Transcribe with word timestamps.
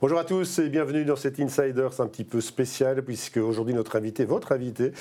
Bonjour 0.00 0.18
à 0.18 0.24
tous 0.24 0.60
et 0.60 0.70
bienvenue 0.70 1.04
dans 1.04 1.14
cet 1.14 1.38
Insiders 1.40 2.00
un 2.00 2.06
petit 2.06 2.24
peu 2.24 2.40
spécial 2.40 3.02
puisque 3.02 3.36
aujourd'hui 3.36 3.74
notre 3.74 3.96
invité, 3.96 4.24
votre 4.24 4.52
invité, 4.52 4.92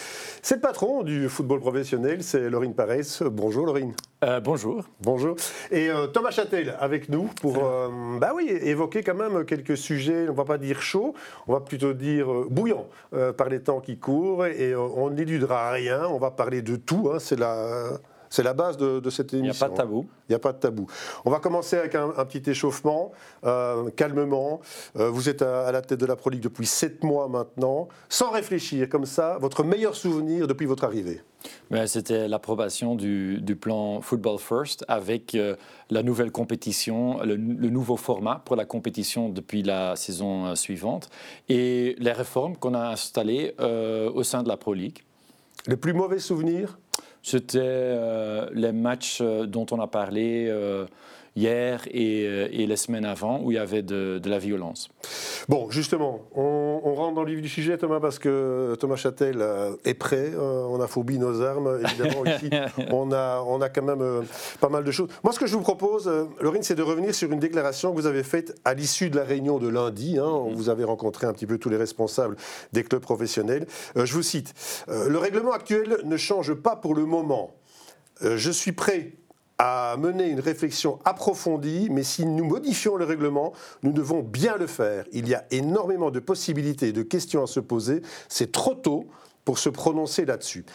c'est 0.41 0.55
le 0.55 0.61
patron 0.61 1.03
du 1.03 1.29
football 1.29 1.61
professionnel, 1.61 2.21
c'est 2.21 2.49
Laurine 2.49 2.73
Parès. 2.73 3.23
Bonjour 3.23 3.65
Laurine. 3.65 3.93
Euh, 4.25 4.41
bonjour. 4.41 4.83
Bonjour. 4.99 5.37
Et 5.71 5.89
euh, 5.89 6.07
Thomas 6.07 6.31
Châtel 6.31 6.75
avec 6.81 7.07
nous 7.07 7.29
pour 7.39 7.63
euh, 7.63 7.87
bah 8.19 8.33
oui, 8.35 8.49
évoquer 8.49 9.01
quand 9.01 9.15
même 9.15 9.45
quelques 9.45 9.77
sujets, 9.77 10.25
on 10.27 10.33
ne 10.33 10.37
va 10.37 10.43
pas 10.43 10.57
dire 10.57 10.81
chauds, 10.81 11.13
on 11.47 11.53
va 11.53 11.61
plutôt 11.61 11.93
dire 11.93 12.27
bouillants 12.49 12.89
par 13.37 13.47
les 13.47 13.61
temps 13.61 13.79
qui 13.79 13.99
courent 13.99 14.47
et 14.47 14.75
on 14.75 15.11
n'éludera 15.11 15.71
rien, 15.71 16.07
on 16.09 16.17
va 16.17 16.31
parler 16.31 16.61
de 16.61 16.75
tout, 16.75 17.09
hein, 17.13 17.19
c'est 17.19 17.39
la 17.39 18.01
c'est 18.29 18.43
la 18.43 18.53
base 18.53 18.77
de, 18.77 19.09
cette 19.09 19.33
émission. 19.33 19.39
Il 19.39 19.43
n'y 19.43 19.49
a 19.49 19.53
pas 19.53 19.69
de 19.69 19.75
tabou. 19.75 20.05
Il 20.27 20.31
n'y 20.31 20.35
a 20.35 20.39
pas 20.39 20.53
de 20.53 20.59
tabou. 20.59 20.87
On 21.25 21.31
va 21.31 21.39
commencer 21.39 21.77
avec 21.77 21.95
un, 21.95 22.09
petit 22.25 22.49
échauffement, 22.49 23.11
euh, 23.43 23.89
calmement. 23.91 24.61
Euh, 24.97 25.09
vous 25.09 25.29
êtes 25.29 25.41
à, 25.41 25.71
la 25.71 25.81
tête 25.81 25.99
de 25.99 26.05
la 26.05 26.15
Pro 26.15 26.29
League 26.29 26.41
depuis 26.41 26.67
sept 26.67 27.03
mois 27.03 27.27
maintenant. 27.27 27.87
Sans 28.07 28.29
réfléchir, 28.29 28.87
comme 28.87 29.05
ça, 29.05 29.37
votre 29.39 29.63
meilleur 29.63 29.95
souvenir 29.95 30.47
depuis 30.47 30.67
votre 30.67 30.83
arrivée 30.83 31.21
ben, 31.71 31.87
C'était 31.87 32.27
l'approbation 32.27 32.95
du, 32.95 33.57
plan 33.59 34.01
Football 34.01 34.37
First 34.37 34.85
avec 34.87 35.33
euh, 35.33 35.55
la 35.89 36.03
nouvelle 36.03 36.31
compétition, 36.31 37.23
le, 37.23 37.35
nouveau 37.37 37.97
format 37.97 38.41
pour 38.45 38.55
la 38.55 38.65
compétition 38.65 39.29
depuis 39.29 39.63
la 39.63 39.95
saison 39.95 40.55
suivante 40.55 41.09
et 41.49 41.95
les 41.97 42.11
réformes 42.11 42.55
qu'on 42.57 42.75
a 42.75 42.89
installées 42.89 43.55
au 43.59 44.23
sein 44.23 44.43
de 44.43 44.49
la 44.49 44.57
Pro 44.57 44.73
League. 44.73 45.03
Le 45.67 45.77
plus 45.77 45.93
mauvais 45.93 46.19
souvenir? 46.19 46.77
C'était 47.21 47.59
euh, 47.61 48.49
les 48.53 48.71
matchs 48.71 49.19
euh, 49.21 49.45
dont 49.45 49.65
on 49.71 49.79
a 49.79 49.87
parlé 49.87 50.47
euh, 50.47 50.85
hier 51.35 51.81
et, 51.91 52.67
les 52.69 52.75
semaines 52.75 53.05
avant 53.05 53.41
où 53.41 53.51
il 53.51 53.55
y 53.55 53.57
avait 53.57 53.81
de, 53.81 54.21
la 54.25 54.39
violence. 54.39 54.89
Bon, 55.47 55.69
justement, 55.71 56.21
on, 56.35 56.93
rentre 56.93 57.15
dans 57.15 57.23
le 57.23 57.31
vif 57.31 57.41
du 57.41 57.49
sujet, 57.49 57.77
Thomas, 57.77 57.99
parce 57.99 58.19
que 58.19 58.75
Thomas 58.79 58.95
Châtel 58.95 59.43
est 59.85 59.93
prêt. 59.93 60.31
on 60.37 60.79
a 60.81 60.87
phobie 60.87 61.17
nos 61.17 61.41
armes, 61.41 61.79
évidemment. 61.83 62.25
ici, 62.25 62.49
on 62.91 63.11
a, 63.11 63.41
on 63.47 63.61
a 63.61 63.69
quand 63.69 63.83
même 63.83 64.25
pas 64.59 64.69
mal 64.69 64.83
de 64.83 64.91
choses. 64.91 65.09
Moi, 65.23 65.33
ce 65.33 65.39
que 65.39 65.47
je 65.47 65.55
vous 65.55 65.61
propose, 65.61 66.11
Laurine, 66.41 66.63
c'est 66.63 66.75
de 66.75 66.83
revenir 66.83 67.15
sur 67.15 67.31
une 67.31 67.39
déclaration 67.39 67.91
que 67.91 67.95
vous 67.95 68.07
avez 68.07 68.23
faite 68.23 68.55
à 68.65 68.73
l'issue 68.73 69.09
de 69.09 69.15
la 69.15 69.23
réunion 69.23 69.57
de 69.57 69.67
lundi. 69.67 70.17
Hein, 70.19 70.29
où 70.29 70.55
vous 70.55 70.69
avez 70.69 70.83
rencontré 70.83 71.27
un 71.27 71.33
petit 71.33 71.45
peu 71.45 71.57
tous 71.57 71.69
les 71.69 71.77
responsables 71.77 72.35
des 72.73 72.83
clubs 72.83 73.01
professionnels. 73.01 73.65
je 73.95 74.13
vous 74.13 74.23
cite 74.23 74.53
Le 74.87 75.17
règlement 75.17 75.51
actuel 75.51 75.97
ne 76.03 76.17
change 76.17 76.53
pas 76.53 76.75
pour 76.75 76.95
le 76.95 77.05
moment. 77.05 77.55
Euh, 78.23 78.37
je 78.37 78.51
suis 78.51 78.71
prêt 78.71 79.13
à 79.59 79.97
mener 79.97 80.29
une 80.29 80.39
réflexion 80.39 80.99
approfondie, 81.03 81.89
mais 81.91 82.03
si 82.03 82.25
nous 82.25 82.45
modifions 82.45 82.95
le 82.95 83.03
règlement, 83.03 83.51
nous 83.83 83.91
devons 83.91 84.23
bien 84.23 84.55
le 84.55 84.67
faire. 84.67 85.03
Il 85.11 85.27
y 85.27 85.35
a 85.35 85.45
énormément 85.51 86.11
de 86.11 86.19
possibilités 86.19 86.87
et 86.87 86.93
de 86.93 87.03
questions 87.03 87.43
à 87.43 87.47
se 87.47 87.59
poser. 87.59 88.01
C'est 88.29 88.53
trop 88.53 88.73
tôt 88.73 89.07
pour 89.43 89.59
se 89.59 89.69
prononcer 89.69 90.25
là-dessus. 90.25 90.65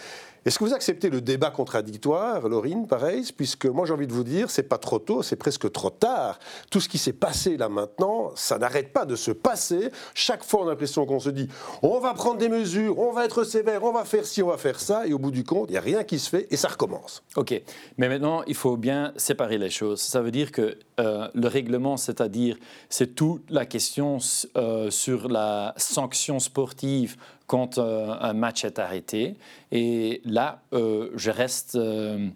Est-ce 0.45 0.59
que 0.59 0.65
vous 0.65 0.75
acceptez 0.75 1.09
le 1.09 1.23
débat 1.23 1.51
contradictoire, 1.51 2.47
Laurine, 2.51 2.87
pareil 2.87 3.25
Puisque 3.35 3.65
moi 3.65 3.87
j'ai 3.87 3.95
envie 3.95 4.07
de 4.07 4.13
vous 4.13 4.25
dire, 4.25 4.51
c'est 4.51 4.65
pas 4.65 4.77
trop 4.77 4.99
tôt, 4.99 5.23
c'est 5.23 5.37
presque 5.37 5.73
trop 5.73 5.89
tard. 5.89 6.39
Tout 6.71 6.81
ce 6.81 6.89
qui 6.89 6.99
s'est 6.99 7.15
passé 7.15 7.57
là 7.57 7.71
maintenant, 7.71 8.31
ça 8.35 8.59
n'arrête 8.59 8.93
pas 8.93 9.07
de 9.07 9.17
se 9.17 9.31
passer. 9.31 9.91
Chaque 10.13 10.45
fois 10.45 10.61
on 10.61 10.67
a 10.67 10.71
l'impression 10.71 11.07
qu'on 11.07 11.19
se 11.19 11.31
dit, 11.31 11.49
on 11.81 11.99
va 11.99 12.13
prendre 12.13 12.37
des 12.37 12.51
mesures, 12.51 12.99
on 12.99 13.11
va 13.13 13.25
être 13.25 13.45
sévère, 13.45 13.85
on 13.85 13.93
va 13.93 14.05
faire 14.05 14.27
ci, 14.27 14.43
on 14.43 14.49
va 14.49 14.59
faire 14.59 14.79
ça, 14.79 15.07
et 15.07 15.15
au 15.15 15.19
bout 15.19 15.31
du 15.31 15.45
compte, 15.45 15.71
il 15.71 15.73
n'y 15.73 15.79
a 15.79 15.81
rien 15.81 16.05
qui 16.05 16.19
se 16.19 16.29
fait 16.29 16.47
et 16.51 16.59
ça 16.59 16.69
recommence. 16.69 17.23
Ok, 17.37 17.59
mais 17.97 18.11
maintenant 18.11 18.43
il 18.47 18.55
faut 18.55 18.77
bien 18.77 19.15
séparer 19.17 19.57
les 19.57 19.71
choses. 19.71 20.03
Ça 20.03 20.21
veut 20.21 20.31
dire 20.31 20.53
que 20.53 20.77
euh, 21.01 21.29
le 21.33 21.49
règlement, 21.49 21.97
c'est-à-dire 21.97 22.59
c'est 22.91 23.15
toute 23.15 23.51
la 23.51 23.65
question 23.65 24.19
euh, 24.59 24.91
sur 24.91 25.29
la 25.29 25.73
sanction 25.79 26.39
sportive 26.39 27.17
quand 27.47 27.79
euh, 27.79 28.15
un 28.21 28.33
match 28.33 28.65
est 28.65 28.79
arrêté. 28.79 29.37
Et 29.73 30.21
là, 30.25 30.61
euh, 30.73 31.11
je 31.15 31.31
reste... 31.31 31.77
Euh, 31.77 32.31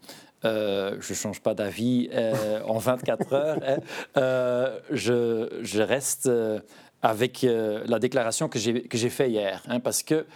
je 0.45 1.13
ne 1.13 1.17
change 1.17 1.41
pas 1.41 1.53
d'avis 1.53 2.09
en 2.65 2.79
24 2.79 3.33
heures. 3.33 3.61
Je, 4.93 5.49
je, 5.63 5.83
reste 5.83 6.31
avec 7.03 7.43
la 7.43 7.99
déclaration 7.99 8.49
que 8.49 8.57
j'ai 8.61 9.11
faite 9.11 9.33
hier, 9.33 9.65
hein, 9.67 9.81
parce 9.81 10.05
que 10.05 10.27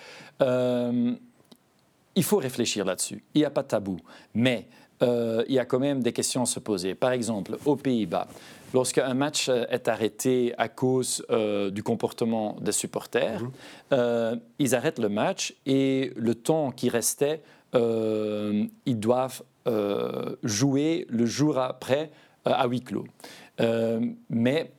il 0.41 2.25
faut 2.25 2.39
réfléchir 2.39 2.85
là-dessus. 2.85 3.23
Il 3.35 3.43
n'y 3.43 3.45
a 3.45 3.51
pas 3.51 3.63
de 3.63 3.69
tabou. 3.69 4.01
Mais 4.35 4.67
il 5.01 5.45
y 5.55 5.61
a 5.61 5.65
quand 5.65 5.79
même 5.79 6.03
des 6.03 6.13
questions 6.13 6.43
à 6.43 6.47
se 6.47 6.59
poser. 6.59 6.97
Par 6.97 7.13
exemple, 7.13 7.57
aux 7.65 7.77
Pays-Bas, 7.77 8.27
Lorsqu'un 8.73 9.13
match 9.15 9.49
euh, 9.49 9.65
est 9.69 9.89
arrêté 9.89 10.55
à 10.57 10.69
cause 10.69 11.25
euh, 11.31 11.71
du 11.71 11.83
comportement 11.83 12.57
des 12.61 12.73
supporters, 12.73 13.43
mhm. 13.43 13.51
euh, 13.93 14.37
ils 14.59 14.75
arrêtent 14.75 14.99
le 14.99 15.09
match 15.09 15.55
et 15.67 16.13
le 16.17 16.35
temps 16.35 16.71
qui 16.71 16.89
restait, 16.89 17.43
ils 17.75 18.99
doivent 18.99 19.43
jouer 20.43 21.07
le 21.09 21.25
jour 21.25 21.57
après 21.57 22.11
à 22.45 22.67
huis 22.67 22.83
clos. 22.83 23.07
mais 24.29 24.71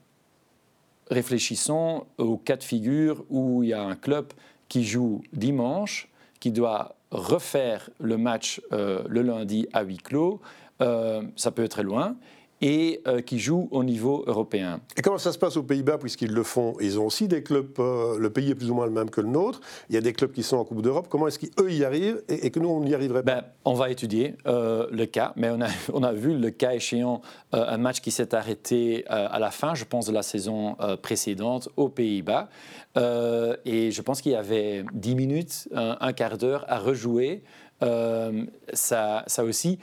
réfléchissons 1.09 2.05
au 2.19 2.37
cas 2.37 2.55
de 2.55 2.63
figure 2.63 3.25
où 3.31 3.63
il 3.63 3.69
y 3.69 3.73
a 3.73 3.81
un 3.81 3.95
club 3.95 4.27
qui 4.69 4.83
joue 4.83 5.23
dimanche, 5.33 6.07
qui 6.39 6.51
doit 6.51 6.95
refaire 7.09 7.89
le 7.99 8.17
match 8.17 8.61
le 8.69 9.21
lundi 9.23 9.67
à 9.73 9.81
huis 9.81 9.97
clos. 9.97 10.39
ça 10.79 11.51
peut 11.51 11.63
être 11.63 11.71
très 11.71 11.83
loin 11.83 12.15
et 12.63 13.01
euh, 13.07 13.19
qui 13.19 13.39
jouent 13.39 13.67
au 13.71 13.83
niveau 13.83 14.23
européen. 14.25 14.79
Et 14.95 15.01
comment 15.01 15.17
ça 15.17 15.33
se 15.33 15.37
passe 15.37 15.57
aux 15.57 15.63
Pays-Bas, 15.63 15.97
puisqu'ils 15.97 16.31
le 16.31 16.43
font? 16.43 16.75
Ils 16.79 16.97
ont 16.97 17.05
aussi 17.05 17.27
des 17.27 17.43
clubs, 17.43 17.67
euh, 17.79 18.17
le 18.17 18.29
pays 18.29 18.51
est 18.51 18.55
plus 18.55 18.71
ou 18.71 18.73
moins 18.73 18.85
le 18.85 18.91
même 18.93 19.09
que 19.09 19.19
le 19.19 19.27
nôtre, 19.27 19.59
il 19.89 19.95
y 19.95 19.97
a 19.97 20.01
des 20.01 20.13
clubs 20.13 20.31
qui 20.31 20.43
sont 20.43 20.55
en 20.55 20.63
Coupe 20.63 20.81
d'Europe, 20.81 21.07
comment 21.09 21.27
est-ce 21.27 21.39
qu'eux 21.39 21.71
y 21.73 21.83
arrivent 21.83 22.23
et, 22.29 22.51
que 22.51 22.61
nous, 22.61 22.69
on 22.69 22.79
n'y 22.79 22.95
arriverait 22.95 23.21
pas? 23.21 23.35
Ben, 23.35 23.43
On 23.65 23.73
va 23.73 23.89
étudier 23.89 24.37
euh, 24.47 24.87
le 24.91 25.05
cas, 25.05 25.33
mais 25.35 25.49
on 25.49 25.59
a, 25.59 25.67
on 25.93 26.03
a 26.03 26.13
vu 26.13 26.37
le 26.37 26.51
cas 26.51 26.73
échéant, 26.73 27.21
un 27.51 27.77
match 27.77 27.99
qui 27.99 28.11
s'est 28.11 28.33
arrêté 28.33 29.05
à 29.07 29.39
la 29.39 29.51
fin, 29.51 29.75
je 29.75 29.83
pense, 29.83 30.05
de 30.05 30.13
la 30.13 30.23
saison 30.23 30.77
précédente 31.01 31.67
aux 31.75 31.89
Pays-Bas, 31.89 32.47
et 32.95 33.91
je 33.91 34.01
pense 34.01 34.21
qu'il 34.21 34.31
y 34.31 34.35
avait 34.35 34.85
10 34.93 35.15
minutes, 35.15 35.69
un, 35.73 36.13
quart 36.13 36.37
d'heure 36.37 36.65
à 36.67 36.79
rejouer. 36.79 37.43
ça, 37.81 39.23
ça 39.27 39.43
aussi, 39.43 39.79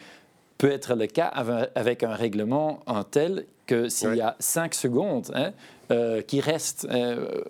peut 0.61 0.71
être 0.71 0.95
le 0.95 1.07
cas 1.07 1.27
avec 1.75 2.03
un 2.03 2.13
règlement 2.13 2.81
en 2.85 3.03
tel 3.03 3.47
que 3.67 3.89
s'il 3.89 4.15
y 4.15 4.21
a 4.21 4.37
5 4.41 4.75
secondes 4.75 5.31
hein, 5.35 5.53
euh, 5.91 6.21
qui 6.21 6.41
restent, 6.41 6.87
euh, 6.91 7.43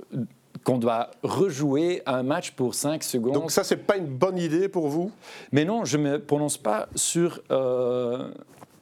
qu'on 0.62 0.78
doit 0.78 1.10
rejouer 1.24 2.02
un 2.06 2.22
match 2.22 2.52
pour 2.52 2.76
5 2.76 3.02
secondes. 3.02 3.34
Donc 3.34 3.50
ça, 3.50 3.64
c'est 3.64 3.78
pas 3.78 3.96
une 3.96 4.06
bonne 4.06 4.38
idée 4.38 4.68
pour 4.68 4.86
vous? 4.86 5.10
Mais 5.50 5.64
non, 5.64 5.84
je 5.84 5.96
ne 5.96 6.02
me 6.04 6.18
prononce 6.20 6.56
pas 6.56 6.88
sur, 6.94 7.40
euh, 7.50 8.30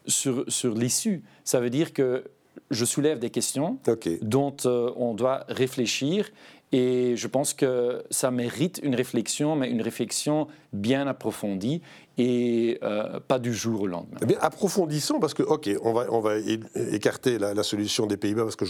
sur, 0.06 0.44
sur 0.46 0.74
l'issue. 0.74 1.22
Ça 1.44 1.58
veut 1.58 1.70
dire 1.70 1.94
que 1.94 2.24
je 2.70 2.84
soulève 2.84 3.18
des 3.18 3.30
questions 3.30 3.78
dont 4.20 4.56
on 4.66 5.14
doit 5.14 5.44
réfléchir 5.48 6.28
et 6.70 7.16
je 7.16 7.26
pense 7.28 7.54
que 7.54 8.04
ça 8.10 8.30
mérite 8.30 8.78
une 8.82 8.94
réflexion, 8.94 9.56
mais 9.56 9.70
une 9.70 9.80
réflexion 9.80 10.48
bien 10.74 11.06
approfondie 11.06 11.80
et 12.18 12.78
euh, 12.82 13.20
pas 13.20 13.38
du 13.38 13.54
jour 13.54 13.82
au 13.82 13.86
lendemain. 13.86 14.18
Eh 14.20 14.26
bien, 14.26 14.36
approfondissons 14.40 15.20
parce 15.20 15.34
que, 15.34 15.44
ok, 15.44 15.70
on 15.82 15.92
va, 15.92 16.06
on 16.10 16.20
va 16.20 16.36
écarter 16.74 17.38
la, 17.38 17.62
solution 17.62 18.06
des 18.06 18.16
Pays-Bas 18.16 18.42
parce 18.42 18.56
que 18.56 18.66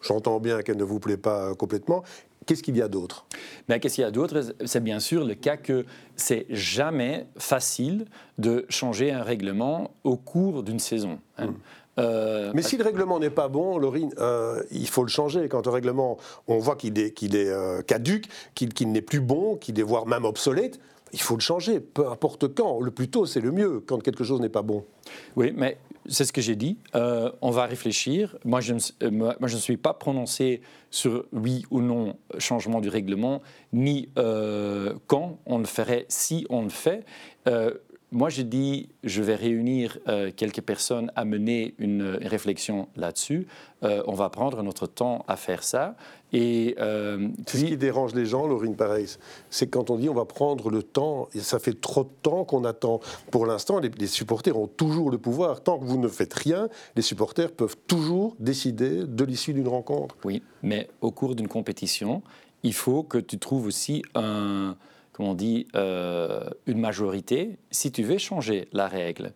j'entends 0.00 0.40
bien 0.40 0.62
qu'elle 0.62 0.76
ne 0.76 0.84
vous 0.84 0.98
plaît 0.98 1.16
pas 1.16 1.54
complètement. 1.54 2.02
Qu'est-ce 2.46 2.62
qu'il 2.62 2.76
y 2.76 2.82
a 2.82 2.88
d'autre? 2.88 3.26
Ben, 3.68 3.78
Qu'est-ce 3.78 3.96
qu'il 3.96 4.04
y 4.04 4.06
a 4.06 4.10
d'autre? 4.10 4.40
C'est 4.64 4.82
bien 4.82 5.00
sûr 5.00 5.24
le 5.24 5.34
cas 5.34 5.56
que 5.56 5.84
c'est 6.16 6.46
jamais 6.48 7.26
facile 7.36 8.06
de 8.38 8.66
changer 8.68 9.12
un 9.12 9.22
règlement 9.22 9.92
au 10.02 10.16
cours 10.16 10.62
d'une 10.62 10.78
saison. 10.78 11.18
Hein. 11.36 11.48
Hmm. 11.48 11.54
Euh, 11.98 12.52
Mais 12.54 12.62
si 12.62 12.76
le 12.76 12.84
règlement 12.84 13.18
n'est 13.18 13.30
pas 13.30 13.48
bon, 13.48 13.76
Laurine, 13.78 14.12
euh, 14.18 14.62
il 14.70 14.88
faut 14.88 15.02
le 15.02 15.08
changer. 15.08 15.48
Quand 15.48 15.66
un 15.66 15.70
règlement, 15.70 16.16
on 16.46 16.58
voit 16.58 16.76
qu'il 16.76 16.98
est, 16.98 17.12
qu'il 17.12 17.34
est 17.34 17.50
euh, 17.50 17.82
caduque, 17.82 18.26
qu'il 18.54 18.92
n'est 18.92 19.02
plus 19.02 19.20
bon, 19.20 19.56
qu'il 19.56 19.78
est 19.80 19.82
voire 19.82 20.06
même 20.06 20.24
obsolète, 20.24 20.78
il 21.12 21.20
faut 21.20 21.34
le 21.34 21.40
changer, 21.40 21.80
peu 21.80 22.08
importe 22.08 22.54
quand. 22.54 22.80
Le 22.80 22.90
plus 22.90 23.08
tôt, 23.08 23.26
c'est 23.26 23.40
le 23.40 23.52
mieux, 23.52 23.80
quand 23.80 24.02
quelque 24.02 24.24
chose 24.24 24.40
n'est 24.40 24.48
pas 24.48 24.62
bon. 24.62 24.84
Oui, 25.36 25.52
mais 25.56 25.78
c'est 26.06 26.24
ce 26.24 26.32
que 26.32 26.40
j'ai 26.40 26.56
dit. 26.56 26.78
on 26.94 27.50
va 27.50 27.66
réfléchir. 27.66 28.36
Moi 28.44 28.60
je, 28.60 28.74
ne, 28.74 29.10
moi, 29.10 29.36
je 29.42 29.54
ne 29.54 29.60
suis 29.60 29.76
pas 29.76 29.94
prononcé 29.94 30.60
sur 30.90 31.24
oui 31.32 31.64
ou 31.70 31.80
non 31.80 32.16
changement 32.38 32.80
du 32.80 32.88
règlement, 32.88 33.42
ni 33.72 34.08
quand 35.06 35.38
on 35.46 35.58
le 35.58 35.64
ferait, 35.64 36.06
si 36.08 36.46
on 36.50 36.62
le 36.62 36.70
fait 36.70 37.04
moi, 38.10 38.30
je 38.30 38.40
dis, 38.40 38.88
je 39.04 39.22
vais 39.22 39.34
réunir 39.34 39.98
euh, 40.08 40.30
quelques 40.34 40.62
personnes 40.62 41.12
à 41.14 41.26
mener 41.26 41.74
une, 41.78 42.18
réflexion 42.22 42.88
là-dessus. 42.96 43.46
Euh, 43.82 44.02
on 44.06 44.14
va 44.14 44.30
prendre 44.30 44.62
notre 44.62 44.86
temps 44.86 45.24
à 45.28 45.36
faire 45.36 45.62
ça. 45.62 45.94
Et 46.32 46.74
euh, 46.78 47.28
ce 47.46 47.58
qui 47.58 47.76
dérange 47.76 48.14
les 48.14 48.24
gens, 48.24 48.46
Laurine 48.46 48.76
Pareil, 48.76 49.06
c'est 49.50 49.66
quand 49.66 49.90
on 49.90 49.96
dit 49.96 50.08
on 50.08 50.14
va 50.14 50.24
prendre 50.24 50.70
le 50.70 50.82
temps, 50.82 51.28
et 51.34 51.40
ça 51.40 51.58
fait 51.58 51.78
trop 51.78 52.04
de 52.04 52.10
temps 52.22 52.44
qu'on 52.44 52.64
attend. 52.64 53.00
Pour 53.30 53.44
l'instant, 53.44 53.78
les, 53.78 53.90
les, 53.90 54.06
supporters 54.06 54.56
ont 54.58 54.68
toujours 54.68 55.10
le 55.10 55.18
pouvoir. 55.18 55.62
Tant 55.62 55.78
que 55.78 55.84
vous 55.84 55.98
ne 55.98 56.08
faites 56.08 56.34
rien, 56.34 56.68
les 56.96 57.02
supporters 57.02 57.52
peuvent 57.52 57.76
toujours 57.86 58.36
décider 58.38 59.04
de 59.04 59.24
l'issue 59.24 59.52
d'une 59.52 59.68
rencontre. 59.68 60.16
Oui, 60.24 60.42
mais 60.62 60.88
au 61.02 61.10
cours 61.10 61.34
d'une 61.34 61.48
compétition, 61.48 62.22
il 62.62 62.74
faut 62.74 63.02
que 63.02 63.18
tu 63.18 63.38
trouves 63.38 63.66
aussi 63.66 64.02
un 64.14 64.76
comme 65.18 65.26
on 65.26 65.34
dit, 65.34 65.66
euh, 65.74 66.48
une 66.66 66.78
majorité 66.78 67.58
si 67.72 67.90
tu 67.90 68.04
veux 68.04 68.18
changer 68.18 68.68
la 68.72 68.86
règle. 68.86 69.32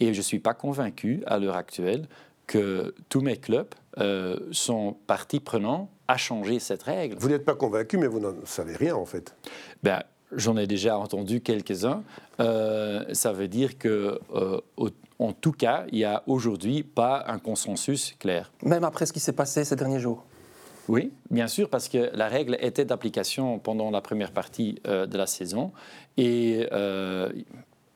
Et 0.00 0.14
je 0.14 0.18
ne 0.18 0.22
suis 0.22 0.38
pas 0.38 0.54
convaincu 0.54 1.22
à 1.26 1.38
l'heure 1.38 1.56
actuelle 1.56 2.08
que 2.46 2.94
tous 3.10 3.20
mes 3.20 3.36
clubs 3.36 3.68
euh, 3.98 4.38
sont 4.50 4.96
partis 5.06 5.40
prenants 5.40 5.90
à 6.08 6.16
changer 6.16 6.58
cette 6.58 6.84
règle. 6.84 7.16
Vous 7.18 7.28
n'êtes 7.28 7.44
pas 7.44 7.54
convaincu, 7.54 7.98
mais 7.98 8.06
vous 8.06 8.18
n'en 8.18 8.32
savez 8.46 8.76
rien 8.76 8.96
en 8.96 9.04
fait. 9.04 9.36
Ben, 9.82 10.02
J'en 10.32 10.56
ai 10.56 10.66
déjà 10.66 10.98
entendu 10.98 11.40
quelques-uns. 11.40 12.02
Euh, 12.40 13.04
ça 13.12 13.32
veut 13.32 13.46
dire 13.46 13.78
que, 13.78 14.18
en 15.20 15.32
tout 15.32 15.52
cas, 15.52 15.84
il 15.92 15.98
n'y 15.98 16.04
a 16.04 16.24
aujourd'hui 16.26 16.82
pas 16.82 17.24
un 17.28 17.38
consensus 17.38 18.16
clair. 18.18 18.50
Même 18.64 18.82
après 18.82 19.06
ce 19.06 19.12
qui 19.12 19.20
s'est 19.20 19.32
passé 19.32 19.64
ces 19.64 19.76
derniers 19.76 20.00
jours 20.00 20.24
oui, 20.88 21.10
bien 21.30 21.48
sûr, 21.48 21.68
parce 21.68 21.88
que 21.88 22.10
la 22.14 22.28
règle 22.28 22.56
était 22.60 22.84
d'application 22.84 23.58
pendant 23.58 23.90
la 23.90 24.00
première 24.00 24.30
partie 24.30 24.80
euh, 24.86 25.06
de 25.06 25.18
la 25.18 25.26
saison. 25.26 25.72
Et 26.16 26.68
euh, 26.72 27.32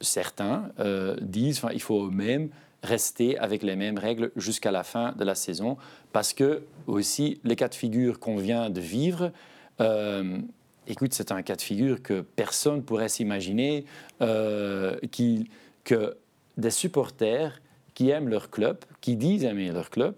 certains 0.01 0.71
euh, 0.81 1.17
disent 1.21 1.61
qu'il 1.61 1.83
faut 1.83 2.11
même 2.11 2.49
rester 2.83 3.39
avec 3.39 3.63
les 3.63 3.77
mêmes 3.77 3.99
règles 3.99 4.33
jusqu'à 4.37 4.73
la 4.73 4.83
fin 4.83 5.13
de 5.13 5.25
la 5.25 5.35
saison, 5.35 5.77
parce 6.13 6.33
que 6.33 6.63
aussi 6.87 7.41
les 7.45 7.55
cas 7.55 7.69
de 7.69 7.75
figure 7.75 8.19
qu'on 8.19 8.37
vient 8.37 8.71
de 8.71 8.81
vivre, 8.81 9.33
écoute, 10.87 11.13
c'est 11.13 11.31
un 11.31 11.43
cas 11.43 11.57
de 11.57 11.61
figure 11.61 12.03
que 12.03 12.23
personne 12.23 12.83
pourrait 12.83 13.11
s'imaginer, 13.11 13.85
que 14.19 16.17
des 16.57 16.71
supporters 16.71 17.61
qui 17.93 18.09
aiment 18.09 18.31
leur 18.31 18.49
club, 18.49 18.79
qui 19.03 19.17
disent 19.17 19.45
aimer 19.45 19.71
leur 19.73 19.91
club, 19.91 20.15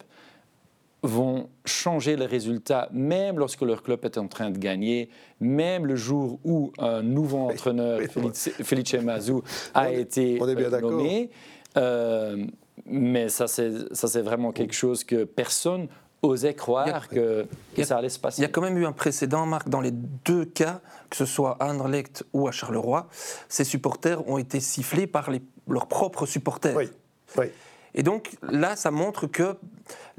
vont 1.03 1.49
changer 1.65 2.17
les 2.17 2.27
résultats, 2.27 2.89
même 2.93 3.39
lorsque 3.39 3.63
leur 3.63 3.83
club 3.83 4.05
est 4.05 4.19
en 4.19 4.29
train 4.29 4.51
de 4.51 4.59
gagner, 4.59 5.09
même 5.41 5.87
le 5.87 5.97
jour 5.97 6.39
où 6.45 6.73
un 6.79 7.03
nouveau 7.03 7.39
entraîneur, 7.51 8.01
Felice, 8.33 8.95
Mazou, 8.95 9.43
a 9.75 9.91
été 9.91 10.41
euh, 10.41 10.81
nommé. 10.81 11.31
Euh, 11.77 12.45
mais 12.87 13.29
ça, 13.29 13.47
c'est 13.49 14.23
vraiment 14.23 14.53
quelque 14.53 14.75
chose 14.75 15.05
que 15.05 15.25
personne 15.25 15.89
osait 16.23 16.55
croire 16.55 17.09
que, 17.09 17.47
ça 17.83 17.99
allait 17.99 18.09
se 18.09 18.19
passer. 18.19 18.41
Il 18.41 18.43
y 18.43 18.47
a 18.47 18.49
quand 18.49 18.61
même 18.61 18.79
eu 18.79 18.87
un 18.87 18.93
précédent, 18.93 19.45
Marc, 19.45 19.69
dans 19.69 19.81
les 19.81 19.91
deux 19.91 20.45
cas, 20.45 20.81
que 21.11 21.17
ce 21.17 21.27
soit 21.27 21.57
à 21.59 21.69
Anderlecht 21.69 22.25
ou 22.33 22.47
à 22.47 22.53
Charleroi, 22.53 23.09
ces 23.49 23.65
supporters 23.65 24.27
ont 24.29 24.39
été 24.39 24.61
sifflés 24.61 25.09
par 25.09 25.31
leurs 25.67 25.89
propres 25.89 26.27
supporters. 26.27 26.77
Oui, 26.77 26.91
oui. 27.37 27.47
Et 27.95 28.03
donc 28.03 28.31
là, 28.43 28.77
ça 28.77 28.91
montre 28.91 29.27
que 29.27 29.57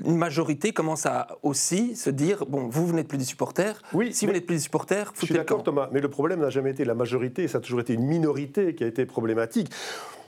une 0.03 0.17
majorité 0.17 0.73
commence 0.73 1.05
à 1.05 1.27
aussi 1.43 1.95
se 1.95 2.09
dire 2.09 2.45
bon, 2.45 2.67
vous, 2.67 2.87
vous 2.87 2.93
n'êtes 2.93 3.07
plus 3.07 3.17
des 3.17 3.25
supporters. 3.25 3.81
Oui, 3.93 4.13
si 4.13 4.25
vous 4.25 4.31
n'êtes 4.31 4.45
plus 4.45 4.55
des 4.55 4.61
supporters, 4.61 5.13
Je 5.19 5.25
suis 5.25 5.33
d'accord, 5.33 5.63
Thomas, 5.63 5.89
mais 5.91 6.01
le 6.01 6.09
problème 6.09 6.39
n'a 6.39 6.49
jamais 6.49 6.71
été 6.71 6.85
la 6.85 6.95
majorité, 6.95 7.47
ça 7.47 7.59
a 7.59 7.61
toujours 7.61 7.79
été 7.79 7.93
une 7.93 8.05
minorité 8.05 8.75
qui 8.75 8.83
a 8.83 8.87
été 8.87 9.05
problématique. 9.05 9.71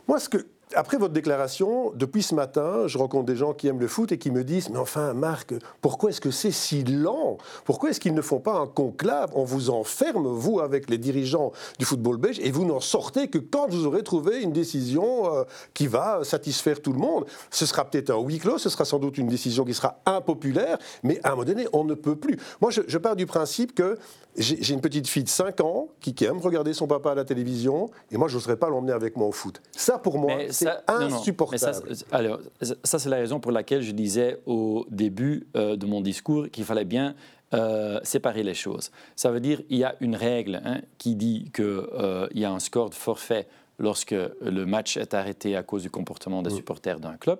Moi, 0.07 0.19
ce 0.19 0.29
que, 0.29 0.37
après 0.73 0.97
votre 0.97 1.13
déclaration, 1.13 1.91
depuis 1.95 2.23
ce 2.23 2.33
matin, 2.33 2.87
je 2.87 2.97
rencontre 2.97 3.25
des 3.25 3.35
gens 3.35 3.53
qui 3.53 3.67
aiment 3.67 3.79
le 3.79 3.87
foot 3.87 4.11
et 4.11 4.17
qui 4.17 4.31
me 4.31 4.43
disent 4.43 4.69
Mais 4.69 4.79
enfin, 4.79 5.13
Marc, 5.13 5.53
pourquoi 5.81 6.09
est-ce 6.09 6.21
que 6.21 6.31
c'est 6.31 6.51
si 6.51 6.83
lent? 6.83 7.37
Pourquoi 7.65 7.91
est-ce 7.91 7.99
qu'ils 7.99 8.13
ne 8.13 8.21
font 8.21 8.39
pas 8.39 8.55
un 8.55 8.67
conclave? 8.67 9.31
On 9.35 9.43
vous 9.43 9.69
enferme, 9.69 10.27
vous, 10.27 10.59
avec 10.59 10.89
les 10.89 10.97
dirigeants 10.97 11.51
du 11.77 11.85
football 11.85 12.17
belge, 12.17 12.39
et 12.39 12.51
vous 12.51 12.65
n'en 12.65 12.79
sortez 12.79 13.27
que 13.27 13.37
quand 13.37 13.67
vous 13.69 13.85
aurez 13.85 14.03
trouvé 14.03 14.41
une 14.41 14.51
décision 14.51 15.33
euh, 15.33 15.43
qui 15.73 15.87
va 15.87 16.23
satisfaire 16.23 16.81
tout 16.81 16.93
le 16.93 16.99
monde. 16.99 17.25
Ce 17.51 17.65
sera 17.65 17.85
peut-être 17.85 18.09
un 18.09 18.19
huis 18.19 18.39
clos, 18.39 18.57
ce 18.57 18.69
sera 18.69 18.85
sans 18.85 18.99
doute 18.99 19.17
une 19.17 19.27
décision 19.27 19.65
qui 19.65 19.73
sera 19.73 19.99
impopulaire, 20.05 20.77
mais 21.03 21.19
à 21.23 21.29
un 21.29 21.31
moment 21.31 21.45
donné, 21.45 21.67
on 21.73 21.83
ne 21.83 21.93
peut 21.93 22.15
plus. 22.15 22.37
Moi, 22.61 22.71
je, 22.71 22.81
je 22.87 22.97
pars 22.97 23.15
du 23.15 23.25
principe 23.25 23.75
que 23.75 23.97
j'ai 24.37 24.73
une 24.73 24.81
petite 24.81 25.07
fille 25.07 25.23
de 25.23 25.29
5 25.29 25.61
ans 25.61 25.87
qui, 26.01 26.13
aime 26.25 26.39
regarder 26.39 26.73
son 26.73 26.87
papa 26.87 27.11
à 27.11 27.15
la 27.15 27.25
télévision, 27.25 27.89
et 28.11 28.17
moi, 28.17 28.27
je 28.27 28.35
n'oserais 28.35 28.57
pas 28.57 28.69
l'emmener 28.69 28.93
avec 28.93 29.15
moi 29.15 29.27
au 29.27 29.31
foot. 29.31 29.61
Ça, 29.71 29.97
pour 29.97 30.17
moi, 30.17 30.33
c'est 30.49 30.64
insupportable. 30.87 31.95
ça, 31.95 32.05
alors, 32.11 32.39
ça, 32.83 32.99
c'est 32.99 33.09
la 33.09 33.17
raison 33.17 33.39
pour 33.39 33.51
laquelle 33.51 33.81
je 33.81 33.91
disais 33.91 34.39
au 34.45 34.85
début 34.89 35.47
euh, 35.55 35.75
de 35.75 35.85
mon 35.85 36.01
discours 36.01 36.49
qu'il 36.51 36.63
fallait 36.63 36.85
bien 36.85 37.15
euh, 37.53 37.99
séparer 38.03 38.43
les 38.43 38.53
choses. 38.53 38.91
Ça 39.15 39.31
veut 39.31 39.39
dire 39.39 39.65
qu'il 39.67 39.77
y 39.77 39.83
a 39.83 39.95
une 40.01 40.15
règle 40.15 40.61
hein, 40.65 40.81
qui 40.97 41.15
dit 41.15 41.51
qu'il 41.53 41.65
euh, 41.65 42.27
y 42.33 42.45
a 42.45 42.51
un 42.51 42.59
score 42.59 42.89
de 42.89 42.95
forfait 42.95 43.47
lorsque 43.77 44.15
le 44.41 44.65
match 44.65 44.97
est 44.97 45.13
arrêté 45.13 45.55
à 45.55 45.63
cause 45.63 45.83
du 45.83 45.89
comportement 45.89 46.41
des 46.41 46.51
mm. 46.51 46.57
supporters 46.57 46.99
d'un 46.99 47.17
club. 47.17 47.39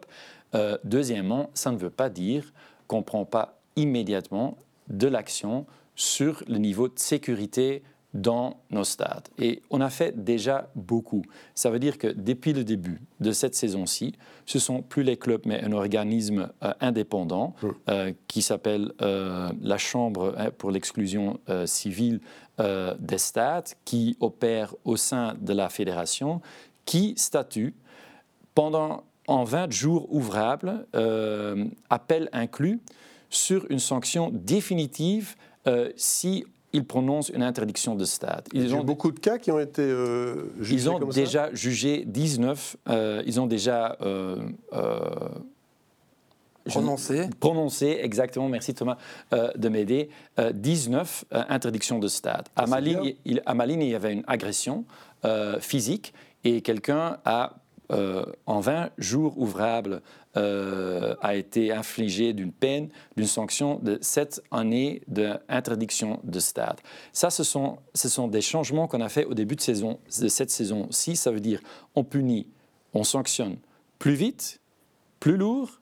deuxièmement, 0.84 1.50
ça 1.54 1.72
ne 1.72 1.78
veut 1.78 1.90
pas 1.90 2.10
dire 2.10 2.52
qu'on 2.88 3.00
ne 3.00 3.04
prend 3.04 3.26
pas 3.26 3.60
immédiatement 3.76 4.58
de 4.90 5.08
l'action 5.08 5.66
sur 5.96 6.44
le 6.48 6.58
niveau 6.58 6.88
de 6.88 7.00
sécurité 7.00 7.84
dans 8.16 8.62
nos 8.72 8.86
stades. 8.86 9.28
Et 9.38 9.62
on 9.70 9.82
a 9.82 9.90
fait 9.90 10.24
déjà 10.24 10.70
beaucoup. 10.76 11.22
Ça 11.54 11.70
veut 11.70 11.80
dire 11.80 11.98
que 11.98 12.08
depuis 12.08 12.54
le 12.54 12.64
début 12.64 13.02
de 13.20 13.32
cette 13.32 13.56
saison-ci, 13.56 14.14
ce 14.46 14.58
sont 14.58 14.82
plus 14.82 15.04
les 15.04 15.18
clubs, 15.18 15.42
mais 15.46 15.62
un 15.62 15.74
organisme 15.74 16.50
euh, 16.64 16.74
indépendant 16.80 17.56
mmh. 17.62 17.68
euh, 17.90 18.14
qui 18.28 18.42
s'appelle 18.42 18.94
euh, 19.02 19.52
la 19.62 19.78
Chambre 19.78 20.34
hein, 20.38 20.50
pour 20.58 20.72
l'exclusion 20.72 21.40
civile 21.66 22.22
des 22.58 23.18
stades, 23.18 23.68
qui 23.84 24.16
opère 24.22 24.74
au 24.86 24.96
sein 24.96 25.36
de 25.42 25.52
la 25.52 25.68
fédération, 25.68 26.42
qui 26.86 27.14
statue 27.18 27.74
pendant 28.54 29.04
en 29.28 29.44
20 29.44 29.72
jours 29.74 30.08
ouvrables, 30.14 30.86
appel 31.90 32.30
inclus, 32.32 32.80
sur 33.30 33.70
une 33.70 33.80
sanction 33.80 34.32
définitive 34.32 35.36
euh, 35.68 35.92
si 35.96 36.46
ils 36.76 36.86
prononcent 36.86 37.30
une 37.30 37.44
interdiction 37.44 37.96
de 37.96 38.06
stade. 38.06 38.48
Ils 38.54 38.76
ont 38.76 38.84
beaucoup 38.84 39.12
de 39.12 39.20
cas 39.20 39.38
qui 39.38 39.50
ont 39.52 39.60
été 39.60 39.82
euh, 39.82 40.52
jugés 40.60 40.76
Ils 40.76 40.90
ont 40.90 41.00
déjà 41.00 41.54
jugé 41.54 42.04
19. 42.06 42.78
Euh, 42.90 43.24
ils 43.26 43.40
ont 43.40 43.48
déjà 43.48 43.98
prononcé. 46.66 47.30
prononcé, 47.40 48.00
exactement. 48.02 48.50
Merci 48.50 48.74
Thomas 48.74 48.98
de 49.32 49.70
m'aider. 49.70 50.10
19 50.54 51.26
interdictions 51.32 52.00
de 52.00 52.08
stade. 52.08 52.48
À 52.56 52.68
Malines, 52.68 53.14
il, 53.24 53.42
à 53.46 53.54
Malines, 53.54 53.82
il 53.82 53.90
y 53.90 53.96
avait 53.96 54.14
une 54.14 54.24
agression 54.28 54.84
physique 55.60 56.14
et 56.44 56.62
quelqu'un 56.62 57.20
a 57.24 57.54
en 57.90 58.60
20 58.60 58.90
jours 58.98 59.40
ouvrables 59.40 60.02
euh, 60.38 61.16
a 61.22 61.36
été 61.36 61.72
infligé 61.72 62.34
d'une 62.34 62.52
peine, 62.52 62.90
d'une 63.16 63.28
sanction 63.28 63.80
de 63.80 63.98
sept 64.02 64.42
années 64.52 65.02
d'interdiction 65.08 66.20
de 66.24 66.40
stade. 66.40 66.80
Ça, 67.14 67.30
ce 67.30 67.44
sont, 67.44 67.78
ce 67.94 68.10
sont 68.10 68.28
des 68.28 68.42
changements 68.42 68.88
qu'on 68.88 69.02
a 69.02 69.10
fait 69.10 69.26
au 69.26 69.34
début 69.34 69.56
de, 69.56 69.62
saison, 69.62 70.00
de 70.22 70.28
cette 70.28 70.52
saison-ci. 70.52 71.16
Ça 71.16 71.32
veut 71.32 71.40
dire 71.40 71.62
on 71.96 72.04
punit, 72.04 72.48
on 72.94 73.04
sanctionne 73.04 73.58
plus 74.00 74.14
vite, 74.14 74.60
plus 75.20 75.38
lourd 75.38 75.82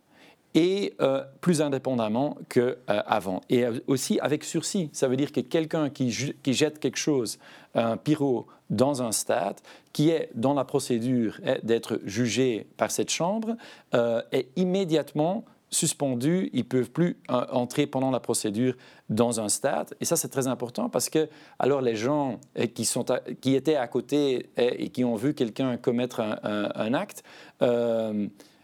et 0.56 0.94
euh, 1.02 1.24
plus 1.42 1.62
indépendamment 1.62 2.38
qu'avant. 2.50 3.42
Euh, 3.52 3.74
et 3.74 3.82
aussi 3.88 4.20
avec 4.20 4.44
sursis. 4.44 4.90
Ça 4.94 5.08
veut 5.08 5.16
dire 5.16 5.32
que 5.32 5.40
quelqu'un 5.40 5.90
qui, 5.90 6.12
jette 6.12 6.80
quelque 6.80 6.98
chose, 6.98 7.40
un 7.76 7.98
pyro, 7.98 8.48
dans 8.70 9.02
un 9.02 9.12
stade, 9.12 9.58
qui 9.92 10.10
est 10.10 10.30
dans 10.36 10.54
la 10.54 10.64
procédure 10.64 11.40
d'être 11.64 12.00
jugé 12.06 12.68
par 12.78 12.92
cette 12.92 13.10
chambre, 13.10 13.56
euh, 13.94 14.22
est 14.32 14.48
immédiatement 14.56 15.46
suspendu, 15.70 16.52
ils 16.54 16.60
ne 16.60 16.64
peuvent 16.64 16.92
plus 16.92 17.18
entrer 17.30 17.88
pendant 17.88 18.12
la 18.12 18.20
procédure 18.20 18.76
dans 19.10 19.42
un 19.42 19.50
stade. 19.50 19.96
Et 20.00 20.06
ça, 20.06 20.16
c'est 20.16 20.28
très 20.28 20.46
important 20.48 20.88
parce 20.88 21.10
que 21.10 21.28
alors 21.58 21.82
les 21.82 21.96
gens 21.96 22.40
qui 22.72 23.56
étaient 23.56 23.76
à 23.76 23.88
côté 23.88 24.52
et, 24.56 24.90
qui 24.90 25.04
ont 25.04 25.16
vu 25.16 25.34
quelqu'un 25.34 25.78
commettre 25.78 26.20
un, 26.22 26.94
acte, 26.94 27.24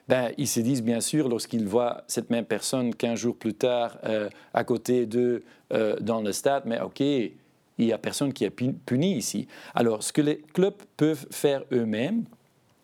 ben, 0.09 0.31
ils 0.39 0.47
se 0.47 0.59
disent 0.59 0.81
bien 0.81 1.01
sûr, 1.01 1.29
lorsqu'ils 1.29 1.67
voient 1.67 2.03
cette 2.07 2.31
même 2.31 2.43
personne 2.43 2.95
15 2.95 3.19
jours 3.19 3.35
plus 3.35 3.53
tard 3.53 3.99
euh, 4.05 4.27
à 4.55 4.63
côté 4.63 5.05
d'eux 5.05 5.43
euh, 5.71 5.97
dans 5.99 6.23
le 6.23 6.31
stade, 6.31 6.63
mais 6.65 6.81
OK, 6.81 6.99
il 6.99 7.35
n'y 7.77 7.93
a 7.93 7.99
personne 7.99 8.33
qui 8.33 8.43
est 8.43 8.49
puni 8.49 9.15
ici. 9.15 9.47
Alors, 9.75 10.01
ce 10.01 10.11
que 10.11 10.21
les 10.21 10.39
clubs 10.39 10.73
peuvent 10.97 11.27
faire 11.29 11.61
eux-mêmes, 11.71 12.23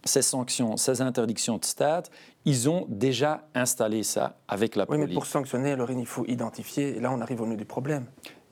ces 0.04 0.22
sanctions, 0.22 0.78
ces 0.78 1.02
interdictions 1.02 1.58
de 1.58 1.66
stade, 1.66 2.10
ils 2.46 2.70
ont 2.70 2.86
déjà 2.90 3.48
installé 3.56 4.04
ça 4.04 4.38
avec 4.48 4.76
la 4.76 4.86
police. 4.86 5.02
Oui, 5.02 5.08
mais 5.08 5.14
pour 5.16 5.26
sanctionner, 5.26 5.72
alors 5.72 5.90
il 5.90 6.06
faut 6.06 6.26
identifier, 6.28 6.98
et 6.98 7.00
là 7.00 7.12
on 7.12 7.22
arrive 7.22 7.42
au 7.42 7.48
nœud 7.48 7.58
du 7.58 7.66
problème. 7.66 8.06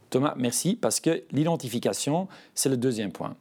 Thomas, 0.10 0.34
merci, 0.36 0.76
parce 0.76 1.00
que 1.00 1.24
l'identification, 1.32 2.28
c'est 2.56 2.70
le 2.70 2.78
deuxième 2.78 3.12
point. 3.12 3.36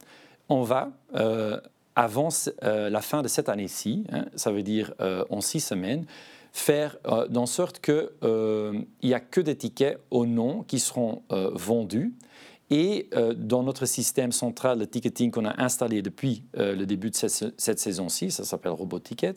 On 0.47 0.61
va, 0.61 0.91
euh, 1.15 1.59
avant 1.95 2.29
la 2.61 3.01
fin 3.01 3.21
de 3.21 3.27
cette 3.27 3.49
année-ci, 3.49 4.05
hein, 4.11 4.25
ça 4.35 4.51
veut 4.51 4.63
dire 4.63 4.93
en 5.29 5.41
six 5.41 5.59
semaines, 5.59 6.05
faire 6.51 6.97
dans 7.29 7.45
sorte 7.45 7.79
qu'il 7.79 8.85
n'y 9.03 9.13
a 9.13 9.19
que 9.19 9.41
des 9.41 9.55
tickets 9.55 9.99
au 10.11 10.25
nom 10.25 10.63
qui 10.63 10.79
seront 10.79 11.21
vendus 11.29 12.13
et 12.73 13.07
euh, 13.13 13.35
dans 13.35 13.61
notre 13.61 13.85
système 13.85 14.31
central 14.31 14.79
de 14.79 14.85
ticketing 14.85 15.29
qu'on 15.29 15.45
a 15.45 15.61
installé 15.61 16.01
depuis 16.01 16.43
euh, 16.57 16.75
le 16.75 16.87
début 16.87 17.11
de 17.11 17.15
cette, 17.15 17.79
saison-ci, 17.79 18.31
ça 18.31 18.43
s'appelle 18.43 18.71
RoboTicket, 18.71 19.35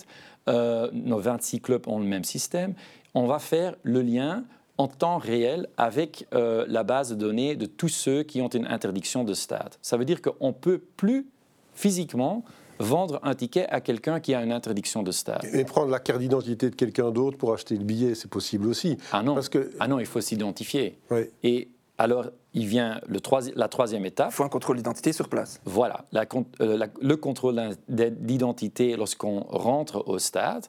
euh, 0.49 0.89
nos 0.93 1.19
26 1.19 1.61
clubs 1.61 1.87
ont 1.87 1.99
le 1.99 2.07
même 2.07 2.25
système, 2.25 2.75
on 3.15 3.27
va 3.27 3.39
faire 3.39 3.75
le 3.83 4.01
lien 4.01 4.45
en 4.79 4.89
temps 4.89 5.19
réel 5.19 5.69
avec 5.79 6.27
la 6.33 6.83
base 6.83 7.09
de 7.09 7.15
données 7.15 7.57
de 7.57 7.65
tous 7.65 7.89
ceux 7.89 8.25
qui 8.25 8.43
ont 8.43 8.49
une 8.49 8.67
interdiction 8.67 9.25
de 9.25 9.33
stade. 9.33 9.75
Ça 9.81 9.97
veut 9.97 10.05
dire 10.05 10.21
qu'on 10.21 10.49
ne 10.49 10.53
peut 10.53 10.83
plus 10.99 11.27
physiquement 11.77 12.45
vendre 12.79 13.21
un 13.23 13.35
ticket 13.35 13.67
à 13.69 13.81
quelqu'un 13.81 14.21
qui 14.21 14.35
a 14.35 14.43
une 14.43 14.53
interdiction 14.53 15.03
de 15.03 15.11
stade. 15.11 15.45
Et 15.53 15.65
prendre 15.65 15.91
la 15.91 15.99
carte 15.99 16.21
d'identité 16.21 16.69
de 16.69 16.75
quelqu'un 16.75 17.11
d'autre 17.11 17.39
pour 17.39 17.53
acheter 17.55 17.77
le 17.77 17.85
billet, 17.85 18.15
c'est 18.15 18.29
possible 18.29 18.67
aussi. 18.67 18.99
Ah 19.13 19.23
non, 19.23 19.35
Parce 19.35 19.49
que... 19.49 19.71
ah 19.81 19.89
non 19.89 19.99
il 19.99 20.07
faut 20.07 20.21
s'identifier. 20.21 20.99
Et 21.43 21.69
alors, 21.99 22.27
il 22.53 22.67
vient 22.67 23.01
le 23.07 23.19
la 23.55 23.69
troisième 23.69 24.05
étape. 24.05 24.29
Il 24.31 24.35
faut 24.35 24.45
un 24.45 24.49
contrôle 24.49 24.77
d'identité 24.77 25.13
sur 25.13 25.29
place. 25.29 25.61
Voilà, 25.65 26.05
euh, 26.61 26.87
le 27.01 27.17
contrôle 27.17 27.77
d'identité 27.89 28.97
lorsqu'on 28.97 29.41
rentre 29.41 30.07
au 30.07 30.19
stade. 30.19 30.67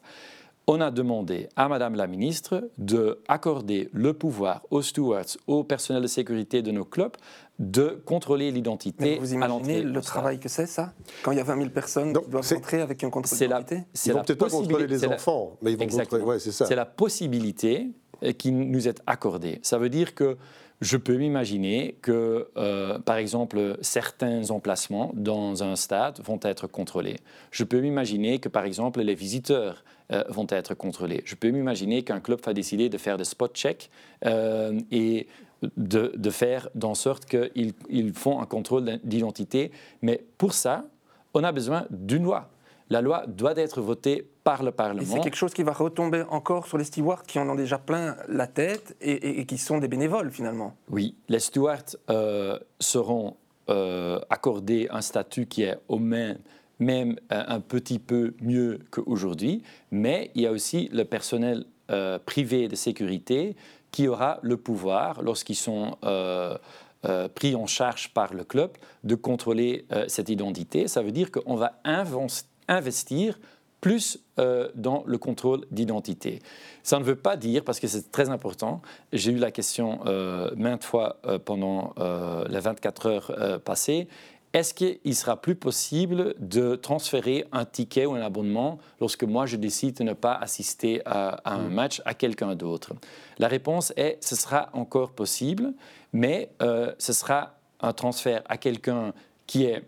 On 0.70 0.82
a 0.82 0.90
demandé 0.90 1.48
à 1.56 1.66
Madame 1.68 1.94
la 1.94 2.06
ministre 2.06 2.70
d'accorder 2.76 3.88
le 3.94 4.12
pouvoir 4.12 4.66
aux 4.70 4.82
stewards, 4.82 5.38
au 5.46 5.64
personnel 5.64 6.02
de 6.02 6.06
sécurité 6.06 6.60
de 6.60 6.70
nos 6.70 6.84
clubs, 6.84 7.16
de 7.58 8.00
contrôler 8.04 8.50
l'identité. 8.50 9.18
Vous 9.18 9.34
imaginez 9.34 9.82
le 9.82 10.00
travail 10.00 10.38
que 10.38 10.48
c'est, 10.48 10.66
ça? 10.66 10.92
Quand 11.22 11.32
il 11.32 11.38
y 11.38 11.40
a 11.40 11.44
20 11.44 11.56
000 11.58 11.70
personnes 11.70 12.12
qui 12.12 12.30
doivent 12.30 12.48
rentrer 12.48 12.80
avec 12.80 13.02
un 13.02 13.10
contrôle 13.10 13.38
d'identité? 13.38 13.84
Ils 14.06 14.12
vont 14.12 14.22
peut-être 14.22 14.38
pas 14.38 14.48
contrôler 14.48 14.86
les 14.86 15.06
enfants, 15.06 15.56
mais 15.62 15.72
ils 15.72 15.78
vont 15.78 15.86
contrôler... 15.86 16.22
Ouais, 16.22 16.38
c'est 16.38 16.52
ça. 16.52 16.66
C'est 16.66 16.76
la 16.76 16.86
possibilité 16.86 17.88
euh, 18.22 18.32
qui 18.32 18.52
nous 18.52 18.86
est 18.86 19.00
accordée. 19.06 19.58
Ça 19.62 19.78
veut 19.78 19.88
dire 19.88 20.14
que 20.14 20.36
je 20.80 20.96
peux 20.96 21.16
m'imaginer 21.16 21.96
que, 22.02 22.48
euh, 22.56 22.98
par 23.00 23.16
exemple, 23.16 23.78
certains 23.80 24.50
emplacements 24.50 25.10
dans 25.14 25.64
un 25.64 25.74
stade 25.74 26.20
vont 26.22 26.38
être 26.42 26.68
contrôlés. 26.68 27.16
Je 27.50 27.64
peux 27.64 27.80
m'imaginer 27.80 28.38
que, 28.38 28.48
par 28.48 28.64
exemple, 28.64 29.00
les 29.00 29.14
visiteurs 29.14 29.82
euh, 30.12 30.22
vont 30.28 30.46
être 30.50 30.74
contrôlés. 30.74 31.22
Je 31.24 31.34
peux 31.34 31.50
m'imaginer 31.50 32.02
qu'un 32.02 32.20
club 32.20 32.40
va 32.44 32.54
décider 32.54 32.88
de 32.88 32.96
faire 32.96 33.16
des 33.16 33.24
spot 33.24 33.54
checks 33.54 33.90
euh, 34.24 34.78
et 34.92 35.26
de, 35.76 36.30
faire 36.30 36.68
en 36.82 36.94
sorte 36.94 37.26
qu'ils 37.26 38.12
font 38.14 38.40
un 38.40 38.46
contrôle 38.46 38.98
d'identité. 39.04 39.70
Mais 40.02 40.24
pour 40.38 40.52
ça, 40.52 40.84
on 41.34 41.44
a 41.44 41.52
besoin 41.52 41.86
d'une 41.90 42.24
loi. 42.24 42.50
La 42.90 43.02
loi 43.02 43.24
doit 43.26 43.56
être 43.56 43.82
votée 43.82 44.26
par 44.44 44.62
le 44.62 44.70
Parlement. 44.70 45.04
c'est 45.04 45.20
quelque 45.20 45.36
chose 45.36 45.52
qui 45.52 45.62
va 45.62 45.72
retomber 45.72 46.22
encore 46.30 46.66
sur 46.66 46.78
les 46.78 46.84
stewards 46.84 47.22
qui 47.24 47.38
en 47.38 47.48
ont 47.50 47.54
déjà 47.54 47.76
plein 47.76 48.16
la 48.28 48.46
tête 48.46 48.96
et, 49.02 49.44
qui 49.44 49.58
sont 49.58 49.78
des 49.78 49.88
bénévoles 49.88 50.30
finalement. 50.30 50.74
Oui, 50.88 51.14
les 51.28 51.38
stewards 51.38 51.96
euh, 52.08 52.58
seront 52.80 53.36
euh, 53.68 54.18
accordés 54.30 54.88
un 54.90 55.02
statut 55.02 55.44
qui 55.44 55.64
est 55.64 55.76
au 55.88 55.98
même, 55.98 56.38
même 56.78 57.16
euh, 57.30 57.44
un 57.46 57.60
petit 57.60 57.98
peu 57.98 58.32
mieux 58.40 58.78
qu'aujourd'hui, 58.90 59.62
mais 59.90 60.30
il 60.34 60.42
y 60.42 60.46
a 60.46 60.52
aussi 60.52 60.88
le 60.92 61.04
personnel 61.04 61.64
privé 62.26 62.68
de 62.68 62.76
sécurité 62.76 63.56
qui 63.90 64.08
aura 64.08 64.38
le 64.42 64.56
pouvoir, 64.56 65.22
lorsqu'ils 65.22 65.56
sont 65.56 65.96
pris 67.34 67.54
en 67.54 67.66
charge 67.66 68.12
par 68.12 68.34
le 68.34 68.44
club, 68.44 68.70
de 69.04 69.14
contrôler 69.14 69.86
cette 70.08 70.28
identité. 70.28 70.88
Ça 70.88 71.02
veut 71.02 71.12
dire 71.12 71.30
qu'on 71.30 71.56
va 71.56 71.80
investir 72.68 73.38
plus 73.80 74.18
euh, 74.38 74.68
dans 74.74 75.04
le 75.06 75.18
contrôle 75.18 75.64
d'identité. 75.70 76.40
Ça 76.82 76.98
ne 76.98 77.04
veut 77.04 77.16
pas 77.16 77.36
dire, 77.36 77.64
parce 77.64 77.78
que 77.80 77.86
c'est 77.86 78.10
très 78.10 78.28
important, 78.28 78.82
j'ai 79.12 79.32
eu 79.32 79.36
la 79.36 79.50
question 79.50 80.00
euh, 80.06 80.50
maintes 80.56 80.84
fois 80.84 81.18
euh, 81.26 81.38
pendant 81.38 81.94
les 82.48 82.60
24 82.60 83.06
heures 83.06 83.60
passées, 83.62 84.08
est-ce 84.52 84.74
qu'il 84.74 85.14
sera 85.14 85.40
plus 85.40 85.54
possible 85.54 86.34
de 86.38 86.74
transférer 86.74 87.46
un 87.52 87.64
ticket 87.64 88.06
ou 88.06 88.14
un 88.14 88.22
abonnement 88.22 88.78
lorsque 89.00 89.24
moi 89.24 89.46
je 89.46 89.56
décide 89.56 89.96
de 89.96 90.04
ne 90.04 90.12
pas 90.14 90.34
assister 90.34 91.02
à, 91.04 91.40
un 91.44 91.68
mm. 91.68 91.74
match 91.74 92.02
à 92.04 92.14
quelqu'un 92.14 92.54
d'autre? 92.54 92.92
La 93.38 93.48
réponse 93.48 93.92
est 93.96 94.18
ce 94.20 94.36
sera 94.36 94.70
encore 94.72 95.12
possible, 95.12 95.74
mais 96.12 96.50
ce 96.60 97.12
sera 97.12 97.56
un 97.80 97.92
transfert 97.92 98.42
à 98.48 98.56
quelqu'un 98.56 99.12
qui, 99.46 99.64
est, 99.64 99.84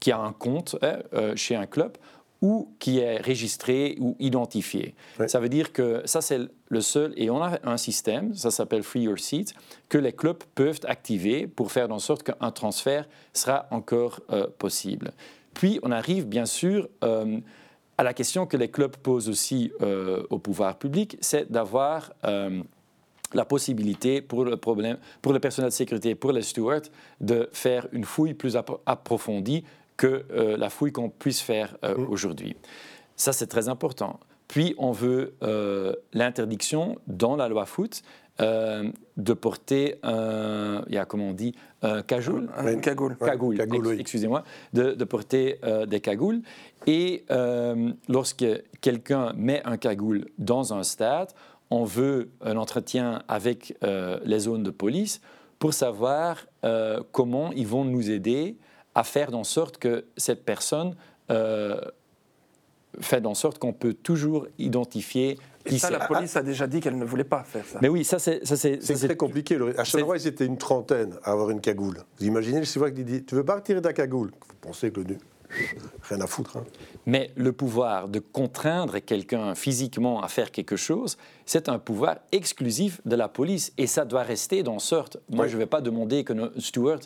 qui 0.00 0.10
a 0.10 0.18
un 0.18 0.32
compte 0.32 0.76
hein, 0.82 0.98
chez 1.36 1.54
un 1.54 1.66
club 1.66 1.96
ou 2.42 2.74
qui 2.80 2.98
est 2.98 3.24
registré 3.24 3.96
ou 4.00 4.16
identifié. 4.18 4.94
Ça 5.28 5.38
veut 5.38 5.48
dire 5.48 5.72
que 5.72 6.02
ça, 6.04 6.20
c'est 6.20 6.40
le 6.68 6.80
seul, 6.80 7.14
et 7.16 7.30
on 7.30 7.40
a 7.40 7.58
un 7.62 7.76
système, 7.76 8.34
ça 8.34 8.50
s'appelle 8.50 8.82
Free 8.82 9.02
Your 9.02 9.18
Seat, 9.18 9.54
que 9.88 9.96
les 9.96 10.12
clubs 10.12 10.42
peuvent 10.56 10.80
activer 10.84 11.46
pour 11.46 11.70
faire 11.70 11.90
en 11.92 12.00
sorte 12.00 12.24
qu'un 12.24 12.50
transfert 12.50 13.08
sera 13.32 13.68
encore 13.70 14.20
euh, 14.32 14.48
possible. 14.58 15.12
Puis, 15.54 15.78
on 15.84 15.92
arrive 15.92 16.26
bien 16.26 16.46
sûr 16.46 16.88
euh, 17.04 17.38
à 17.96 18.02
la 18.02 18.12
question 18.12 18.46
que 18.46 18.56
les 18.56 18.70
clubs 18.70 18.96
posent 18.96 19.28
aussi 19.28 19.70
euh, 19.80 20.24
au 20.30 20.38
pouvoir 20.38 20.78
public, 20.78 21.16
c'est 21.20 21.50
d'avoir 21.50 22.12
la 23.34 23.44
possibilité 23.44 24.20
pour 24.20 24.44
le, 24.44 24.56
problème, 24.56 24.98
pour 25.22 25.32
le 25.32 25.40
personnel 25.40 25.70
de 25.70 25.74
sécurité, 25.74 26.14
pour 26.14 26.32
les 26.32 26.42
stewards, 26.42 26.82
de 27.20 27.48
faire 27.52 27.86
une 27.92 28.04
fouille 28.04 28.34
plus 28.34 28.56
approfondie 28.56 29.64
que 30.02 30.24
euh, 30.32 30.56
la 30.56 30.68
fouille 30.68 30.90
qu'on 30.90 31.10
puisse 31.10 31.40
faire 31.40 31.76
euh, 31.84 31.96
mm. 31.96 32.08
aujourd'hui. 32.10 32.56
Ça, 33.14 33.32
c'est 33.32 33.46
très 33.46 33.68
important. 33.68 34.18
Puis, 34.48 34.74
on 34.76 34.90
veut 34.90 35.34
euh, 35.44 35.94
l'interdiction 36.12 36.98
dans 37.06 37.36
la 37.36 37.48
loi 37.48 37.66
foot 37.66 38.02
de 38.38 39.32
porter 39.34 40.00
un, 40.02 40.82
il 40.88 40.94
y 40.94 40.98
a, 40.98 41.04
comment 41.04 41.28
on 41.28 41.32
dit, 41.32 41.54
un 41.82 42.02
cagoule? 42.02 42.50
Un 42.56 42.74
cagoule. 42.76 43.16
Cagoule, 43.16 44.00
excusez-moi, 44.00 44.42
de, 44.72 44.94
de, 44.94 45.04
porter 45.04 45.60
des 45.86 46.00
cagoules. 46.00 46.40
Et 46.88 47.24
lorsque 48.08 48.46
quelqu'un 48.80 49.32
met 49.36 49.62
un 49.64 49.76
cagoule 49.76 50.26
dans 50.38 50.74
un 50.74 50.82
stade, 50.82 51.28
on 51.70 51.84
veut 51.84 52.30
un 52.40 52.56
entretien 52.56 53.22
avec 53.28 53.76
les 54.24 54.38
zones 54.40 54.64
de 54.64 54.72
police 54.72 55.20
pour 55.60 55.72
savoir 55.72 56.46
comment 57.12 57.52
ils 57.52 57.68
vont 57.68 57.84
nous 57.84 58.10
aider 58.10 58.56
à 58.94 59.04
faire 59.04 59.34
en 59.34 59.44
sorte 59.44 59.78
que 59.78 60.04
cette 60.16 60.44
personne 60.44 60.94
euh, 61.30 61.80
fait 63.00 63.24
en 63.26 63.34
sorte 63.34 63.58
qu'on 63.58 63.72
peut 63.72 63.94
toujours 63.94 64.46
identifier 64.58 65.38
et 65.64 65.78
ça, 65.78 65.90
la 65.90 66.00
police 66.00 66.36
a 66.36 66.42
déjà 66.42 66.66
dit 66.66 66.80
qu'elle 66.80 66.98
ne 66.98 67.04
voulait 67.04 67.24
pas 67.24 67.44
faire 67.44 67.64
ça. 67.64 67.78
Mais 67.80 67.88
oui, 67.88 68.04
ça 68.04 68.18
c'est... 68.18 68.44
C'est 68.44 68.78
très 69.06 69.16
compliqué. 69.16 69.56
À 69.78 69.84
Charleroi, 69.84 70.16
ils 70.18 70.26
étaient 70.26 70.46
une 70.46 70.58
trentaine 70.58 71.14
à 71.22 71.32
avoir 71.32 71.50
une 71.50 71.60
cagoule. 71.60 71.98
Vous 72.18 72.26
imaginez 72.26 72.58
le 72.58 72.64
Sylvain 72.64 72.90
qui 72.90 73.04
dit 73.04 73.24
«Tu 73.26 73.34
veux 73.34 73.44
pas 73.44 73.56
retirer 73.56 73.80
ta 73.80 73.92
cagoule?» 73.92 74.32
Vous 74.48 74.56
pensez 74.60 74.90
que 74.90 75.00
le... 75.00 75.16
Rien 76.08 76.20
à 76.20 76.26
foutre. 76.26 76.56
Hein. 76.56 76.64
Mais 77.04 77.30
le 77.36 77.52
pouvoir 77.52 78.08
de 78.08 78.20
contraindre 78.20 79.00
quelqu'un 79.04 79.54
physiquement 79.54 80.22
à 80.22 80.28
faire 80.28 80.50
quelque 80.50 80.76
chose, 80.76 81.18
c'est 81.44 81.68
un 81.68 81.78
pouvoir 81.78 82.16
exclusif 82.32 83.02
de 83.04 83.16
la 83.16 83.28
police. 83.28 83.72
Et 83.76 83.86
ça 83.86 84.06
doit 84.06 84.22
rester 84.22 84.62
dans 84.62 84.78
sorte. 84.78 85.18
Moi, 85.28 85.48
je 85.48 85.54
ne 85.54 85.58
vais 85.58 85.66
pas 85.66 85.82
demander 85.82 86.24
que 86.24 86.32
nos 86.32 86.58
stewards 86.58 87.02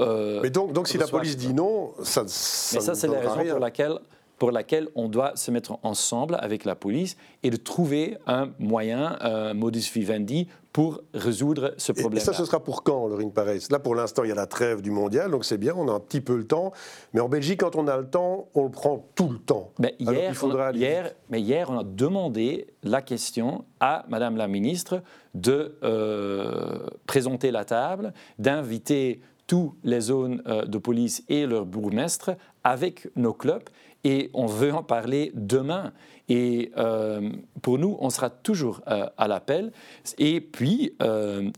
euh, 0.00 0.40
mais 0.42 0.50
donc, 0.50 0.72
donc 0.72 0.88
si 0.88 0.98
la 0.98 1.06
police 1.06 1.36
dit 1.36 1.54
non, 1.54 1.92
ça, 2.02 2.24
ça 2.26 2.78
Mais 2.78 2.84
ça, 2.84 2.94
c'est 2.94 3.08
la 3.08 3.20
raison 3.20 3.50
pour 3.50 3.60
laquelle, 3.60 3.98
pour 4.38 4.50
laquelle 4.50 4.88
on 4.94 5.08
doit 5.08 5.36
se 5.36 5.50
mettre 5.50 5.78
ensemble 5.82 6.36
avec 6.40 6.64
la 6.64 6.74
police 6.74 7.16
et 7.42 7.50
de 7.50 7.56
trouver 7.56 8.16
un 8.26 8.50
moyen, 8.58 9.16
un 9.20 9.54
modus 9.54 9.90
vivendi, 9.92 10.48
pour 10.72 11.00
résoudre 11.12 11.74
ce 11.78 11.92
problème. 11.92 12.18
Et 12.18 12.24
ça, 12.24 12.32
ce 12.32 12.44
sera 12.44 12.62
pour 12.62 12.82
quand, 12.82 13.08
Lorine 13.08 13.32
Pareil 13.32 13.60
Là, 13.70 13.78
pour 13.78 13.94
l'instant, 13.94 14.22
il 14.22 14.28
y 14.28 14.32
a 14.32 14.36
la 14.36 14.46
trêve 14.46 14.82
du 14.82 14.90
mondial, 14.90 15.30
donc 15.30 15.44
c'est 15.44 15.58
bien, 15.58 15.74
on 15.76 15.88
a 15.88 15.92
un 15.92 16.00
petit 16.00 16.20
peu 16.20 16.36
le 16.36 16.46
temps. 16.46 16.72
Mais 17.12 17.20
en 17.20 17.28
Belgique, 17.28 17.60
quand 17.60 17.76
on 17.76 17.88
a 17.88 17.96
le 17.96 18.06
temps, 18.06 18.48
on 18.54 18.64
le 18.64 18.70
prend 18.70 19.08
tout 19.14 19.28
le 19.28 19.38
temps. 19.38 19.72
Mais 19.78 19.96
hier, 19.98 20.32
on 20.42 20.72
hier, 20.72 21.12
mais 21.28 21.40
hier, 21.40 21.70
on 21.70 21.78
a 21.78 21.84
demandé 21.84 22.68
la 22.82 23.02
question 23.02 23.64
à 23.80 24.04
Madame 24.08 24.36
la 24.36 24.46
ministre 24.46 25.02
de 25.34 25.76
euh, 25.82 26.86
présenter 27.06 27.50
la 27.50 27.64
table, 27.64 28.12
d'inviter 28.38 29.20
toutes 29.50 29.72
les 29.82 30.00
zones 30.00 30.44
euh, 30.46 30.64
de 30.64 30.78
police 30.78 31.24
et 31.28 31.44
leurs 31.44 31.66
bourgmestres 31.66 32.30
avec 32.62 33.08
nos 33.16 33.32
clubs 33.32 33.68
et 34.04 34.30
on 34.32 34.46
veut 34.46 34.72
en 34.72 34.84
parler 34.84 35.32
demain. 35.34 35.92
Et 36.28 36.70
euh, 36.76 37.32
pour 37.60 37.76
nous, 37.76 37.96
on 37.98 38.10
sera 38.10 38.30
toujours 38.30 38.80
euh, 38.86 39.06
à 39.18 39.26
l'appel. 39.26 39.72
Et 40.18 40.40
puis, 40.40 40.94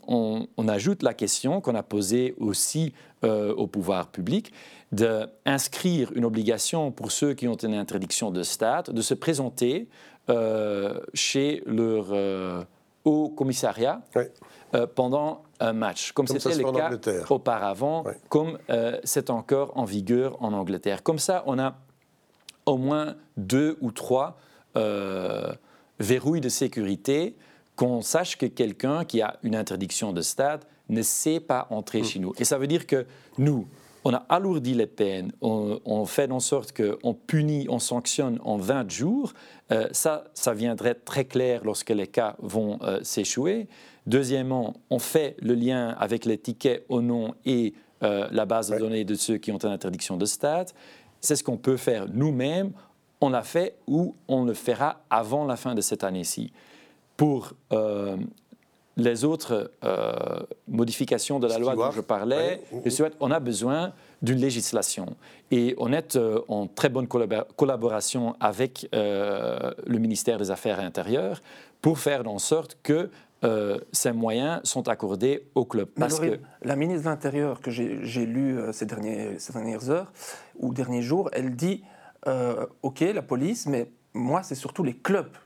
on, 0.08 0.46
ajoute 0.68 1.02
la 1.02 1.12
question 1.12 1.60
qu'on 1.60 1.74
a 1.74 1.82
posée 1.82 2.34
aussi 2.38 2.94
au 3.22 3.66
pouvoir 3.66 4.10
public 4.10 4.52
d'inscrire 4.90 6.10
une 6.14 6.24
obligation 6.24 6.90
pour 6.92 7.12
ceux 7.12 7.34
qui 7.34 7.46
ont 7.46 7.56
une 7.56 7.74
interdiction 7.74 8.30
de 8.30 8.42
stade 8.42 8.90
de 8.90 9.02
se 9.02 9.14
présenter 9.14 9.88
chez 11.12 11.62
leur 11.66 12.06
haut 13.04 13.28
commissariat 13.28 14.00
pendant 14.94 15.42
un 15.62 15.72
match, 15.72 16.12
comme, 16.12 16.26
c'était 16.26 16.56
le 16.56 16.72
cas 16.72 16.90
auparavant, 17.30 18.04
comme 18.28 18.58
euh, 18.68 18.98
c'est 19.04 19.30
encore 19.30 19.72
en 19.76 19.84
vigueur 19.84 20.42
en 20.42 20.52
Angleterre. 20.52 21.02
Comme 21.02 21.18
ça, 21.18 21.44
on 21.46 21.58
a 21.58 21.76
au 22.66 22.76
moins 22.76 23.14
deux 23.36 23.78
ou 23.80 23.92
trois 23.92 24.36
euh, 24.76 25.52
verrouilles 26.00 26.40
de 26.40 26.48
sécurité, 26.48 27.36
qu'on 27.76 28.02
sache 28.02 28.36
que 28.36 28.46
quelqu'un 28.46 29.04
qui 29.04 29.22
a 29.22 29.38
une 29.42 29.54
interdiction 29.54 30.12
de 30.12 30.20
stade 30.20 30.64
ne 30.88 31.02
sait 31.02 31.40
pas 31.40 31.68
entrer 31.70 32.02
mm. 32.02 32.04
chez 32.04 32.18
nous. 32.18 32.34
Et 32.38 32.44
ça 32.44 32.58
veut 32.58 32.66
dire 32.66 32.86
que 32.86 33.06
nous, 33.38 33.66
on 34.04 34.14
a 34.14 34.24
alourdi 34.28 34.74
les 34.74 34.86
peines, 34.86 35.32
on, 35.40 36.04
fait 36.06 36.30
en 36.30 36.40
sorte 36.40 36.72
qu'on 36.76 37.14
punit, 37.14 37.66
on 37.68 37.78
sanctionne 37.78 38.38
en 38.44 38.56
20 38.56 38.90
jours. 38.90 39.32
Euh, 39.70 39.88
ça, 39.92 40.24
ça 40.34 40.54
viendrait 40.54 40.94
très 40.94 41.24
clair 41.24 41.62
lorsque 41.64 41.90
les 41.90 42.06
cas 42.06 42.36
vont 42.40 42.78
euh, 42.82 42.98
s'échouer. 43.02 43.68
Deuxièmement, 44.06 44.74
on 44.90 44.98
fait 44.98 45.36
le 45.40 45.54
lien 45.54 45.90
avec 45.98 46.24
les 46.24 46.36
tickets 46.36 46.84
au 46.88 47.00
nom 47.00 47.34
et 47.44 47.74
euh, 48.02 48.26
la 48.32 48.44
base 48.44 48.70
de 48.70 48.78
données 48.78 49.04
de 49.04 49.14
ceux 49.14 49.38
qui 49.38 49.52
ont 49.52 49.58
une 49.58 49.70
interdiction 49.70 50.16
de 50.16 50.26
stade. 50.26 50.70
C'est 51.20 51.36
ce 51.36 51.44
qu'on 51.44 51.56
peut 51.56 51.76
faire 51.76 52.06
nous-mêmes. 52.12 52.72
On 53.20 53.30
l'a 53.30 53.44
fait 53.44 53.76
ou 53.86 54.16
on 54.26 54.44
le 54.44 54.54
fera 54.54 55.04
avant 55.10 55.44
la 55.44 55.56
fin 55.56 55.76
de 55.76 55.80
cette 55.80 56.02
année-ci. 56.02 56.52
Pour 57.16 57.54
les 58.96 59.24
autres 59.24 59.70
euh, 59.84 60.40
modifications 60.68 61.38
de 61.38 61.46
la 61.46 61.58
loi 61.58 61.74
dont 61.74 61.90
je 61.90 62.00
parlais, 62.00 62.62
on 63.20 63.30
a 63.30 63.40
besoin 63.40 63.92
d'une 64.20 64.38
législation. 64.38 65.16
Et 65.50 65.74
on 65.78 65.92
est 65.92 66.16
euh, 66.16 66.40
en 66.48 66.66
très 66.66 66.88
bonne 66.88 67.08
collaboration 67.08 68.36
avec 68.40 68.88
euh, 68.94 69.72
le 69.86 69.98
ministère 69.98 70.38
des 70.38 70.50
Affaires 70.50 70.80
intérieures 70.80 71.40
pour 71.80 71.98
faire 71.98 72.26
en 72.28 72.38
sorte 72.38 72.78
que 72.82 73.10
ces 73.90 74.12
moyens 74.12 74.60
sont 74.62 74.86
accordés 74.86 75.48
au 75.56 75.64
club. 75.64 75.88
Parce 75.98 76.20
que... 76.20 76.38
La 76.62 76.76
ministre 76.76 77.06
de 77.06 77.08
l'Intérieur 77.08 77.60
que 77.60 77.72
j'ai 77.72 78.24
lu 78.24 78.56
ces, 78.70 78.86
ces 79.38 79.52
dernières 79.52 79.90
heures 79.90 80.12
ou 80.60 80.72
derniers 80.72 81.02
jours, 81.02 81.28
elle 81.32 81.56
dit, 81.56 81.82
OK, 82.82 83.00
la 83.00 83.22
police, 83.22 83.66
mais 83.66 83.90
moi, 84.14 84.44
c'est 84.44 84.54
surtout 84.54 84.84
les 84.84 84.94
clubs 84.94 85.36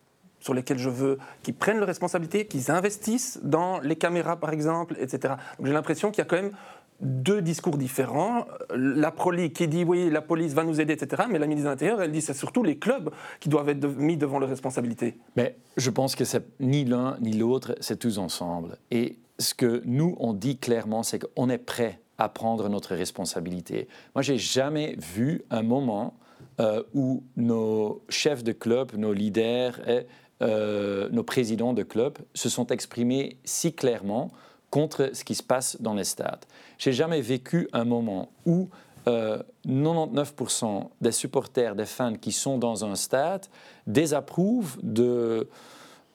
sur 0.46 0.54
lesquels 0.54 0.78
je 0.78 0.88
veux 0.88 1.18
qu'ils 1.42 1.54
prennent 1.54 1.78
leurs 1.78 1.88
responsabilités, 1.88 2.46
qu'ils 2.46 2.70
investissent 2.70 3.40
dans 3.42 3.80
les 3.80 3.96
caméras, 3.96 4.36
par 4.36 4.50
exemple, 4.50 4.96
etc. 5.00 5.34
J'ai 5.62 5.72
l'impression 5.72 6.12
qu'il 6.12 6.18
y 6.18 6.22
a 6.22 6.24
quand 6.24 6.36
même 6.36 6.52
deux 7.00 7.42
discours 7.42 7.76
différents. 7.76 8.46
La 8.70 9.10
Proli 9.10 9.52
qui 9.52 9.66
dit 9.66 9.82
oui, 9.82 10.08
la 10.08 10.22
police 10.22 10.54
va 10.54 10.62
nous 10.62 10.80
aider, 10.80 10.92
etc. 10.92 11.24
Mais 11.28 11.40
la 11.40 11.48
ministre 11.48 11.68
de 11.68 11.72
l'Intérieur, 11.72 12.00
elle 12.00 12.12
dit 12.12 12.22
c'est 12.22 12.32
surtout 12.32 12.62
les 12.62 12.78
clubs 12.78 13.10
qui 13.40 13.48
doivent 13.48 13.68
être 13.68 13.86
mis 13.88 14.16
devant 14.16 14.38
leurs 14.38 14.48
responsabilités. 14.48 15.18
Mais 15.34 15.56
je 15.76 15.90
pense 15.90 16.14
que 16.14 16.24
c'est 16.24 16.44
ni 16.60 16.84
l'un 16.84 17.16
ni 17.20 17.32
l'autre, 17.32 17.74
c'est 17.80 17.98
tous 17.98 18.18
ensemble. 18.18 18.78
Et 18.92 19.18
ce 19.40 19.52
que 19.52 19.82
nous, 19.84 20.16
on 20.20 20.32
dit 20.32 20.58
clairement, 20.58 21.02
c'est 21.02 21.18
qu'on 21.18 21.50
est 21.50 21.58
prêt 21.58 22.00
à 22.18 22.28
prendre 22.28 22.68
notre 22.68 22.94
responsabilité. 22.94 23.88
Moi, 24.14 24.22
j'ai 24.22 24.38
jamais 24.38 24.96
vu 24.96 25.42
un 25.50 25.62
moment 25.62 26.14
euh, 26.58 26.82
où 26.94 27.22
nos 27.36 28.02
chefs 28.08 28.42
de 28.42 28.52
club, 28.52 28.92
nos 28.96 29.12
leaders, 29.12 29.78
eh, 29.86 30.06
euh, 30.42 31.08
nos 31.10 31.22
présidents 31.22 31.72
de 31.72 31.82
clubs 31.82 32.18
se 32.34 32.48
sont 32.48 32.66
exprimés 32.66 33.38
si 33.44 33.72
clairement 33.72 34.30
contre 34.70 35.10
ce 35.14 35.24
qui 35.24 35.34
se 35.34 35.42
passe 35.42 35.80
dans 35.80 35.94
les 35.94 36.04
stades. 36.04 36.44
J'ai 36.76 36.92
jamais 36.92 37.22
vécu 37.22 37.68
un 37.72 37.84
moment 37.84 38.28
où 38.44 38.68
99% 39.06 39.06
euh, 39.06 40.80
des 41.00 41.12
supporters, 41.12 41.74
des 41.74 41.86
fans 41.86 42.14
qui 42.14 42.32
sont 42.32 42.58
dans 42.58 42.84
un 42.84 42.96
stade 42.96 43.46
désapprouvent 43.86 44.76
de, 44.82 45.48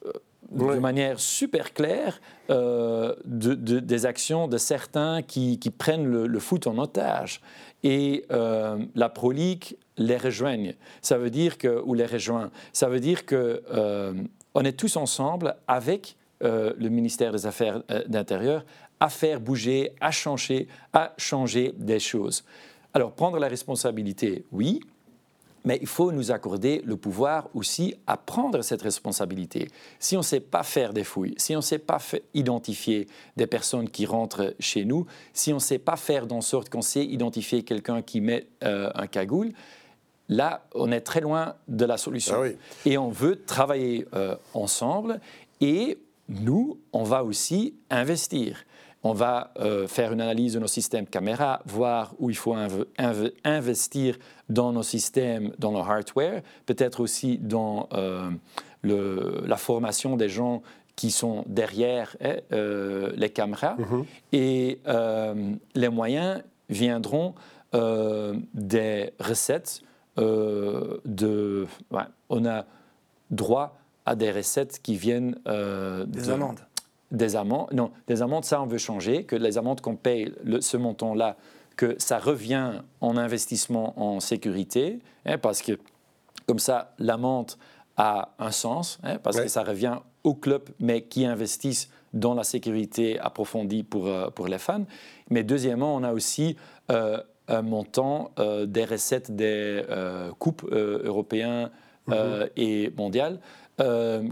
euh, 0.05 0.11
de 0.51 0.79
manière 0.79 1.19
super 1.19 1.73
claire 1.73 2.21
des 3.25 4.05
actions 4.05 4.47
de 4.49 4.57
certains 4.57 5.21
qui, 5.21 5.57
prennent 5.75 6.05
le, 6.05 6.39
foot 6.39 6.67
en 6.67 6.77
otage. 6.77 7.41
Et 7.83 8.25
la 8.29 9.09
Pro 9.09 9.31
League 9.31 9.75
les 10.01 10.17
rejoignent. 10.17 10.75
Ça 11.01 11.17
veut 11.17 11.29
dire 11.29 11.57
que, 11.57 11.81
ou 11.83 11.93
les 11.93 12.05
rejoint. 12.05 12.51
Ça 12.73 12.89
veut 12.89 12.99
dire 12.99 13.25
que 13.25 13.63
euh, 13.71 14.13
on 14.53 14.63
est 14.63 14.77
tous 14.77 14.97
ensemble 14.97 15.55
avec 15.67 16.17
euh, 16.43 16.73
le 16.77 16.89
ministère 16.89 17.31
des 17.31 17.45
Affaires 17.45 17.83
euh, 17.91 18.03
d'Intérieur 18.07 18.65
à 18.99 19.09
faire 19.09 19.39
bouger, 19.39 19.93
à 19.99 20.11
changer, 20.11 20.67
à 20.93 21.13
changer 21.17 21.73
des 21.77 21.99
choses. 21.99 22.43
Alors 22.93 23.13
prendre 23.13 23.39
la 23.39 23.47
responsabilité, 23.47 24.45
oui, 24.51 24.81
mais 25.63 25.77
il 25.81 25.87
faut 25.87 26.11
nous 26.11 26.31
accorder 26.31 26.81
le 26.85 26.97
pouvoir 26.97 27.49
aussi 27.53 27.95
à 28.07 28.17
prendre 28.17 28.61
cette 28.61 28.81
responsabilité. 28.81 29.67
Si 29.99 30.15
on 30.15 30.19
ne 30.19 30.25
sait 30.25 30.39
pas 30.39 30.63
faire 30.63 30.93
des 30.93 31.03
fouilles, 31.03 31.35
si 31.37 31.55
on 31.55 31.59
ne 31.59 31.63
sait 31.63 31.79
pas 31.79 31.99
identifier 32.33 33.07
des 33.37 33.47
personnes 33.47 33.89
qui 33.89 34.05
rentrent 34.05 34.55
chez 34.59 34.85
nous, 34.85 35.05
si 35.33 35.51
on 35.51 35.57
ne 35.57 35.61
sait 35.61 35.79
pas 35.79 35.97
faire 35.97 36.25
en 36.31 36.41
sorte 36.41 36.69
qu'on 36.69 36.81
sait 36.81 37.05
identifier 37.05 37.63
quelqu'un 37.63 38.01
qui 38.01 38.21
met 38.21 38.47
un 38.61 39.07
cagoule, 39.07 39.53
Là, 40.31 40.63
on 40.73 40.93
est 40.93 41.01
très 41.01 41.19
loin 41.19 41.55
de 41.67 41.83
la 41.83 41.97
solution. 41.97 42.35
Ah 42.41 42.47
et 42.85 42.97
on 42.97 43.09
veut 43.09 43.43
travailler 43.43 44.07
euh, 44.13 44.37
ensemble 44.53 45.19
et 45.59 45.99
nous, 46.29 46.79
on 46.93 47.03
va 47.03 47.25
aussi 47.25 47.75
investir. 47.89 48.63
On 49.03 49.13
va 49.13 49.51
euh, 49.59 49.87
faire 49.87 50.13
une 50.13 50.21
analyse 50.21 50.53
de 50.53 50.59
nos 50.59 50.67
systèmes 50.67 51.07
caméra, 51.07 51.61
voir 51.65 52.13
où 52.19 52.29
il 52.29 52.35
faut 52.35 52.55
investir 53.43 54.17
dans 54.49 54.71
nos 54.71 54.83
systèmes, 54.83 55.51
dans 55.57 55.71
le 55.71 55.79
hardware, 55.79 56.41
peut-être 56.65 56.99
aussi 56.99 57.37
dans 57.39 57.89
euh, 57.93 58.29
la 58.83 59.57
formation 59.57 60.17
des 60.17 60.29
gens 60.29 60.61
qui 60.95 61.09
sont 61.09 61.43
derrière 61.47 62.15
hein, 62.21 62.35
les 63.15 63.29
caméras. 63.29 63.77
Mm-hmm. 63.77 64.05
Et 64.33 64.79
les 65.73 65.89
moyens 65.89 66.43
viendront 66.69 67.33
des 67.73 69.13
recettes 69.19 69.81
euh, 70.17 70.97
de, 71.05 71.67
on 72.29 72.45
a 72.45 72.65
droit 73.29 73.77
à 74.05 74.15
des 74.15 74.29
recettes 74.29 74.81
qui 74.81 74.95
viennent 74.95 75.39
euh, 75.47 76.05
des 76.05 76.29
amendes. 76.29 76.59
Des 77.11 77.35
amendes, 77.35 77.67
non, 77.73 77.91
des 78.07 78.21
amendes, 78.21 78.45
ça 78.45 78.61
on 78.61 78.65
veut 78.65 78.77
changer, 78.77 79.25
que 79.25 79.35
les 79.35 79.57
amendes 79.57 79.81
qu'on 79.81 79.95
paye, 79.95 80.33
ce 80.61 80.77
montant-là, 80.77 81.35
que 81.75 81.95
ça 81.97 82.19
revient 82.19 82.81
en 83.01 83.17
investissement 83.17 83.99
en 84.01 84.19
sécurité, 84.19 84.99
hein, 85.25 85.37
parce 85.37 85.61
que 85.61 85.77
comme 86.47 86.59
ça, 86.59 86.93
l'amende 86.99 87.51
a 87.97 88.33
un 88.39 88.51
sens, 88.51 88.99
hein, 89.03 89.17
parce 89.21 89.39
que 89.39 89.47
ça 89.47 89.63
revient 89.63 89.97
au 90.23 90.33
club, 90.33 90.63
mais 90.79 91.01
qui 91.01 91.25
investissent 91.25 91.89
dans 92.13 92.33
la 92.33 92.43
sécurité 92.43 93.19
approfondie 93.19 93.83
pour, 93.83 94.07
euh, 94.07 94.29
pour 94.29 94.47
les 94.47 94.57
fans. 94.57 94.85
Mais 95.29 95.43
deuxièmement, 95.43 95.95
on 95.95 96.03
a 96.03 96.13
aussi 96.13 96.55
un 97.51 97.61
montant 97.61 98.31
euh, 98.39 98.65
des 98.65 98.85
recettes 98.85 99.35
des 99.35 99.83
euh, 99.89 100.31
coupes 100.39 100.67
euh, 100.71 101.01
européennes 101.03 101.69
mhm. 102.07 102.49
et 102.55 102.91
mondiales 102.97 103.39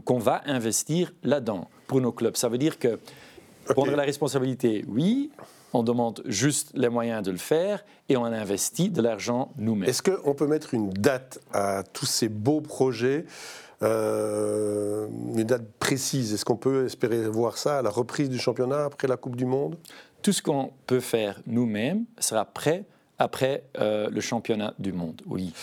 qu'on 0.06 0.20
va 0.20 0.44
investir 0.46 1.12
là-dedans 1.24 1.70
pour 1.90 2.00
nos 2.00 2.14
clubs. 2.14 2.38
Ça 2.38 2.48
veut 2.48 2.58
dire 2.58 2.80
que 2.80 3.00
prendre 3.66 3.96
la 3.96 4.04
responsabilité, 4.04 4.86
oui, 4.88 5.32
on 5.74 5.84
demande 5.84 6.22
juste 6.26 6.72
les 6.76 6.88
moyens 6.88 7.24
de 7.24 7.32
le 7.32 7.38
faire 7.38 7.84
et 8.08 8.16
on 8.16 8.24
investit 8.24 8.90
de 8.90 9.02
l'argent 9.02 9.52
nous-mêmes. 9.58 9.90
Est-ce 9.90 10.02
qu'on 10.02 10.34
peut 10.34 10.48
mettre 10.48 10.74
une 10.74 10.92
date 10.92 11.40
à 11.52 11.84
tous 11.84 12.06
ces 12.06 12.30
beaux 12.30 12.62
projets 12.62 13.26
une 13.82 15.44
date 15.44 15.66
précise? 15.80 16.34
Est-ce 16.34 16.46
qu'on 16.46 16.58
peut 16.58 16.86
espérer 16.86 17.28
voir 17.28 17.58
ça 17.58 17.80
à 17.80 17.82
la 17.82 17.90
reprise 17.90 18.30
du 18.30 18.38
championnat 18.38 18.86
après 18.86 19.08
la 19.08 19.18
Coupe 19.18 19.36
du 19.36 19.46
Monde? 19.46 19.78
Tout 20.22 20.34
ce 20.34 20.42
qu'on 20.42 20.72
peut 20.86 21.00
faire 21.00 21.42
nous-mêmes 21.48 22.06
sera 22.20 22.46
prêt 22.46 22.86
après 23.20 23.64
euh, 23.80 24.10
le 24.10 24.22
championnat 24.22 24.74
du 24.80 24.94
monde. 24.94 25.22
Oui. 25.26 25.54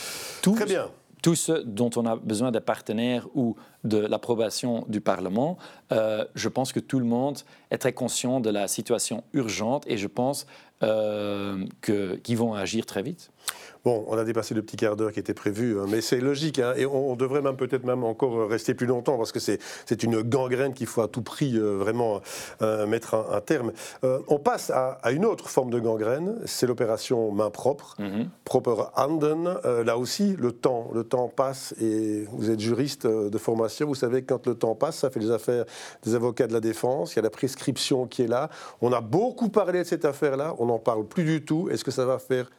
Tout, 0.43 0.55
Très 0.55 0.67
bien. 0.67 0.89
Tout 1.27 1.35
ce 1.35 1.51
dont 1.51 1.91
on 1.97 2.07
a 2.07 2.15
besoin 2.15 2.53
des 2.53 2.61
partenaires 2.61 3.27
ou 3.35 3.57
de 3.83 3.99
l'approbation 3.99 4.85
du 4.87 5.01
Parlement, 5.01 5.59
euh, 5.91 6.25
je 6.37 6.49
pense 6.49 6.73
que 6.73 6.79
tout 6.79 7.01
le 7.01 7.05
monde 7.05 7.39
est 7.73 7.79
très 7.79 7.93
conscient 7.93 8.39
de 8.39 8.49
la 8.49 8.69
situation 8.69 9.25
urgente 9.33 9.83
et 9.89 9.97
je 9.97 10.07
pense 10.07 10.47
euh, 10.85 11.67
qu'ils 11.83 12.39
vont 12.39 12.55
agir 12.55 12.87
très 12.87 13.03
vite. 13.03 13.33
Bon, 13.87 14.05
on 14.09 14.19
a 14.19 14.25
dépassé 14.25 14.53
le 14.53 14.63
petit 14.63 14.77
quart 14.77 14.97
d'heure 14.97 15.13
qui 15.13 15.21
était 15.21 15.33
prévu, 15.33 15.79
hein, 15.79 15.85
mais 15.89 16.01
c'est 16.01 16.19
logique. 16.19 16.59
Hein, 16.59 16.73
et 16.77 16.87
on, 16.87 17.15
devrait 17.15 17.41
même 17.41 17.55
peut-être 17.55 17.85
même 17.85 18.03
encore 18.03 18.51
rester 18.51 18.75
plus 18.75 18.89
longtemps 18.89 19.17
parce 19.17 19.31
que 19.31 19.39
c'est 19.39 20.03
une 20.03 20.23
gangrène 20.23 20.75
qu'il 20.75 20.89
faut 20.89 21.03
à 21.03 21.07
tout 21.07 21.23
prix 21.23 21.57
euh, 21.57 21.77
vraiment 21.77 22.21
euh, 22.63 22.85
mettre 22.89 23.15
un, 23.15 23.41
terme. 23.41 23.71
Euh, 24.03 24.19
on 24.27 24.41
passe 24.41 24.71
à, 24.71 24.99
une 25.13 25.25
autre 25.25 25.49
forme 25.49 25.71
de 25.71 25.79
gangrène, 25.79 26.35
c'est 26.47 26.67
l'opération 26.67 27.31
main 27.31 27.49
propre, 27.49 27.95
mm-hmm. 28.01 28.27
proper 28.45 28.75
handen. 28.97 29.57
là 29.85 29.97
aussi, 29.97 30.35
le 30.37 30.51
temps, 30.51 30.91
le 30.93 31.05
temps 31.05 31.29
passe 31.29 31.73
et 31.81 32.27
vous 32.33 32.51
êtes 32.51 32.59
juriste 32.59 33.07
de 33.07 33.39
formation, 33.39 33.87
vous 33.87 33.95
savez 33.95 34.23
que 34.23 34.35
quand 34.35 34.49
le 34.49 34.57
temps 34.57 34.75
passe, 34.75 34.97
ça 34.97 35.11
fait 35.11 35.21
les 35.21 35.31
affaires 35.31 35.65
des 36.03 36.17
avocats 36.17 36.49
de 36.49 36.53
la 36.53 36.61
défense. 36.61 37.15
Il 37.15 37.17
y 37.17 37.21
a 37.21 37.23
la 37.23 37.31
prescription 37.31 38.09
qui 38.09 38.23
est 38.23 38.29
là. 38.29 38.51
On 38.81 38.93
a 38.93 39.01
beaucoup 39.01 39.49
parlé 39.49 39.79
de 39.79 39.85
cette 39.85 40.05
affaire-là, 40.05 40.57
on 40.59 40.67
n'en 40.67 40.81
parle 40.81 41.07
plus 41.07 41.23
du 41.23 41.45
tout. 41.45 41.69
Est-ce 41.71 41.85
que 41.85 41.93
ça 41.93 42.05
va 42.05 42.19
faire 42.19 42.51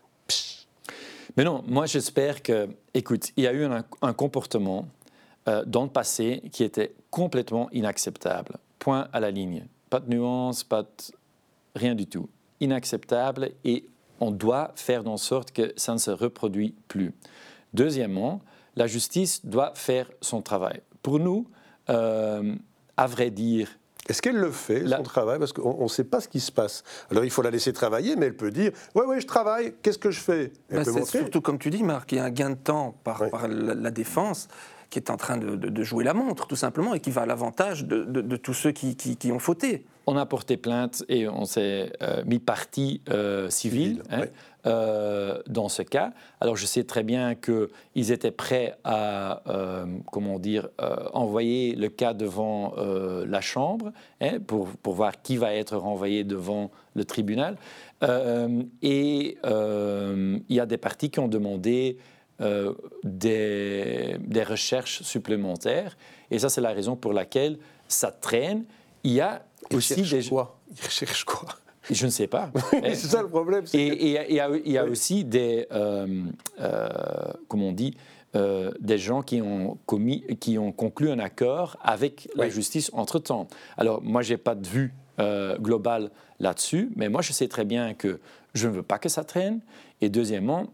mais 1.37 1.43
non, 1.43 1.63
moi 1.67 1.85
j'espère 1.85 2.41
que, 2.41 2.67
écoute, 2.93 3.31
il 3.37 3.43
y 3.43 3.47
a 3.47 3.53
eu 3.53 3.63
un, 3.63 4.13
comportement 4.13 4.87
euh, 5.47 5.63
dans 5.65 5.83
le 5.83 5.89
passé 5.89 6.41
qui 6.51 6.63
était 6.63 6.93
complètement 7.09 7.69
inacceptable. 7.71 8.57
Point 8.79 9.07
à 9.13 9.19
la 9.19 9.31
ligne. 9.31 9.65
Pas 9.89 9.99
de 9.99 10.09
nuance, 10.09 10.63
pas 10.63 10.83
de... 10.83 10.89
rien 11.75 11.95
du 11.95 12.07
tout. 12.07 12.27
Inacceptable 12.59 13.51
et 13.63 13.85
on 14.19 14.31
doit 14.31 14.71
faire 14.75 15.07
en 15.07 15.17
sorte 15.17 15.51
que 15.51 15.73
ça 15.77 15.93
ne 15.93 15.99
se 15.99 16.11
reproduit 16.11 16.73
plus. 16.87 17.13
Deuxièmement, 17.73 18.41
la 18.75 18.87
justice 18.87 19.45
doit 19.45 19.73
faire 19.75 20.09
son 20.21 20.41
travail. 20.41 20.81
Pour 21.03 21.19
nous, 21.19 21.47
euh, 21.89 22.55
à 22.97 23.07
vrai 23.07 23.29
dire, 23.29 23.69
est-ce 24.07 24.21
qu'elle 24.21 24.37
le 24.37 24.51
fait, 24.51 24.87
son 24.87 25.03
travail? 25.03 25.39
Parce 25.39 25.53
qu'on 25.53 25.83
ne 25.83 25.87
sait 25.87 26.03
pas 26.03 26.21
ce 26.21 26.27
qui 26.27 26.39
se 26.39 26.51
passe. 26.51 26.83
Alors 27.11 27.23
il 27.23 27.31
faut 27.31 27.41
la 27.41 27.51
laisser 27.51 27.73
travailler, 27.73 28.15
mais 28.15 28.27
elle 28.27 28.37
peut 28.37 28.51
dire 28.51 28.71
Oui, 28.95 29.03
oui, 29.07 29.21
je 29.21 29.27
travaille, 29.27 29.73
qu'est-ce 29.81 29.97
que 29.97 30.11
je 30.11 30.19
fais? 30.19 30.51
Bah, 30.69 30.83
C'est 30.83 31.05
surtout, 31.05 31.41
comme 31.41 31.59
tu 31.59 31.69
dis, 31.69 31.83
Marc, 31.83 32.11
il 32.11 32.17
y 32.17 32.19
a 32.19 32.25
un 32.25 32.29
gain 32.29 32.51
de 32.51 32.55
temps 32.55 32.95
par, 33.03 33.23
la, 33.47 33.91
défense 33.91 34.47
qui 34.89 34.99
est 34.99 35.09
en 35.09 35.17
train 35.17 35.37
de, 35.37 35.83
jouer 35.83 36.03
la 36.03 36.13
montre, 36.13 36.47
tout 36.47 36.55
simplement, 36.55 36.93
et 36.93 36.99
qui 36.99 37.11
va 37.11 37.23
à 37.23 37.25
l'avantage 37.25 37.85
de, 37.85 38.37
tous 38.37 38.53
ceux 38.53 38.71
qui, 38.71 39.31
ont 39.31 39.39
fauté. 39.39 39.85
On 40.05 40.15
a 40.15 40.25
porté 40.25 40.55
plainte 40.55 41.03
et 41.09 41.27
on 41.27 41.43
s'est 41.43 41.91
euh, 42.01 42.23
mis 42.25 42.39
partie 42.39 43.01
euh, 43.09 43.49
civile. 43.49 44.03
Hein. 44.09 44.23
Euh, 44.65 45.39
dans 45.47 45.69
ce 45.69 45.81
cas. 45.81 46.11
Alors 46.41 46.57
je 46.57 46.65
sais 46.65 46.83
très 46.83 47.03
bien 47.03 47.35
qu'ils 47.35 48.11
étaient 48.11 48.31
prêts 48.31 48.75
à, 48.83 49.41
euh, 49.47 49.85
comment 50.11 50.39
dire, 50.39 50.67
envoyer 51.13 51.73
le 51.73 51.87
cas 51.87 52.13
devant 52.13 52.73
la 52.75 53.39
Chambre 53.39 53.93
hein, 54.19 54.39
pour, 54.45 54.69
pour, 54.69 54.95
voir 54.95 55.21
qui 55.21 55.37
va 55.37 55.53
être 55.53 55.77
renvoyé 55.77 56.25
devant 56.25 56.71
le 56.95 57.05
tribunal. 57.05 57.55
et 58.81 59.37
il 59.43 60.55
y 60.55 60.59
a 60.59 60.65
des 60.65 60.77
partis 60.77 61.11
qui 61.11 61.19
ont 61.19 61.29
demandé 61.29 61.97
des, 62.39 64.17
des, 64.19 64.43
recherches 64.43 65.01
supplémentaires. 65.01 65.97
Et 66.29 66.39
ça, 66.39 66.49
c'est 66.49 66.61
la 66.61 66.71
raison 66.71 66.95
pour 66.95 67.13
laquelle 67.13 67.57
ça 67.87 68.11
traîne. 68.11 68.65
Il 69.03 69.13
y 69.13 69.21
a 69.21 69.43
aussi 69.73 70.01
des... 70.03 70.23
Quoi? 70.23 70.59
Ils 70.69 70.85
recherchent 70.85 71.25
quoi? 71.25 71.49
Je 71.89 72.05
ne 72.05 72.11
sais 72.11 72.27
pas. 72.27 72.51
c'est 72.71 72.95
ça 72.95 73.21
le 73.21 73.29
problème. 73.29 73.63
Et 73.73 74.29
il 74.29 74.35
y, 74.35 74.77
a 74.77 74.83
aussi 74.83 75.23
des, 75.23 75.67
euh, 75.71 76.23
euh, 76.59 76.89
comment 77.47 77.69
on 77.69 77.71
dit, 77.71 77.95
euh, 78.35 78.71
des 78.79 78.97
gens 78.97 79.21
qui 79.21 79.41
ont, 79.41 79.77
commis, 79.85 80.23
qui 80.39 80.57
ont 80.57 80.71
conclu 80.71 81.09
un 81.09 81.19
accord 81.19 81.77
avec 81.81 82.29
la 82.35 82.49
justice 82.49 82.89
entre-temps. 82.93 83.47
Alors, 83.77 84.01
moi, 84.03 84.21
je 84.21 84.33
n'ai 84.33 84.37
pas 84.37 84.55
de 84.55 84.67
vue 84.67 84.93
globale 85.59 86.11
là-dessus, 86.39 86.91
mais 86.95 87.09
moi, 87.09 87.23
je 87.23 87.33
sais 87.33 87.47
très 87.47 87.65
bien 87.65 87.95
que 87.95 88.19
je 88.53 88.67
ne 88.67 88.73
veux 88.73 88.83
pas 88.83 88.99
que 88.99 89.09
ça 89.09 89.23
traîne. 89.23 89.61
Et 90.01 90.09
deuxièmement, 90.09 90.67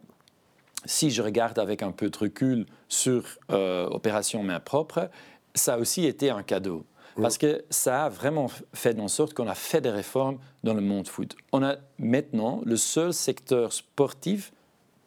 si 0.85 1.11
je 1.11 1.21
regarde 1.21 1.59
avec 1.59 1.83
un 1.83 1.91
peu 1.91 2.09
de 2.09 2.17
recul 2.17 2.65
sur 2.87 3.23
Opération 3.49 4.43
Main 4.43 4.59
Propre, 4.59 5.09
ça 5.55 5.75
a 5.75 5.77
aussi 5.77 6.05
été 6.05 6.29
un 6.29 6.43
cadeau. 6.43 6.85
Parce 7.21 7.37
que 7.37 7.63
ça 7.69 8.05
a 8.05 8.09
vraiment 8.09 8.49
fait 8.73 8.99
en 8.99 9.07
sorte 9.07 9.33
qu'on 9.33 9.47
a 9.47 9.55
fait 9.55 9.81
des 9.81 9.91
réformes 9.91 10.39
dans 10.63 10.73
le 10.73 10.81
monde 10.81 11.07
foot. 11.07 11.35
On 11.51 11.63
a 11.63 11.75
maintenant 11.99 12.61
le 12.65 12.75
seul 12.75 13.13
secteur 13.13 13.71
sportif 13.71 14.51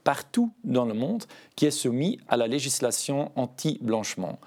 partout 0.04 0.52
dans 0.62 0.84
le 0.84 0.94
monde 0.94 1.24
qui 1.56 1.66
est 1.66 1.72
soumis 1.72 2.20
à 2.28 2.36
la 2.36 2.46
législation 2.46 3.32
anti-blanchiment. 3.34 4.38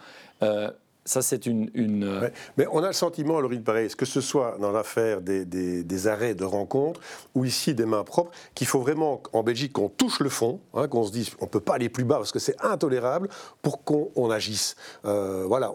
Euh, 0.41 0.71
ça, 1.09 1.23
c'est 1.23 1.47
une. 1.47 1.71
Euh, 1.75 2.29
Mais 2.55 2.67
on 2.71 2.83
a 2.83 2.87
le 2.87 2.93
sentiment, 2.93 3.39
Laurine 3.39 3.63
Pareil, 3.63 3.89
que 3.97 4.05
ce 4.05 4.21
soit 4.21 4.57
dans 4.61 4.71
l'affaire 4.71 5.21
des, 5.21 5.43
des, 5.43 6.07
arrêts 6.07 6.35
de 6.35 6.45
rencontres 6.45 7.01
ou 7.33 7.45
ici 7.45 7.73
des 7.73 7.87
mains 7.87 8.03
propres, 8.03 8.29
qu'il 8.53 8.67
faut 8.67 8.79
vraiment, 8.79 9.23
en 9.33 9.41
Belgique, 9.41 9.73
qu'on 9.73 9.89
touche 9.89 10.19
le 10.19 10.29
fond, 10.29 10.59
hein, 10.75 10.87
qu'on 10.87 11.03
se 11.03 11.11
dise 11.11 11.31
on 11.39 11.45
ne 11.45 11.49
peut 11.49 11.61
pas 11.61 11.73
aller 11.73 11.89
plus 11.89 12.03
bas 12.03 12.17
parce 12.17 12.31
que 12.31 12.37
c'est 12.37 12.63
intolérable 12.63 13.27
pour 13.63 13.83
qu'on 13.83 14.29
agisse. 14.29 14.75
Euh, 15.05 15.45
voilà, 15.47 15.73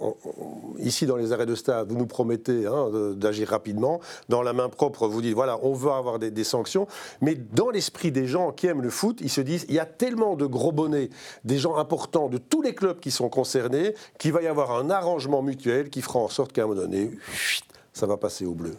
ici 0.79 1.05
dans 1.05 1.17
les 1.17 1.33
arrêts 1.33 1.47
de 1.47 1.57
stade, 1.57 1.91
vous 1.91 1.99
nous 1.99 2.07
promettez 2.07 2.67
hein, 2.67 2.91
d'agir 3.17 3.49
rapidement. 3.49 4.01
Dans 4.29 4.43
la 4.43 4.53
main 4.53 4.69
propre, 4.69 5.09
vous 5.09 5.21
dites 5.21 5.35
voilà, 5.35 5.59
on 5.65 5.73
veut 5.73 5.91
avoir 5.91 6.21
des, 6.21 6.31
des 6.31 6.45
sanctions. 6.45 6.87
Mais 7.23 7.35
dans 7.35 7.71
l'esprit 7.71 8.13
des 8.13 8.29
gens 8.29 8.53
qui 8.53 8.69
aiment 8.69 8.83
le 8.83 8.91
foot, 8.91 9.19
ils 9.21 9.31
se 9.31 9.41
disent 9.41 9.67
il 9.69 9.75
y 9.75 9.81
a 9.81 9.87
tellement 9.87 10.37
de 10.37 10.47
gros 10.47 10.71
bonnets, 10.71 11.11
des 11.43 11.59
gens 11.59 11.77
importants 11.77 12.29
de 12.29 12.39
tous 12.39 12.63
les 12.63 12.77
clubs 12.77 13.01
qui 13.01 13.11
sont 13.11 13.29
concernés, 13.29 13.97
qu'il 14.19 14.33
va 14.33 14.41
y 14.41 14.47
avoir 14.47 14.71
un 14.71 14.91
arrangement 14.91 15.24
mutuel 15.43 15.91
qui 15.91 16.03
fera 16.03 16.19
en 16.19 16.29
sorte 16.29 16.53
qu'à 16.53 16.63
un 16.63 16.67
moment 16.67 16.81
donné, 16.81 17.11
ça 17.93 18.07
va 18.07 18.17
passer 18.17 18.45
au 18.45 18.55
bleu. 18.55 18.77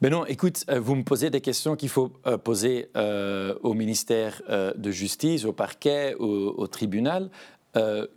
Mais 0.00 0.10
non, 0.10 0.24
écoute, 0.26 0.64
euh, 0.70 0.78
vous 0.78 0.94
me 0.94 1.02
posez 1.02 1.28
des 1.28 1.40
questions 1.40 1.74
qu'il 1.74 1.88
faut 1.88 2.12
euh, 2.26 2.38
poser 2.38 2.88
euh, 2.96 3.54
au 3.62 3.74
ministère 3.74 4.42
de 4.48 4.90
Justice, 4.90 5.44
au 5.44 5.52
parquet, 5.52 6.14
au, 6.14 6.66
tribunal. 6.68 7.30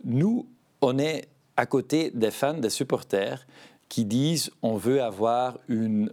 nous, 0.04 0.46
on 0.80 0.98
est 0.98 1.28
à 1.56 1.66
côté 1.66 2.10
des 2.14 2.30
fans, 2.30 2.54
des 2.54 2.70
supporters 2.70 3.46
qui 3.88 4.04
disent 4.04 4.50
on 4.62 4.76
veut 4.76 5.02
avoir 5.02 5.58
une, 5.68 6.10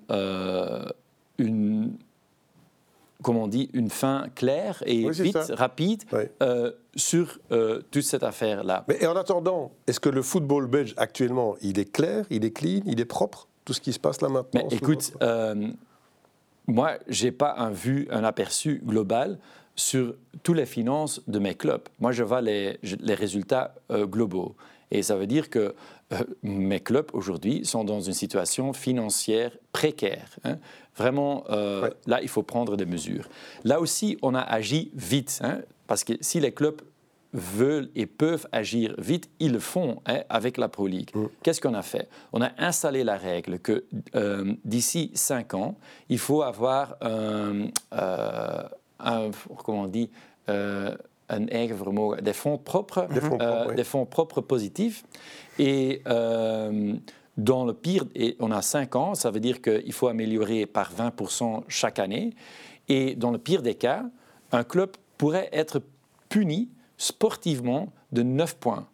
une 1.38 1.94
comment 3.22 3.44
on 3.44 3.48
dit, 3.48 3.70
une 3.74 3.90
fin 3.90 4.28
claire 4.36 4.82
et 4.86 5.10
vite, 5.10 5.38
rapide 5.52 6.04
euh, 6.42 6.72
sur 6.96 7.40
euh, 7.52 7.82
toute 7.92 8.04
cette 8.04 8.24
affaire-là. 8.24 8.86
Mais 8.88 9.06
en 9.06 9.16
attendant, 9.16 9.72
est-ce 9.88 10.00
que 10.00 10.10
le 10.10 10.22
football 10.22 10.68
belge 10.68 10.94
actuellement, 10.98 11.56
il 11.62 11.80
est 11.80 11.92
clair, 11.92 12.26
il 12.30 12.46
est 12.46 12.52
clean, 12.52 12.82
il 12.86 13.00
est 13.00 13.06
propre, 13.06 13.48
tout 13.66 13.74
ce 13.74 13.82
qui 13.82 13.94
se 13.94 14.00
passe 14.00 14.22
là 14.22 14.30
maintenant 14.30 14.68
Mais 14.70 14.76
écoute, 14.76 15.14
euh, 15.22 15.70
moi, 16.68 16.94
je 17.08 17.26
n'ai 17.26 17.32
pas 17.32 17.56
un 17.58 17.72
vu, 17.72 18.08
un 18.10 18.24
aperçu 18.24 18.82
global 18.86 19.38
sur 19.76 20.16
toutes 20.44 20.58
les 20.58 20.66
finances 20.66 21.22
de 21.28 21.40
mes 21.40 21.56
clubs. 21.56 21.84
Moi, 22.00 22.12
je 22.12 22.24
vois 22.24 22.42
les, 22.42 22.80
les 22.82 23.14
résultats 23.16 23.76
globaux. 23.90 24.56
Et 24.92 25.04
ça 25.04 25.16
veut 25.16 25.28
dire 25.28 25.50
que 25.50 25.74
mes 26.42 26.80
clubs 26.80 27.10
aujourd'hui 27.14 27.66
sont 27.66 27.84
dans 27.84 28.02
une 28.02 28.14
situation 28.14 28.74
financière 28.74 29.52
précaire. 29.72 30.38
Hein. 30.44 30.58
Vraiment, 30.96 31.44
euh, 31.50 31.90
là, 32.08 32.22
il 32.22 32.28
faut 32.28 32.44
prendre 32.44 32.76
des 32.76 32.86
mesures. 32.86 33.30
Là 33.64 33.80
aussi, 33.80 34.18
on 34.22 34.34
a 34.36 34.42
agi 34.42 34.92
vite, 34.94 35.40
hein, 35.44 35.60
parce 35.88 36.04
que 36.04 36.14
si 36.22 36.40
les 36.40 36.52
clubs 36.52 36.82
veulent 37.32 37.90
et 37.96 38.08
peuvent 38.08 38.48
agir 38.52 38.96
vite, 38.98 39.30
ils 39.40 39.52
le 39.52 39.60
font 39.60 40.02
hein, 40.08 40.22
avec 40.30 40.58
la 40.58 40.68
Pro 40.68 40.88
League. 40.88 41.12
Mm. 41.14 41.26
Qu'est-ce 41.44 41.62
qu'on 41.62 41.76
a 41.76 41.84
fait? 41.84 42.10
On 42.34 42.42
a 42.42 42.52
installé 42.58 43.04
la 43.04 43.18
règle 43.18 43.60
que 43.60 43.86
euh, 44.16 44.56
d'ici 44.66 45.12
cinq 45.14 45.54
ans, 45.54 45.78
il 46.10 46.18
faut 46.18 46.42
avoir 46.42 46.96
un, 47.02 47.68
euh, 47.94 49.32
comment 49.64 49.84
on 49.84 49.88
dit, 49.88 50.10
un 51.30 51.46
des 52.22 52.34
fonds 52.34 52.58
propres, 52.58 53.08
des 53.14 53.22
fonds 53.22 53.38
propres, 53.38 53.74
des 53.74 53.84
fonds 53.84 54.06
propres 54.06 54.42
positifs. 54.42 55.04
Et 55.58 56.02
dans 57.40 57.66
le 57.66 57.74
pire, 57.74 58.06
et 58.16 58.36
on 58.40 58.52
a 58.52 58.62
5 58.62 58.96
ans, 58.96 59.16
ça 59.16 59.32
veut 59.32 59.40
dire 59.40 59.62
qu'il 59.62 59.94
faut 59.94 60.08
améliorer 60.08 60.66
par 60.66 60.92
20% 60.94 61.64
chaque 61.68 62.00
année. 62.00 62.34
Et 62.90 63.16
dans 63.16 63.32
le 63.32 63.38
pire 63.38 63.62
des 63.62 63.76
cas, 63.76 64.04
un 64.52 64.64
club 64.64 64.92
pourrait 65.18 65.50
être 65.54 65.82
puni 66.28 66.70
sportivement 66.98 67.94
de 68.12 68.24
9 68.24 68.58
points. 68.58 68.88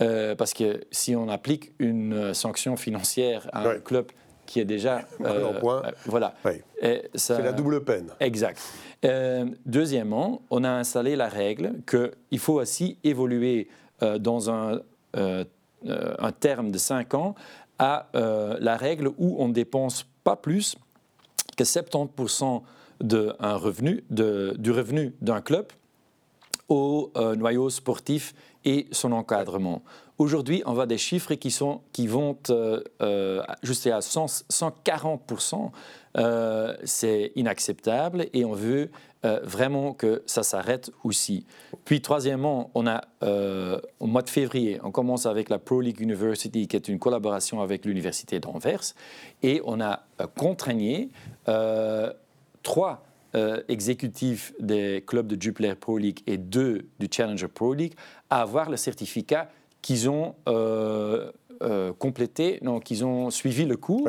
Euh, 0.00 0.34
parce 0.34 0.54
que 0.54 0.80
si 0.90 1.14
on 1.14 1.28
applique 1.28 1.72
une 1.78 2.34
sanction 2.34 2.76
financière 2.76 3.48
à 3.52 3.68
un 3.68 3.78
club 3.78 4.10
qui 4.46 4.60
est 4.60 4.64
déjà... 4.64 5.02
Euh, 5.20 5.58
point. 5.60 5.82
Euh, 5.84 5.90
voilà. 6.06 6.34
C'est 7.14 7.42
la 7.42 7.52
double 7.52 7.84
peine. 7.84 8.10
Exact. 8.20 8.60
Euh, 9.04 9.46
deuxièmement, 9.66 10.42
on 10.50 10.64
a 10.64 10.70
installé 10.70 11.16
la 11.16 11.28
règle 11.28 11.74
qu'il 11.86 12.38
faut 12.38 12.60
aussi 12.60 12.98
évoluer 13.04 13.68
dans 14.18 14.50
un, 14.50 14.80
un 15.14 16.32
terme 16.32 16.70
de 16.70 16.78
5 16.78 17.14
ans 17.14 17.34
à 17.78 18.08
la 18.12 18.76
règle 18.76 19.08
où 19.18 19.36
on 19.38 19.48
ne 19.48 19.52
dépense 19.52 20.06
pas 20.24 20.36
plus 20.36 20.76
que 21.56 21.64
70% 21.64 22.62
de 23.00 23.34
un 23.38 23.56
revenu, 23.56 24.04
de, 24.10 24.54
du 24.58 24.70
revenu 24.70 25.14
d'un 25.20 25.40
club 25.40 25.66
au 26.68 27.12
noyau 27.36 27.70
sportif 27.70 28.34
et 28.64 28.86
son 28.90 29.12
encadrement. 29.12 29.82
Aujourd'hui, 30.18 30.62
on 30.66 30.74
voit 30.74 30.86
des 30.86 30.98
chiffres 30.98 31.34
qui, 31.34 31.50
sont, 31.50 31.80
qui 31.92 32.06
vont 32.06 32.36
euh, 32.50 33.42
jusqu'à 33.62 33.98
140%. 33.98 35.70
c'est 36.84 37.32
inacceptable 37.34 38.26
et 38.32 38.44
on 38.44 38.52
veut 38.52 38.90
euh, 39.24 39.40
vraiment 39.42 39.94
que 39.94 40.22
ça 40.26 40.42
s'arrête 40.42 40.90
aussi. 41.02 41.46
Puis 41.86 42.02
troisièmement, 42.02 42.70
on 42.74 42.86
a 42.86 43.04
euh, 43.22 43.80
au 43.98 44.06
mois 44.06 44.20
de 44.20 44.28
février, 44.28 44.78
on 44.84 44.90
commence 44.90 45.24
avec 45.24 45.48
la 45.48 45.58
Pro 45.58 45.80
League 45.80 46.00
University, 46.00 46.68
qui 46.68 46.76
est 46.76 46.88
une 46.88 46.98
collaboration 46.98 47.62
avec 47.62 47.86
l'université 47.86 48.38
d'Anvers, 48.38 48.82
et 49.42 49.62
on 49.64 49.80
a 49.80 50.04
euh, 50.20 50.26
contraigné 50.36 51.08
trois 52.62 53.02
exécutifs 53.66 54.52
des 54.60 55.02
clubs 55.04 55.26
de 55.26 55.40
Jupiler 55.40 55.74
Pro 55.74 55.98
League 55.98 56.20
et 56.28 56.36
deux 56.36 56.86
du 57.00 57.08
Challenger 57.10 57.48
Pro 57.48 57.74
League 57.74 57.94
à 58.30 58.42
avoir 58.42 58.70
le 58.70 58.76
certificat 58.76 59.50
qu'ils 59.84 60.08
ont 60.08 60.34
complété, 61.98 62.58
non, 62.62 62.80
qu'ils 62.80 63.04
ont 63.04 63.30
suivi 63.30 63.64
le 63.64 63.76
cours. 63.76 64.08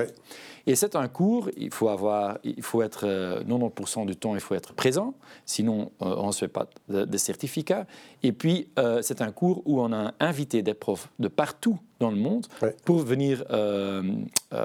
Et 0.68 0.76
c'est 0.76 0.96
un 0.96 1.08
cours, 1.08 1.50
il 1.58 1.72
faut, 1.72 1.90
avoir, 1.90 2.40
il 2.44 2.64
faut 2.64 2.82
être 2.82 3.06
90% 3.06 4.02
euh, 4.02 4.06
du 4.06 4.16
temps, 4.16 4.34
il 4.34 4.42
faut 4.42 4.56
être 4.56 4.74
présent, 4.74 5.14
sinon 5.46 5.92
euh, 6.02 6.16
on 6.18 6.28
ne 6.28 6.32
se 6.32 6.40
fait 6.40 6.48
pas 6.48 6.68
de, 6.90 7.18
certificat. 7.18 7.86
Et 8.24 8.32
puis, 8.32 8.68
euh, 8.80 9.02
c'est 9.04 9.22
un 9.22 9.32
cours 9.32 9.62
où 9.66 9.80
on 9.80 9.94
a 9.94 10.14
invité 10.20 10.64
des 10.64 10.74
profs 10.74 11.10
de 11.20 11.28
partout 11.28 11.78
dans 12.00 12.10
le 12.10 12.18
monde 12.18 12.48
pour 12.84 13.00
venir 13.00 13.44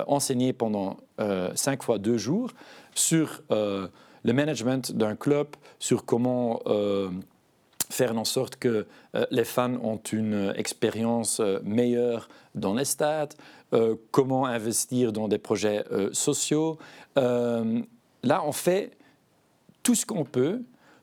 enseigner 0.06 0.52
pendant 0.52 0.96
5 1.54 1.82
fois 1.82 1.98
2 1.98 2.16
jours 2.16 2.50
sur 2.94 3.42
le 3.50 4.32
management 4.32 4.92
d'un 4.92 5.14
club, 5.14 5.48
sur 5.78 6.04
comment 6.04 6.60
faire 7.90 8.16
en 8.16 8.24
sorte 8.24 8.56
que 8.56 8.86
les 9.30 9.44
fans 9.44 9.74
ont 9.82 10.00
une 10.12 10.52
expérience 10.56 11.40
meilleure 11.62 12.28
dans 12.54 12.74
les 12.74 12.84
stades, 12.84 13.34
comment 14.10 14.46
investir 14.46 15.12
dans 15.12 15.28
des 15.28 15.38
projets 15.38 15.84
sociaux. 16.12 16.78
là, 17.16 18.42
on 18.44 18.52
fait 18.52 18.92
tout 19.82 19.94
ce 19.94 20.06
qu'on 20.06 20.24
peut 20.24 20.62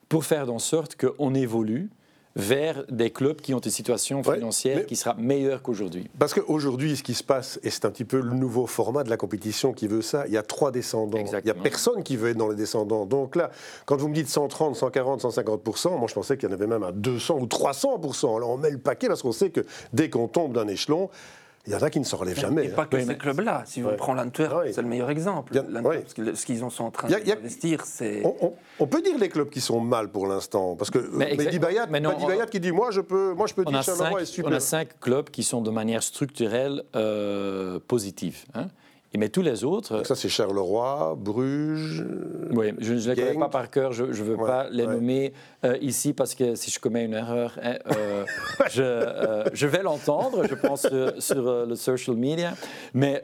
pour 0.10 0.26
faire 0.26 0.52
en 0.52 0.60
sorte 0.60 0.96
qu'on 0.96 1.34
évolue 1.34 1.90
vers 2.38 2.86
des 2.90 3.10
clubs 3.10 3.42
qui 3.42 3.56
ont 3.56 3.60
une 3.60 3.72
situation 3.72 4.24
financière 4.24 4.86
qui 4.86 4.96
sera 4.96 5.16
meilleure 5.16 5.64
qu'aujourd'hui. 5.64 6.08
Parce 6.20 6.36
qu'aujourd'hui, 6.36 6.96
ce 6.96 7.02
qui 7.02 7.16
se 7.16 7.24
passe, 7.24 7.60
et 7.64 7.72
c'est 7.72 7.84
un 7.86 7.90
petit 7.90 8.06
peu 8.06 8.20
le 8.20 8.30
nouveau 8.30 8.68
format 8.68 9.04
de 9.04 9.10
la 9.10 9.18
compétition 9.18 9.74
qui 9.74 9.88
veut 9.88 10.04
ça, 10.04 10.28
il 10.28 10.34
y 10.34 10.38
a 10.38 10.44
trois 10.44 10.72
descendants. 10.72 11.18
Il 11.18 11.42
n'y 11.44 11.50
a 11.50 11.56
personne 11.56 12.04
qui 12.04 12.16
veut 12.16 12.30
être 12.30 12.38
dans 12.38 12.50
les 12.50 12.56
descendants. 12.56 13.08
Donc 13.08 13.36
là, 13.36 13.50
quand 13.86 13.98
vous 13.98 14.08
me 14.08 14.14
dites 14.14 14.30
130, 14.30 14.76
140, 14.76 15.24
150%, 15.24 15.98
moi 15.98 16.08
je 16.08 16.14
pensais 16.14 16.38
qu'il 16.38 16.48
y 16.48 16.52
en 16.52 16.56
avait 16.56 16.68
même 16.68 16.84
à 16.84 16.92
200 16.92 17.40
ou 17.40 17.46
300%. 17.48 18.38
Alors 18.38 18.52
on 18.52 18.58
met 18.58 18.70
le 18.70 18.78
paquet 18.78 19.08
parce 19.08 19.24
qu'on 19.24 19.32
sait 19.32 19.50
que 19.50 19.66
dès 19.92 20.12
qu'on 20.12 20.28
tombe 20.28 20.54
d'un 20.54 20.68
échelon, 20.68 21.10
il 21.68 21.74
y 21.74 21.76
en 21.76 21.82
a 21.82 21.90
qui 21.90 22.00
ne 22.00 22.06
se 22.06 22.16
relèvent 22.16 22.40
jamais. 22.40 22.66
Et 22.66 22.70
pas 22.70 22.84
hein. 22.84 22.88
que 22.90 23.04
ces 23.04 23.18
clubs-là. 23.18 23.64
Si 23.66 23.84
on 23.84 23.96
prend 23.96 24.14
l'Antwerp, 24.14 24.64
c'est 24.72 24.82
le 24.82 24.88
meilleur 24.88 25.10
exemple. 25.10 25.54
Ce 25.54 26.46
qu'ils 26.46 26.60
sont 26.60 26.84
en 26.84 26.92
train 26.92 27.10
d'investir, 27.10 27.86
c'est. 27.86 28.24
On, 28.80 28.88
peut 28.88 29.02
dire 29.02 29.18
les 29.18 29.30
clubs 29.30 29.50
qui 29.50 29.62
sont 29.62 29.80
mal 29.80 30.10
pour 30.10 30.28
l'instant. 30.28 30.76
Parce 30.76 30.90
que 30.90 31.00
Mehdi 31.00 31.60
Bayat, 31.60 31.88
qui 32.50 32.60
dit 32.60 32.72
Moi, 32.72 32.92
je 32.92 33.02
peux, 33.02 33.34
moi, 33.34 33.48
je 33.48 33.54
peux 33.54 33.66
dire 33.66 33.80
que 33.80 34.22
est 34.22 34.26
super. 34.26 34.52
On 34.52 34.56
a 34.56 34.60
cinq 34.60 35.00
clubs 35.00 35.30
qui 35.30 35.44
sont 35.44 35.62
de 35.62 35.70
manière 35.70 36.04
structurelle 36.04 36.84
euh, 36.96 37.80
positive. 37.86 38.46
Hein 38.54 38.68
mais 39.16 39.30
tous 39.30 39.42
les 39.42 39.64
autres. 39.64 40.06
ça, 40.06 40.16
c'est 40.16 40.30
Charleroi, 40.30 41.16
Bruges. 41.18 42.06
Oui, 42.52 42.74
je 42.80 42.94
ne 42.94 43.00
les 43.00 43.16
connais 43.16 43.40
pas 43.40 43.50
par 43.50 43.70
cœur, 43.70 43.92
je 43.92 44.04
ne 44.04 44.12
veux 44.12 44.38
pas 44.38 44.70
les 44.70 44.86
nommer 44.86 45.34
euh, 45.66 45.78
ici 45.82 46.14
parce 46.14 46.36
que 46.36 46.56
si 46.56 46.72
je 46.72 46.80
commets 46.80 47.06
une 47.06 47.14
erreur, 47.14 47.58
hein, 47.62 47.76
euh, 47.96 48.26
je, 48.70 48.84
euh, 48.84 49.44
je, 49.54 49.68
vais 49.68 49.82
l'entendre, 49.82 50.46
je 50.48 50.56
pense, 50.56 50.88
sur, 51.20 51.66
le 51.66 51.76
social 51.76 52.16
media. 52.16 52.54
Mais, 52.94 53.24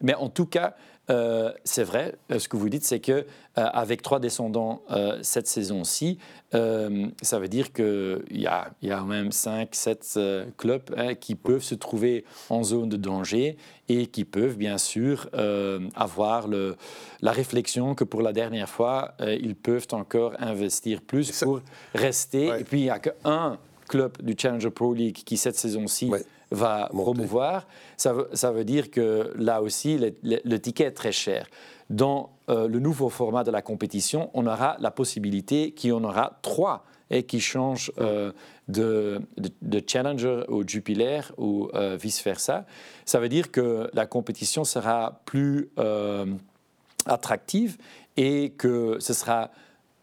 mais 0.00 0.14
en 0.14 0.28
tout 0.28 0.46
cas, 0.46 0.74
euh, 1.08 1.52
c'est 1.64 1.84
vrai, 1.84 2.16
euh, 2.32 2.38
ce 2.38 2.48
que 2.48 2.56
vous 2.56 2.68
dites, 2.68 2.84
c'est 2.84 2.98
que 2.98 3.12
euh, 3.12 3.24
avec 3.54 4.02
trois 4.02 4.18
descendants 4.18 4.82
cette 5.22 5.46
saison-ci, 5.46 6.18
ça 6.52 7.38
veut 7.38 7.48
dire 7.48 7.72
qu'il 7.72 8.24
y 8.30 8.46
a, 8.46 8.70
y 8.82 8.90
a 8.90 9.02
même 9.02 9.30
5, 9.30 9.74
7 9.74 10.18
clubs 10.56 10.94
hein, 10.96 11.14
qui 11.14 11.34
peuvent 11.34 11.62
se 11.62 11.74
trouver 11.74 12.24
en 12.48 12.62
zone 12.62 12.88
de 12.88 12.96
danger 12.96 13.58
et 13.88 14.06
qui 14.06 14.24
peuvent 14.24 14.56
bien 14.56 14.78
sûr 14.78 15.28
avoir 15.94 16.48
le, 16.48 16.76
la 17.20 17.32
réflexion 17.32 17.94
que 17.94 18.04
pour 18.04 18.22
la 18.22 18.32
dernière 18.32 18.68
fois, 18.68 19.14
ils 19.20 19.54
peuvent 19.54 19.88
encore 19.92 20.32
investir 20.38 21.02
plus 21.02 21.42
pour 21.42 21.60
rester. 21.94 22.46
Et 22.58 22.64
puis 22.64 22.80
il 22.80 22.84
n'y 22.84 22.90
a 22.90 22.98
qu'un 22.98 23.58
club 23.86 24.22
du 24.22 24.34
Challenger 24.38 24.70
Pro 24.70 24.94
League 24.94 25.22
qui 25.24 25.36
cette 25.36 25.56
saison-ci 25.56 26.10
va 26.50 26.88
promouvoir, 26.92 27.66
ça 27.96 28.12
veut, 28.12 28.28
ça 28.32 28.52
veut, 28.52 28.64
dire 28.64 28.90
que 28.90 29.32
là 29.36 29.62
aussi, 29.62 29.98
le, 30.22 30.58
ticket 30.58 30.84
est 30.84 30.92
très 30.92 31.12
cher. 31.12 31.48
Dans 31.90 32.30
euh, 32.48 32.68
le 32.68 32.78
nouveau 32.78 33.08
format 33.08 33.44
de 33.44 33.50
la 33.50 33.62
compétition, 33.62 34.30
on 34.34 34.46
aura 34.46 34.76
la 34.78 34.90
possibilité 34.90 35.72
qu'il 35.72 35.90
y 35.90 35.92
en 35.92 36.04
aura 36.04 36.38
trois 36.42 36.84
et 37.10 37.22
qui 37.22 37.40
changent 37.40 37.92
euh, 37.98 38.32
de, 38.68 39.20
de, 39.36 39.82
Challenger 39.86 40.42
au 40.48 40.66
Jupiler 40.66 41.20
ou 41.36 41.68
euh, 41.74 41.96
vice-versa. 42.00 42.66
Ça 43.04 43.20
veut 43.20 43.28
dire 43.28 43.52
que 43.52 43.88
la 43.92 44.06
compétition 44.06 44.64
sera 44.64 45.20
plus 45.24 45.70
attractive 47.06 47.76
et 48.16 48.50
que 48.50 48.96
ce 48.98 49.12
sera 49.12 49.50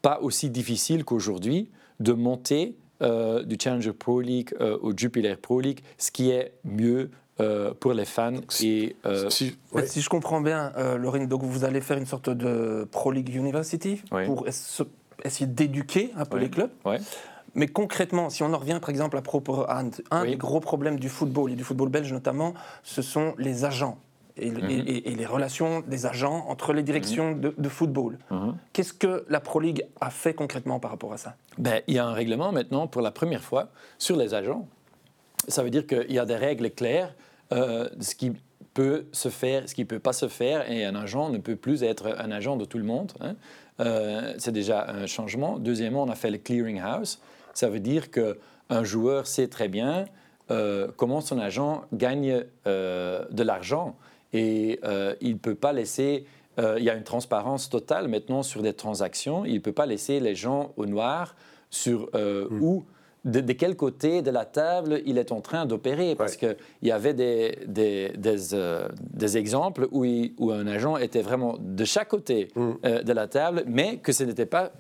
pas 0.01 0.19
aussi 0.21 0.49
difficile 0.49 1.03
qu'aujourd'hui 1.03 1.69
de 1.99 2.13
monter 2.13 2.77
euh, 3.03 3.43
du 3.43 3.57
Challenger 3.61 3.93
Pro 3.93 4.21
League 4.21 4.53
euh, 4.61 4.77
au 4.81 4.95
Jupiler 4.95 5.35
Pro 5.35 5.59
League, 5.59 5.81
ce 5.97 6.11
qui 6.11 6.31
est 6.31 6.53
mieux 6.63 7.11
euh, 7.39 7.73
pour 7.79 7.93
les 7.93 8.05
fans. 8.05 8.33
Et, 8.61 8.95
si, 9.29 9.55
si, 9.85 10.01
je 10.01 10.09
comprends 10.09 10.41
bien, 10.41 10.71
Laurine, 10.97 11.27
donc 11.27 11.43
vous 11.43 11.65
allez 11.65 11.81
faire 11.81 11.97
une 11.97 12.05
sorte 12.05 12.29
de 12.29 12.87
Pro 12.91 13.11
League 13.11 13.33
University 13.33 14.01
pour 14.25 14.47
essayer 14.47 15.47
d'éduquer 15.47 16.11
un 16.15 16.25
peu 16.25 16.37
les 16.37 16.49
clubs. 16.49 16.71
Mais 17.55 17.67
concrètement, 17.67 18.31
si 18.31 18.41
on 18.41 18.51
en 18.51 18.57
revient 18.57 18.79
par 18.79 18.89
exemple 18.89 19.17
à 19.17 19.21
propos 19.21 19.65
un 19.69 20.25
des 20.25 20.37
gros 20.37 20.59
problèmes 20.59 20.99
du 20.99 21.09
football 21.09 21.51
et 21.51 21.55
du 21.55 21.63
football 21.63 21.89
belge 21.89 22.11
notamment, 22.11 22.53
ce 22.83 23.01
sont 23.01 23.35
les 23.37 23.65
agents. 23.65 23.99
Mhm. 24.37 24.87
et, 24.87 25.15
les 25.15 25.25
relations 25.27 25.81
des 25.81 26.07
agents 26.07 26.45
entre 26.47 26.73
les 26.73 26.81
directions 26.81 27.35
mhm. 27.35 27.53
de, 27.55 27.69
football. 27.69 28.17
Mhm. 28.31 28.55
Qu'est-ce 28.73 28.93
que 28.93 29.25
la 29.29 29.39
Pro 29.39 29.59
League 29.59 29.85
a 30.01 30.09
fait 30.09 30.33
concrètement 30.33 30.79
par 30.79 30.91
rapport 30.91 31.13
à 31.13 31.17
ça? 31.17 31.35
Ben, 31.59 31.81
Il 31.87 31.93
y 31.93 31.99
a 31.99 32.05
un 32.05 32.13
règlement 32.13 32.51
maintenant 32.51 32.87
pour 32.87 33.01
la 33.01 33.11
première 33.11 33.43
fois 33.43 33.69
sur 33.99 34.15
les 34.15 34.33
agents. 34.33 34.67
Ça 35.47 35.61
veut 35.61 35.69
dire 35.69 35.85
qu'il 35.85 36.11
y 36.11 36.17
a 36.17 36.25
des 36.25 36.35
règles 36.35 36.71
claires 36.71 37.13
euh, 37.51 37.89
de 37.95 38.03
ce 38.03 38.15
qui 38.15 38.31
peut 38.73 39.05
se 39.11 39.29
faire, 39.29 39.69
ce 39.69 39.75
qui 39.75 39.81
ne 39.81 39.87
peut 39.87 39.99
pas 39.99 40.13
se 40.13 40.27
faire, 40.27 40.69
et 40.71 40.83
un 40.83 40.95
agent 40.95 41.29
ne 41.29 41.37
peut 41.37 41.55
plus 41.55 41.83
être 41.83 42.15
un 42.17 42.31
agent 42.31 42.57
de 42.57 42.65
tout 42.65 42.79
le 42.79 42.85
monde. 42.85 43.11
Hein. 43.19 43.35
Euh, 43.81 44.33
c'est 44.39 44.51
déjà 44.51 44.89
un 44.89 45.05
changement. 45.05 45.59
Deuxièmement, 45.59 46.01
on 46.01 46.09
a 46.09 46.15
fait 46.15 46.31
le 46.31 46.39
clearing 46.39 46.79
house. 46.79 47.21
Ça 47.53 47.69
veut 47.69 47.79
dire 47.79 48.09
qu'un 48.09 48.83
joueur 48.83 49.27
sait 49.27 49.47
très 49.47 49.67
bien 49.67 50.05
euh, 50.49 50.87
comment 50.97 51.21
son 51.21 51.37
agent 51.37 51.83
gagne 51.93 52.43
de 52.65 53.43
l'argent 53.43 53.95
et 54.33 54.79
euh, 54.83 55.15
il 55.21 55.33
ne 55.33 55.37
peut 55.37 55.55
pas 55.55 55.71
laisser, 55.73 56.25
euh, 56.59 56.75
il 56.77 56.83
y 56.83 56.89
a 56.89 56.95
une 56.95 57.03
transparence 57.03 57.69
totale 57.69 58.07
maintenant 58.07 58.43
sur 58.43 58.61
des 58.61 58.73
transactions, 58.73 59.45
il 59.45 59.55
ne 59.55 59.59
peut 59.59 59.71
pas 59.71 59.85
laisser 59.85 60.19
les 60.19 60.35
gens 60.35 60.73
au 60.75 60.85
noir 60.85 61.35
sur 61.69 62.09
euh, 62.15 62.47
mm. 62.49 62.61
où, 62.61 62.85
de, 63.25 63.53
quel 63.53 63.77
côté 63.77 64.21
de 64.21 64.31
la 64.31 64.43
table 64.43 65.01
il 65.05 65.17
est 65.17 65.31
en 65.31 65.39
train 65.39 65.65
d'opérer. 65.65 66.15
Parce 66.15 66.35
qu'il 66.35 66.57
y 66.81 66.91
avait 66.91 67.13
des, 67.13 67.57
des, 67.67 68.11
des, 68.17 69.37
exemples 69.37 69.87
où, 69.91 70.05
où, 70.37 70.51
un 70.51 70.67
agent 70.67 70.97
était 70.97 71.21
vraiment 71.21 71.55
de 71.59 71.85
chaque 71.85 72.09
côté 72.09 72.49
mm. 72.55 73.03
de 73.03 73.13
la 73.13 73.27
table, 73.27 73.63
mais 73.65 73.97
que 73.97 74.11
ce 74.11 74.23
n'était 74.23 74.45
pas 74.45 74.71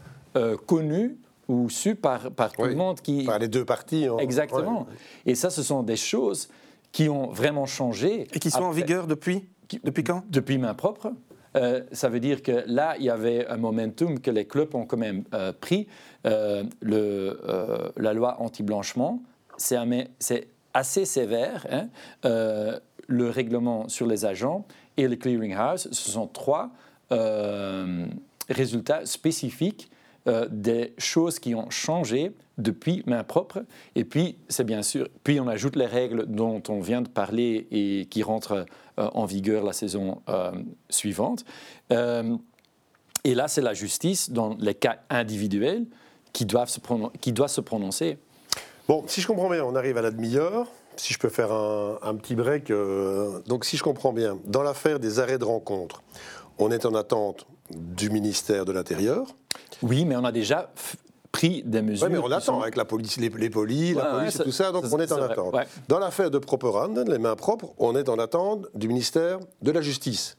connu 0.65 1.17
ou 1.47 1.69
su 1.69 1.95
par, 1.95 2.31
par 2.31 2.51
tout 2.51 2.63
le 2.63 2.75
monde. 2.75 2.99
Qui... 2.99 3.23
Par 3.23 3.39
les 3.39 3.47
deux 3.47 3.65
parties. 3.65 4.07
Exactement. 4.19 4.87
Et 5.25 5.35
ça, 5.35 5.49
ce 5.49 5.63
sont 5.63 5.83
des 5.83 5.95
choses 5.95 6.49
qui 6.93 7.09
ont 7.09 7.27
vraiment 7.31 7.65
changé. 7.65 8.27
Et 8.33 8.39
qui 8.39 8.49
sont 8.49 8.63
en 8.63 8.71
vigueur 8.71 9.07
depuis 9.07 9.49
Depuis 9.83 10.05
quand? 10.05 10.23
Depuis 10.29 10.57
main 10.57 10.73
propre. 10.73 11.11
Euh, 11.55 11.81
ça 11.91 12.09
veut 12.09 12.19
dire 12.19 12.41
que 12.41 12.63
là, 12.67 12.95
il 12.97 13.05
y 13.05 13.09
avait 13.09 13.45
un 13.47 13.57
momentum 13.57 14.19
que 14.19 14.31
les 14.31 14.45
clubs 14.45 14.73
ont 14.73 14.85
quand 14.85 14.97
même 14.97 15.23
euh, 15.33 15.51
pris. 15.51 15.87
Euh, 16.25 16.63
le, 16.81 17.39
la 17.97 18.13
loi 18.13 18.39
anti-blanchiment, 18.39 19.21
c'est 19.57 20.47
assez 20.73 21.05
sévère. 21.05 21.67
Hein. 21.69 21.89
le 23.07 23.29
règlement 23.29 23.89
sur 23.89 24.07
les 24.07 24.25
agents 24.25 24.65
et 24.97 25.07
le 25.07 25.15
clearing 25.15 25.53
house, 25.53 25.87
ce 25.91 26.11
sont 26.11 26.27
trois 26.27 26.71
résultats 28.49 29.05
spécifiques 29.05 29.89
des 30.25 30.93
choses 30.97 31.39
qui 31.39 31.53
ont 31.53 31.69
changé 31.69 32.31
depuis 32.57 33.03
main 33.05 33.23
propre. 33.23 33.63
Et 33.95 34.05
puis, 34.05 34.37
c'est 34.47 34.63
bien 34.63 34.83
sûr, 34.83 35.07
puis 35.23 35.39
on 35.39 35.47
ajoute 35.47 35.75
les 35.75 35.85
règles 35.85 36.25
dont 36.27 36.61
on 36.69 36.79
vient 36.79 37.01
de 37.01 37.07
parler 37.07 37.67
et 37.71 38.05
qui 38.09 38.23
rentrent 38.23 38.65
euh, 38.99 39.09
en 39.13 39.25
vigueur 39.25 39.63
la 39.63 39.73
saison 39.73 40.21
euh, 40.29 40.51
suivante. 40.89 41.45
Euh, 41.91 42.35
et 43.23 43.35
là, 43.35 43.47
c'est 43.47 43.61
la 43.61 43.73
justice, 43.73 44.29
dans 44.29 44.55
les 44.59 44.75
cas 44.75 44.99
individuels, 45.09 45.85
qui, 46.31 46.45
doivent 46.45 46.69
se 46.69 46.79
qui 47.21 47.31
doit 47.31 47.47
se 47.47 47.61
prononcer. 47.61 48.17
Bon, 48.87 49.03
si 49.07 49.21
je 49.21 49.27
comprends 49.27 49.49
bien, 49.49 49.63
on 49.63 49.75
arrive 49.75 49.97
à 49.97 50.01
la 50.01 50.11
demi-heure. 50.11 50.67
Si 50.95 51.13
je 51.13 51.17
peux 51.17 51.29
faire 51.29 51.51
un 51.51 52.15
petit 52.15 52.35
break. 52.35 52.71
donc, 53.47 53.65
si 53.65 53.77
je 53.77 53.83
comprends 53.83 54.13
bien, 54.13 54.37
dans 54.45 54.61
l'affaire 54.61 54.99
des 54.99 55.19
arrêts 55.19 55.39
de 55.39 55.45
rencontre, 55.45 56.03
on 56.59 56.69
est 56.69 56.85
en 56.85 56.93
attente 56.93 57.47
du 57.71 58.11
ministère 58.11 58.65
de 58.65 58.71
l'Intérieur. 58.71 59.25
Oui, 59.83 60.05
mais 60.05 60.15
on 60.15 60.23
a 60.23 60.31
déjà 60.31 60.71
pris 61.31 61.63
des 61.63 61.81
mesures. 61.81 62.07
Oui, 62.07 62.13
mais 62.13 62.19
on 62.19 62.31
attend 62.31 62.61
avec 62.61 62.75
la 62.75 62.85
police, 62.85 63.17
les, 63.17 63.29
les 63.29 63.49
polices, 63.49 63.95
la 63.95 64.05
police 64.05 64.39
et 64.39 64.43
tout 64.43 64.51
ça, 64.51 64.71
donc 64.71 64.85
on 64.91 64.99
est 64.99 65.11
en 65.11 65.21
attente. 65.21 65.55
Dans 65.87 65.99
l'affaire 65.99 66.31
de 66.31 66.37
Properand, 66.37 66.93
les 67.07 67.17
mains 67.17 67.35
propres, 67.35 67.73
on 67.77 67.95
est 67.95 68.07
en 68.09 68.17
attente 68.17 68.67
du 68.75 68.87
ministère 68.87 69.39
de 69.61 69.71
la 69.71 69.81
Justice. 69.81 70.37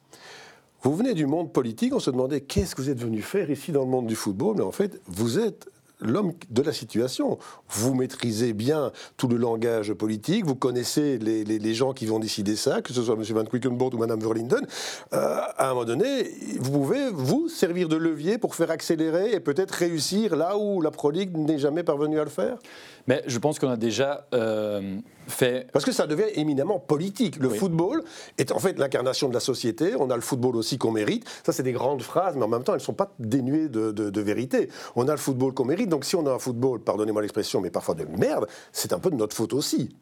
Vous 0.82 0.94
venez 0.94 1.14
du 1.14 1.26
monde 1.26 1.52
politique, 1.52 1.94
on 1.94 1.98
se 1.98 2.10
demandait 2.10 2.42
qu'est-ce 2.42 2.74
que 2.74 2.82
vous 2.82 2.90
êtes 2.90 3.00
venu 3.00 3.22
faire 3.22 3.50
ici 3.50 3.72
dans 3.72 3.80
le 3.82 3.88
monde 3.88 4.06
du 4.06 4.16
football, 4.16 4.56
mais 4.56 4.62
en 4.62 4.72
fait, 4.72 5.00
vous 5.06 5.38
êtes 5.38 5.68
l'homme 6.04 6.32
de 6.50 6.62
la 6.62 6.72
situation. 6.72 7.38
Vous 7.68 7.94
maîtrisez 7.94 8.52
bien 8.52 8.92
tout 9.16 9.28
le 9.28 9.36
langage 9.36 9.92
politique, 9.94 10.44
vous 10.44 10.54
connaissez 10.54 11.18
les, 11.18 11.74
gens 11.74 11.92
qui 11.92 12.06
vont 12.06 12.20
décider 12.20 12.54
ça, 12.54 12.82
que 12.82 12.92
ce 12.92 13.02
soit 13.02 13.14
M. 13.14 13.22
Van 13.22 13.44
Quickenborg 13.44 13.94
ou 13.94 13.98
Mme 13.98 14.20
Verlinden. 14.20 14.66
Euh, 15.12 15.40
à 15.56 15.66
un 15.66 15.68
moment 15.70 15.84
donné, 15.84 16.30
vous 16.60 16.70
pouvez, 16.70 17.10
vous, 17.10 17.48
servir 17.48 17.88
de 17.88 17.96
levier 17.96 18.38
pour 18.38 18.54
faire 18.54 18.70
accélérer 18.70 19.32
et 19.32 19.40
peut-être 19.40 19.72
réussir 19.72 20.36
là 20.36 20.56
où 20.56 20.80
la 20.80 20.90
Pro 20.90 21.10
n'est 21.10 21.58
jamais 21.58 21.82
parvenue 21.82 22.20
à 22.20 22.24
le 22.24 22.30
faire? 22.30 22.58
Mais 23.06 23.22
je 23.26 23.38
pense 23.38 23.58
qu'on 23.58 23.68
a 23.68 23.76
déjà 23.76 24.26
euh, 24.34 24.98
fait. 25.26 25.70
Parce 25.72 25.84
que 25.84 25.92
ça 25.92 26.06
devient 26.06 26.30
éminemment 26.34 26.78
politique. 26.78 27.36
Le 27.36 27.50
football 27.50 28.02
est 28.38 28.52
en 28.52 28.58
fait 28.58 28.78
l'incarnation 28.78 29.28
de 29.28 29.34
la 29.34 29.40
société. 29.40 29.94
On 29.98 30.10
a 30.10 30.16
le 30.16 30.22
football 30.22 30.56
aussi 30.56 30.78
qu'on 30.78 30.92
mérite. 30.92 31.28
Ça, 31.44 31.52
c'est 31.52 31.62
des 31.62 31.72
grandes 31.72 32.02
phrases, 32.02 32.36
mais 32.36 32.44
en 32.44 32.48
même 32.48 32.64
temps, 32.64 32.72
elles 32.72 32.80
ne 32.80 32.84
sont 32.84 32.94
pas 32.94 33.12
dénuées 33.18 33.68
de, 33.68 33.92
de, 33.92 34.20
vérité. 34.20 34.70
On 34.96 35.06
a 35.08 35.12
le 35.12 35.18
football 35.18 35.52
qu'on 35.52 35.66
mérite. 35.66 35.88
Donc 35.88 36.04
si 36.04 36.16
on 36.16 36.26
a 36.26 36.32
un 36.32 36.38
football, 36.38 36.80
pardonnez-moi 36.80 37.20
l'expression, 37.20 37.60
mais 37.60 37.70
parfois 37.70 37.94
de 37.94 38.04
merde, 38.18 38.46
c'est 38.72 38.92
un 38.92 38.98
peu 38.98 39.10
de 39.10 39.16
notre 39.16 39.36
faute 39.36 39.52
aussi. 39.52 39.94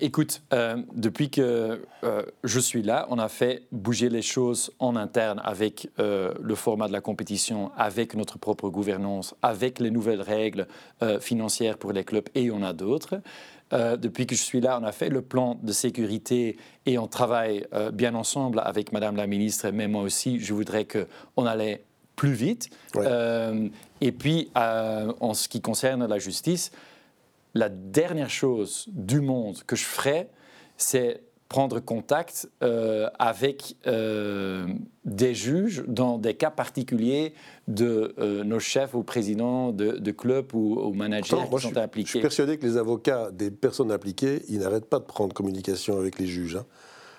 Écoute, 0.00 0.42
euh, 0.52 0.76
depuis 0.94 1.30
que 1.30 1.82
euh, 2.02 2.22
je 2.42 2.58
suis 2.60 2.82
là, 2.82 3.06
on 3.10 3.18
a 3.18 3.28
fait 3.28 3.62
bouger 3.70 4.08
les 4.08 4.22
choses 4.22 4.72
en 4.80 4.96
interne 4.96 5.40
avec 5.44 5.88
euh, 6.00 6.34
le 6.40 6.54
format 6.56 6.88
de 6.88 6.92
la 6.92 7.00
compétition, 7.00 7.70
avec 7.76 8.14
notre 8.14 8.38
propre 8.38 8.70
gouvernance, 8.70 9.36
avec 9.40 9.78
les 9.78 9.90
nouvelles 9.90 10.22
règles 10.22 10.66
financières 11.20 11.78
pour 11.78 11.92
les 11.92 12.04
clubs 12.04 12.28
et 12.34 12.50
on 12.50 12.62
a 12.62 12.72
d'autres. 12.72 13.20
depuis 13.70 14.26
que 14.26 14.34
je 14.34 14.42
suis 14.42 14.60
là, 14.60 14.78
on 14.80 14.84
a 14.84 14.92
fait 14.92 15.10
le 15.10 15.22
plan 15.22 15.58
de 15.62 15.72
sécurité 15.72 16.56
et 16.86 16.98
on 16.98 17.06
travaille 17.06 17.66
bien 17.92 18.14
ensemble 18.14 18.60
avec 18.64 18.92
Madame 18.92 19.16
la 19.16 19.26
ministre, 19.26 19.70
mais 19.70 19.86
moi 19.86 20.02
aussi, 20.02 20.40
je 20.40 20.52
voudrais 20.54 20.86
qu'on 20.86 21.46
allait 21.46 21.84
plus 22.16 22.32
vite. 22.32 22.70
et 24.00 24.12
puis, 24.12 24.50
en 24.56 25.34
ce 25.34 25.48
qui 25.48 25.60
concerne 25.60 26.06
la 26.06 26.18
justice, 26.18 26.72
la 27.58 27.68
dernière 27.68 28.30
chose 28.30 28.86
du 28.92 29.20
monde 29.20 29.58
que 29.66 29.74
je 29.74 29.84
ferais, 29.84 30.30
c'est 30.76 31.22
prendre 31.48 31.80
contact 31.80 32.48
euh, 32.62 33.08
avec 33.18 33.74
euh, 33.86 34.66
des 35.04 35.34
juges 35.34 35.82
dans 35.88 36.18
des 36.18 36.34
cas 36.34 36.50
particuliers 36.50 37.32
de 37.66 38.14
euh, 38.18 38.44
nos 38.44 38.60
chefs 38.60 38.94
ou 38.94 39.02
présidents 39.02 39.72
de, 39.72 39.92
de 39.92 40.10
clubs 40.12 40.54
ou, 40.54 40.78
ou 40.78 40.92
managers 40.92 41.36
qui 41.50 41.60
sont 41.60 41.76
impliqués. 41.76 42.06
Je 42.06 42.12
suis 42.12 42.20
persuadé 42.20 42.58
que 42.58 42.66
les 42.66 42.76
avocats 42.76 43.30
des 43.32 43.50
personnes 43.50 43.90
impliquées, 43.90 44.42
ils 44.48 44.60
n'arrêtent 44.60 44.88
pas 44.88 45.00
de 45.00 45.04
prendre 45.06 45.34
communication 45.34 45.98
avec 45.98 46.18
les 46.18 46.26
juges. 46.26 46.56
Hein. 46.56 46.66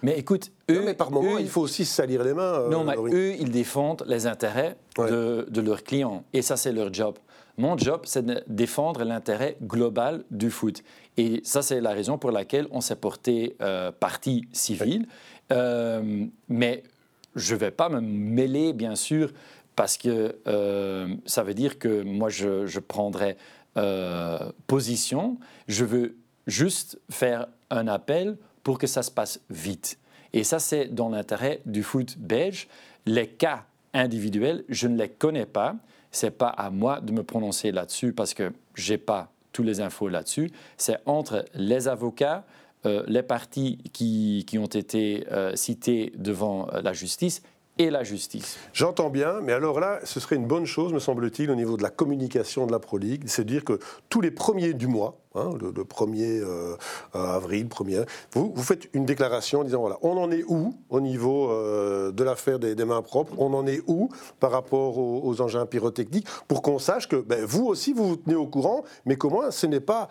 Mais 0.03 0.17
écoute, 0.17 0.51
eux. 0.69 0.83
mais 0.85 0.93
par 0.93 1.11
moment, 1.11 1.37
il 1.39 1.49
faut 1.49 1.61
aussi 1.61 1.83
salir 1.83 2.23
les 2.23 2.33
mains. 2.33 2.69
non, 2.69 2.85
mais 2.85 2.95
eux, 2.95 3.33
ils 3.33 3.51
défendent 3.51 4.05
les 4.07 4.27
intérêts 4.27 4.77
de, 4.97 5.45
de, 5.49 5.61
leurs 5.61 5.83
clients. 5.83 6.23
Et 6.31 6.41
ça, 6.41 6.55
c'est 6.55 6.71
leur 6.71 6.93
job. 6.93 7.15
Mon 7.59 7.77
job, 7.77 8.03
c'est 8.05 8.25
de 8.25 8.41
défendre 8.47 9.03
l'intérêt 9.03 9.57
global 9.61 10.23
du 10.31 10.49
foot. 10.49 10.81
Et 11.17 11.41
ça, 11.43 11.61
c'est 11.61 11.81
la 11.81 11.91
raison 11.91 12.17
pour 12.17 12.31
laquelle 12.31 12.67
on 12.71 12.79
s'est 12.79 12.95
porté 12.95 13.57
euh, 13.59 13.91
partie 13.91 14.47
civile. 14.53 15.05
Euh, 15.51 16.25
mais 16.47 16.83
je 17.35 17.55
ne 17.55 17.59
vais 17.59 17.71
pas 17.71 17.89
me 17.89 17.99
mêler, 17.99 18.71
bien 18.71 18.95
sûr, 18.95 19.33
parce 19.75 19.97
que 19.97 20.37
euh, 20.47 21.13
ça 21.25 21.43
veut 21.43 21.53
dire 21.53 21.79
que 21.79 22.01
moi, 22.01 22.29
je, 22.29 22.65
je 22.65 22.79
prendrai 22.79 23.35
position. 24.67 25.37
Je 25.67 25.83
veux 25.83 26.15
juste 26.47 26.97
faire 27.09 27.47
un 27.69 27.87
appel 27.89 28.37
pour 28.63 28.77
que 28.77 28.87
ça 28.87 29.03
se 29.03 29.11
passe 29.11 29.41
vite. 29.49 29.99
Et 30.31 30.45
ça, 30.45 30.59
c'est 30.59 30.85
dans 30.85 31.09
l'intérêt 31.09 31.59
du 31.65 31.83
foot 31.83 32.17
belge. 32.17 32.69
Les 33.05 33.27
cas 33.27 33.65
individuels, 33.93 34.63
je 34.69 34.87
ne 34.87 34.97
les 34.97 35.09
connais 35.09 35.45
pas. 35.45 35.75
C'est 36.11 36.31
pas 36.31 36.49
à 36.49 36.69
moi 36.69 37.01
de 37.01 37.11
me 37.11 37.23
prononcer 37.23 37.71
là-dessus 37.71 38.13
parce 38.13 38.33
que 38.33 38.51
j'ai 38.75 38.97
pas 38.97 39.31
tous 39.51 39.63
les 39.63 39.81
infos 39.81 40.07
là-dessus. 40.07 40.51
C'est 40.77 40.97
entre 41.05 41.45
les 41.53 41.87
avocats, 41.87 42.45
euh, 42.85 43.03
les 43.07 43.23
parties 43.23 43.77
qui, 43.93 44.45
qui 44.47 44.57
ont 44.57 44.65
été 44.65 45.25
euh, 45.31 45.55
cités 45.55 46.13
devant 46.15 46.69
euh, 46.69 46.81
la 46.81 46.93
justice 46.93 47.41
et 47.77 47.89
la 47.89 48.03
justice. 48.03 48.57
J'entends 48.73 49.09
bien, 49.09 49.39
mais 49.41 49.53
alors 49.53 49.79
là, 49.79 49.99
ce 50.03 50.19
serait 50.19 50.35
une 50.35 50.47
bonne 50.47 50.65
chose, 50.65 50.93
me 50.93 50.99
semble-t-il, 50.99 51.49
au 51.49 51.55
niveau 51.55 51.77
de 51.77 51.83
la 51.83 51.89
communication 51.89 52.67
de 52.67 52.71
la 52.71 52.79
Pro 52.79 52.97
League, 52.97 53.23
c'est 53.25 53.45
dire 53.45 53.63
que 53.63 53.79
tous 54.09 54.21
les 54.21 54.31
premiers 54.31 54.73
du 54.73 54.87
mois, 54.87 55.17
Hein, 55.35 55.51
le, 55.61 55.71
1er 55.83 56.41
euh, 56.41 56.75
avril, 57.13 57.67
1er. 57.67 58.07
Vous, 58.31 58.51
vous 58.55 58.63
faites 58.63 58.89
une 58.93 59.05
déclaration 59.05 59.59
en 59.59 59.63
disant 59.63 59.81
voilà, 59.81 59.97
on 60.01 60.17
en 60.17 60.31
est 60.31 60.43
où 60.47 60.73
au 60.89 61.01
niveau 61.01 61.51
euh, 61.51 62.11
de 62.11 62.23
l'affaire 62.23 62.57
des, 62.57 62.73
mains 62.83 63.03
propres? 63.03 63.33
On 63.37 63.53
en 63.53 63.67
est 63.67 63.79
où 63.85 64.09
par 64.39 64.49
rapport 64.49 64.97
aux, 64.97 65.39
engins 65.39 65.67
pyrotechniques? 65.67 66.25
Pour 66.47 66.63
qu'on 66.63 66.79
sache 66.79 67.07
que 67.07 67.17
ben, 67.17 67.45
vous 67.45 67.67
aussi, 67.67 67.93
vous 67.93 68.07
vous 68.07 68.15
tenez 68.15 68.35
au 68.35 68.47
courant, 68.47 68.83
mais 69.05 69.17
comment 69.17 69.51
ce 69.51 69.67
n'est 69.67 69.79
pas 69.79 70.09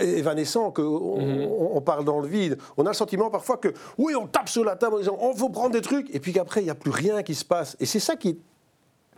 évanescent, 0.00 0.70
qu'on 0.70 1.20
mhm. 1.20 1.42
on, 1.42 1.80
parle 1.82 2.06
dans 2.06 2.20
le 2.20 2.28
vide. 2.28 2.56
On 2.78 2.86
a 2.86 2.88
le 2.88 2.94
sentiment 2.94 3.28
parfois 3.28 3.58
que, 3.58 3.74
oui, 3.98 4.14
on 4.14 4.26
tape 4.26 4.48
sur 4.48 4.64
la 4.64 4.76
table 4.76 4.94
en 4.94 4.98
disant 5.00 5.18
on 5.20 5.34
faut 5.34 5.50
prendre 5.50 5.72
des 5.72 5.82
trucs, 5.82 6.08
et 6.14 6.20
puis 6.20 6.32
qu'après, 6.32 6.62
il 6.62 6.64
n'y 6.64 6.70
a 6.70 6.74
plus 6.74 6.90
rien 6.90 7.22
qui 7.22 7.34
se 7.34 7.44
passe. 7.44 7.76
Et 7.80 7.86
c'est 7.86 8.00
ça 8.00 8.16
qui 8.16 8.30
est 8.30 8.38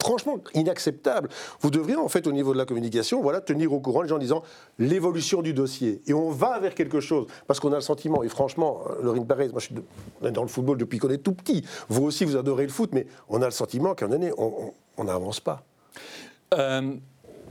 franchement 0.00 0.38
inacceptable. 0.54 1.28
Vous 1.60 1.70
devriez 1.70 1.96
en 1.96 2.08
fait 2.08 2.26
au 2.26 2.32
niveau 2.32 2.52
de 2.52 2.58
la 2.58 2.64
communication, 2.64 3.22
voilà, 3.22 3.40
tenir 3.40 3.72
au 3.72 3.80
courant 3.80 4.02
les 4.02 4.08
gens 4.08 4.16
en 4.16 4.18
disant 4.18 4.42
l'évolution 4.78 5.42
du 5.42 5.52
dossier 5.52 6.02
et 6.06 6.14
on 6.14 6.30
va 6.30 6.58
vers 6.58 6.74
quelque 6.74 7.00
chose 7.00 7.26
parce 7.46 7.60
qu'on 7.60 7.72
a 7.72 7.76
le 7.76 7.80
sentiment 7.80 8.22
et 8.22 8.28
franchement, 8.28 8.82
euh, 8.90 9.02
Lorine 9.02 9.26
Perez, 9.26 9.48
moi 9.48 9.60
je 9.60 9.66
suis 9.66 9.74
dans 10.32 10.42
le 10.42 10.48
football 10.48 10.78
depuis 10.78 10.98
qu'on 10.98 11.10
est 11.10 11.18
tout 11.18 11.32
petit. 11.32 11.64
Vous 11.88 12.04
aussi 12.04 12.24
vous 12.24 12.36
adorez 12.36 12.64
le 12.64 12.72
foot, 12.72 12.90
mais 12.92 13.06
on 13.28 13.42
a 13.42 13.44
le 13.44 13.50
sentiment 13.50 13.94
qu'en 13.94 14.12
année 14.12 14.32
on 14.36 15.04
n'avance 15.04 15.40
pas. 15.40 15.64
Euh, 16.54 16.94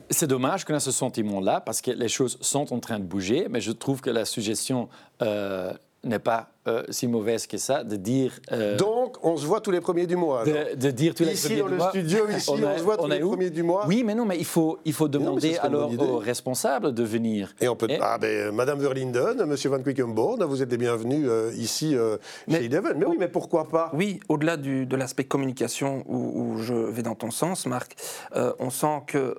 c'est 0.10 0.28
dommage 0.28 0.66
qu'on 0.66 0.74
a 0.74 0.80
ce 0.80 0.92
sentiment-là 0.92 1.62
parce 1.62 1.82
que 1.82 1.92
les 1.92 2.08
choses 2.08 2.38
sont 2.42 2.74
en 2.74 2.80
train 2.80 3.00
de 3.00 3.04
bouger, 3.04 3.48
mais 3.50 3.62
je 3.62 3.72
trouve 3.72 4.02
que 4.02 4.10
la 4.10 4.26
suggestion 4.26 4.90
euh, 5.22 5.72
n'est 6.04 6.20
pas 6.20 6.50
euh, 6.70 6.84
si 6.90 7.08
mauvaise 7.08 7.48
que 7.48 7.58
ça 7.58 7.84
de 7.84 7.96
dire. 7.96 8.40
Euh, 8.52 8.78
Donc, 8.78 9.18
on 9.24 9.38
se 9.38 9.46
voit 9.46 9.60
tous 9.60 9.72
les 9.72 9.82
premiers 9.82 10.06
du 10.06 10.16
mois. 10.16 10.44
De, 10.44 10.92
dire 10.92 11.16
tous 11.16 11.24
les 11.24 11.34
ici, 11.34 11.48
premiers 11.48 11.64
du 11.64 11.76
mois. 11.76 11.92
Ici, 11.94 11.98
dans 11.98 12.00
le 12.00 12.08
studio, 12.08 12.38
ici, 12.38 12.50
on, 12.52 12.78
se 12.78 12.84
voit 12.84 12.98
tous 12.98 13.08
les 13.08 13.20
premiers 13.20 13.50
du 13.50 13.64
mois. 13.64 13.86
Oui, 13.88 14.04
mais 14.06 14.14
non, 14.14 14.26
mais 14.26 14.38
il 14.38 14.46
faut, 14.46 14.80
il 14.86 14.94
faut 14.94 15.08
demander 15.08 15.58
alors 15.58 15.92
aux 16.00 16.18
responsables 16.18 16.94
de 16.94 17.04
venir. 17.04 17.54
Et 17.60 17.68
on 17.68 17.76
peut. 17.76 17.88
Ah, 18.00 18.18
ben, 18.18 18.52
Madame 18.52 18.80
Verlinden, 18.80 19.44
Monsieur 19.46 19.70
Van 19.70 19.82
Quickenborn, 19.82 20.44
vous 20.44 20.62
êtes 20.62 20.72
les 20.72 20.78
bienvenus 20.78 21.26
euh, 21.28 21.52
ici 21.58 21.96
mais, 22.48 22.60
chez 22.60 22.66
Eleven. 22.66 22.98
Mais 22.98 23.06
oui, 23.06 23.18
mais 23.20 23.28
pourquoi 23.28 23.68
pas? 23.68 23.92
Oui, 23.94 24.20
au-delà 24.30 24.58
de 24.58 24.96
l'aspect 24.96 25.24
communication 25.24 26.04
où, 26.08 26.58
je 26.60 26.74
vais 26.74 27.04
dans 27.04 27.16
ton 27.16 27.32
sens, 27.32 27.66
Marc, 27.66 27.96
on 28.60 28.70
sent 28.70 29.02
que 29.08 29.36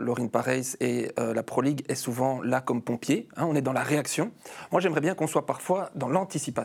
Laurine 0.00 0.30
Pareis 0.30 0.76
et 0.80 1.08
la 1.16 1.42
Pro 1.42 1.60
League 1.62 1.84
est 1.88 1.94
souvent 1.94 2.42
là 2.42 2.60
comme 2.60 2.82
pompier. 2.82 3.28
Hein, 3.36 3.46
on 3.48 3.54
est 3.54 3.62
dans 3.62 3.72
la 3.72 3.82
réaction. 3.82 4.32
Moi, 4.72 4.80
j'aimerais 4.80 5.00
bien 5.00 5.14
qu'on 5.14 5.26
soit 5.26 5.46
parfois 5.46 5.90
dans 5.94 6.08
l'anticipation. 6.08 6.63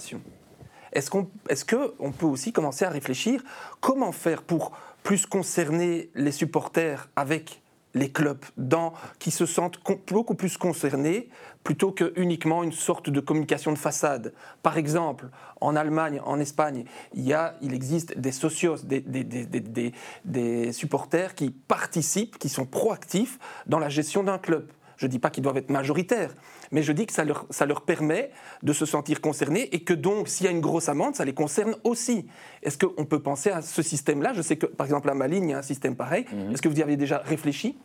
Est-ce 0.91 1.09
qu'on 1.09 1.29
est 1.49 1.69
qu'on 1.69 2.11
peut 2.11 2.25
aussi 2.25 2.51
commencer 2.51 2.85
à 2.85 2.89
réfléchir 2.89 3.43
comment 3.79 4.11
faire 4.11 4.41
pour 4.41 4.71
plus 5.03 5.25
concerner 5.25 6.09
les 6.15 6.31
supporters 6.31 7.09
avec 7.15 7.61
les 7.95 8.11
clubs 8.11 8.43
dans, 8.57 8.93
qui 9.17 9.31
se 9.31 9.45
sentent 9.45 9.79
beaucoup 10.07 10.35
plus 10.35 10.57
concernés 10.57 11.29
plutôt 11.63 11.91
que 11.91 12.13
uniquement 12.15 12.63
une 12.63 12.71
sorte 12.71 13.09
de 13.09 13.19
communication 13.19 13.71
de 13.71 13.77
façade? 13.77 14.33
Par 14.61 14.77
exemple, 14.77 15.29
en 15.61 15.75
Allemagne, 15.75 16.21
en 16.25 16.39
Espagne, 16.39 16.85
il, 17.13 17.23
y 17.23 17.33
a, 17.33 17.55
il 17.61 17.73
existe 17.73 18.17
des 18.17 18.31
socios, 18.31 18.77
des, 18.83 19.01
des, 19.01 19.23
des, 19.23 19.93
des 20.25 20.71
supporters 20.71 21.33
qui 21.33 21.49
participent, 21.49 22.37
qui 22.37 22.49
sont 22.49 22.65
proactifs 22.65 23.39
dans 23.65 23.79
la 23.79 23.89
gestion 23.89 24.23
d'un 24.23 24.37
club. 24.37 24.69
Je 24.97 25.05
ne 25.05 25.11
dis 25.11 25.19
pas 25.19 25.29
qu'ils 25.29 25.43
doivent 25.43 25.57
être 25.57 25.69
majoritaires, 25.69 26.33
mais 26.71 26.83
je 26.83 26.91
dis 26.91 27.05
que 27.05 27.13
ça 27.13 27.23
leur, 27.23 27.45
ça 27.49 27.65
leur 27.65 27.81
permet 27.81 28.31
de 28.63 28.73
se 28.73 28.85
sentir 28.85 29.21
concernés 29.21 29.69
et 29.71 29.83
que 29.83 29.93
donc, 29.93 30.27
s'il 30.27 30.45
y 30.45 30.49
a 30.49 30.51
une 30.51 30.61
grosse 30.61 30.89
amende, 30.89 31.15
ça 31.15 31.25
les 31.25 31.33
concerne 31.33 31.75
aussi. 31.83 32.27
Est-ce 32.63 32.77
qu'on 32.77 33.05
peut 33.05 33.21
penser 33.21 33.49
à 33.49 33.61
ce 33.61 33.81
système-là? 33.81 34.33
Je 34.33 34.41
sais 34.41 34.57
que, 34.57 34.65
par 34.65 34.85
exemple, 34.85 35.09
à 35.09 35.13
Malines, 35.13 35.45
il 35.45 35.51
y 35.51 35.53
a 35.53 35.59
un 35.59 35.63
système 35.63 35.95
pareil. 35.95 36.25
Mhm. 36.31 36.53
Est-ce 36.53 36.61
que 36.61 36.69
vous 36.69 36.79
y 36.79 36.83
avez 36.83 36.97
déjà 36.97 37.19
réfléchi? 37.19 37.77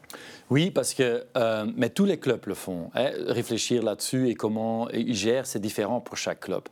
Oui, 0.50 0.70
parce 0.70 0.94
que 0.94 1.24
euh, 1.36 1.66
mais 1.76 1.90
tous 1.90 2.04
les 2.04 2.18
clubs 2.18 2.44
le 2.46 2.54
font. 2.54 2.90
Hein, 2.94 3.10
réfléchir 3.28 3.82
là-dessus 3.82 4.28
et 4.28 4.34
comment 4.34 4.88
ils 4.90 5.14
gèrent, 5.14 5.46
c'est 5.46 5.60
différent 5.60 6.00
pour 6.00 6.16
chaque 6.16 6.40
club. 6.40 6.62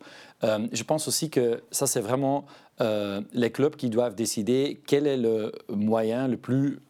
Euh, 0.45 0.67
je 0.73 0.83
pense 0.83 1.09
aussi 1.09 1.31
que 1.31 1.63
ça, 1.71 1.87
c'est 1.87 2.01
vraiment 2.01 2.45
euh, 2.81 3.21
les 3.33 3.51
clubs 3.51 3.77
qui 3.77 3.91
doivent 3.91 4.15
décider 4.15 4.81
quel 4.87 5.07
est 5.07 5.17
le 5.17 5.53
moyen 5.69 6.29
le 6.29 6.37
plus 6.37 6.81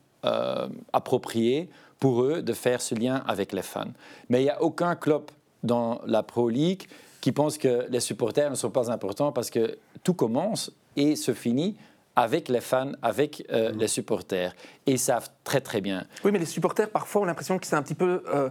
approprié 0.93 1.69
pour 2.03 2.25
eux 2.25 2.43
de 2.43 2.53
faire 2.53 2.81
ce 2.81 2.97
lien 2.97 3.23
avec 3.29 3.53
les 3.53 3.63
fans. 3.63 3.93
Mais 4.29 4.41
il 4.41 4.45
n'y 4.47 4.51
a 4.51 4.61
aucun 4.61 4.97
club 4.97 5.23
dans 5.63 6.01
la 6.05 6.25
Pro 6.25 6.49
League 6.49 6.89
qui 7.21 7.31
pense 7.31 7.59
que 7.59 7.87
les 7.91 8.01
supporters 8.01 8.51
ne 8.51 8.57
sont 8.57 8.71
pas 8.71 8.91
importants 8.91 9.31
parce 9.31 9.51
que 9.51 9.79
tout 10.03 10.15
commence 10.15 10.73
et 10.97 11.15
se 11.15 11.33
finit 11.33 11.77
avec 12.17 12.49
les 12.49 12.61
fans, 12.61 12.91
avec 13.03 13.47
euh, 13.53 13.73
mm. 13.73 13.79
les 13.79 13.87
supporters. 13.87 14.53
Et 14.87 14.95
ils 14.95 14.99
savent 14.99 15.31
très 15.45 15.61
très 15.61 15.81
bien. 15.81 16.05
Oui, 16.25 16.33
mais 16.33 16.41
les 16.41 16.45
supporters, 16.45 16.91
parfois, 16.91 17.23
ont 17.23 17.25
l'impression 17.25 17.57
que 17.61 17.69
c'est 17.69 17.77
un 17.77 17.83
petit 17.83 17.95
peu 17.95 18.25
euh, 18.35 18.51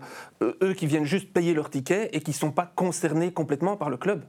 eux 0.63 0.73
qui 0.73 0.87
viennent 0.87 1.03
juste 1.03 1.33
payer 1.33 1.53
leur 1.53 1.69
ticket 1.69 2.09
et 2.13 2.21
qui 2.21 2.31
ne 2.31 2.35
sont 2.35 2.51
pas 2.51 2.71
concernés 2.73 3.33
complètement 3.33 3.75
par 3.75 3.89
le 3.89 3.97
club. 3.97 4.23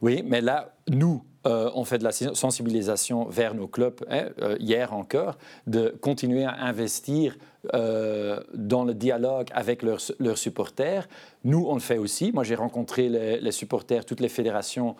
Oui, 0.00 0.24
mais 0.26 0.40
là, 0.40 0.72
nous, 0.88 1.22
euh, 1.46 1.70
on 1.74 1.84
fait 1.84 1.98
de 1.98 2.04
la 2.04 2.12
sensibilisation 2.12 3.24
vers 3.24 3.54
nos 3.54 3.66
clubs, 3.66 4.04
hein, 4.10 4.26
euh, 4.42 4.56
hier 4.60 4.92
encore, 4.92 5.38
de 5.66 5.88
continuer 6.00 6.44
à 6.44 6.54
investir 6.64 7.36
euh, 7.74 8.40
dans 8.52 8.84
le 8.84 8.92
dialogue 8.92 9.48
avec 9.52 9.82
leurs, 9.82 10.00
supporters. 10.36 11.08
Nous, 11.44 11.64
on 11.66 11.74
le 11.74 11.80
fait 11.80 11.96
aussi. 11.96 12.30
Moi, 12.32 12.44
j'ai 12.44 12.56
rencontré 12.56 13.08
les, 13.08 13.52
supporters, 13.52 14.04
toutes 14.04 14.20
les 14.20 14.28
fédérations 14.28 14.96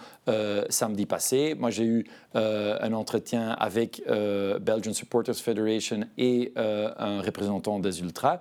samedi 0.69 1.07
passé. 1.07 1.55
Moi, 1.59 1.71
j'ai 1.71 1.85
eu 1.85 2.07
un 2.35 2.93
entretien 2.93 3.51
avec 3.51 4.03
Belgian 4.07 4.93
Supporters 4.93 5.37
Federation 5.37 6.01
et 6.19 6.53
un 6.57 7.21
représentant 7.23 7.79
des 7.79 8.01
Ultras. 8.01 8.41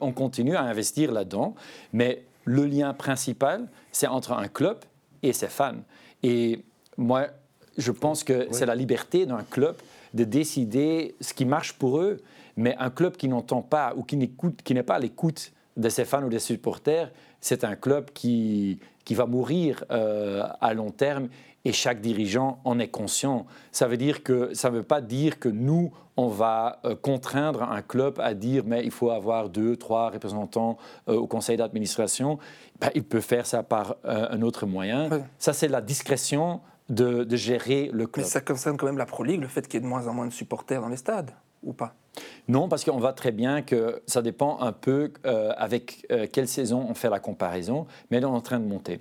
on 0.00 0.12
continue 0.12 0.56
à 0.56 0.62
investir 0.62 1.12
là-dedans, 1.12 1.54
mais 1.92 2.24
le 2.44 2.66
lien 2.66 2.94
principal, 2.94 3.68
c'est 3.90 4.06
entre 4.06 4.32
un 4.32 4.48
club 4.48 4.78
et 5.22 5.32
ses 5.32 5.48
fans. 5.48 5.82
Et 6.22 6.64
moi, 6.96 7.28
je 7.76 7.92
pense 7.92 8.24
que 8.24 8.48
c'est 8.52 8.66
la 8.66 8.74
liberté 8.74 9.26
d'un 9.26 9.42
club 9.42 9.76
de 10.14 10.24
décider 10.24 11.14
ce 11.20 11.34
qui 11.34 11.44
marche 11.44 11.74
pour 11.74 12.00
eux, 12.00 12.20
mais 12.56 12.74
un 12.78 12.90
club 12.90 13.16
qui 13.16 13.28
n'entend 13.28 13.62
pas 13.62 13.94
ou 13.96 14.02
qui 14.02 14.16
n'est 14.16 14.82
pas 14.82 14.94
à 14.94 14.98
l'écoute 14.98 15.52
de 15.76 15.88
ses 15.88 16.04
fans 16.04 16.22
ou 16.22 16.28
des 16.28 16.38
supporters, 16.38 17.10
c'est 17.40 17.64
un 17.64 17.76
club 17.76 18.10
qui, 18.14 18.78
qui 19.06 19.14
va 19.14 19.24
mourir 19.24 19.84
euh, 19.90 20.42
à 20.60 20.74
long 20.74 20.90
terme 20.90 21.28
et 21.64 21.72
chaque 21.72 22.00
dirigeant 22.00 22.60
en 22.64 22.78
est 22.78 22.88
conscient. 22.88 23.46
Ça 23.72 23.86
veut 23.88 23.96
dire 23.96 24.22
que 24.22 24.52
ça 24.52 24.68
ne 24.68 24.76
veut 24.76 24.82
pas 24.82 25.00
dire 25.00 25.38
que 25.38 25.48
nous 25.48 25.92
on 26.18 26.28
va 26.28 26.80
euh, 26.84 26.96
contraindre 26.96 27.62
un 27.62 27.82
club 27.82 28.18
à 28.20 28.34
dire 28.34 28.64
mais 28.66 28.84
il 28.84 28.90
faut 28.90 29.10
avoir 29.10 29.48
deux, 29.48 29.76
trois 29.76 30.10
représentants 30.10 30.76
euh, 31.08 31.14
au 31.14 31.26
conseil 31.26 31.56
d'administration. 31.56 32.38
Ben, 32.80 32.90
il 32.94 33.04
peut 33.04 33.20
faire 33.20 33.46
ça 33.46 33.62
par 33.62 33.96
un 34.04 34.42
autre 34.42 34.66
moyen. 34.66 35.08
Ça 35.38 35.52
c'est 35.52 35.68
la 35.68 35.80
discrétion 35.80 36.60
de, 36.88 37.26
gérer 37.36 37.90
le 37.92 38.06
club. 38.06 38.24
Mais 38.24 38.30
ça 38.30 38.40
concerne 38.40 38.76
quand 38.76 38.86
même 38.86 38.98
la 38.98 39.06
Pro 39.06 39.24
League, 39.24 39.40
le 39.40 39.48
fait 39.48 39.66
qu'il 39.66 39.74
y 39.74 39.76
ait 39.78 39.80
de 39.80 39.86
moins 39.86 40.06
en 40.08 40.14
moins 40.14 40.26
de 40.26 40.32
supporters 40.32 40.80
dans 40.80 40.88
les 40.88 40.96
stades, 40.96 41.30
non, 42.48 42.68
parce 42.68 42.84
qu'on 42.84 42.98
voit 42.98 43.12
très 43.12 43.32
bien 43.32 43.62
que 43.62 44.02
ça 44.06 44.22
dépend 44.22 44.60
un 44.60 44.72
peu 44.72 45.12
euh, 45.26 45.52
avec 45.56 46.06
euh, 46.10 46.26
quelle 46.30 46.48
saison 46.48 46.86
on 46.88 46.94
fait 46.94 47.10
la 47.10 47.20
comparaison, 47.20 47.86
mais 48.10 48.18
elle 48.18 48.22
est 48.22 48.26
en 48.26 48.40
train 48.40 48.60
de 48.60 48.66
monter. 48.66 49.00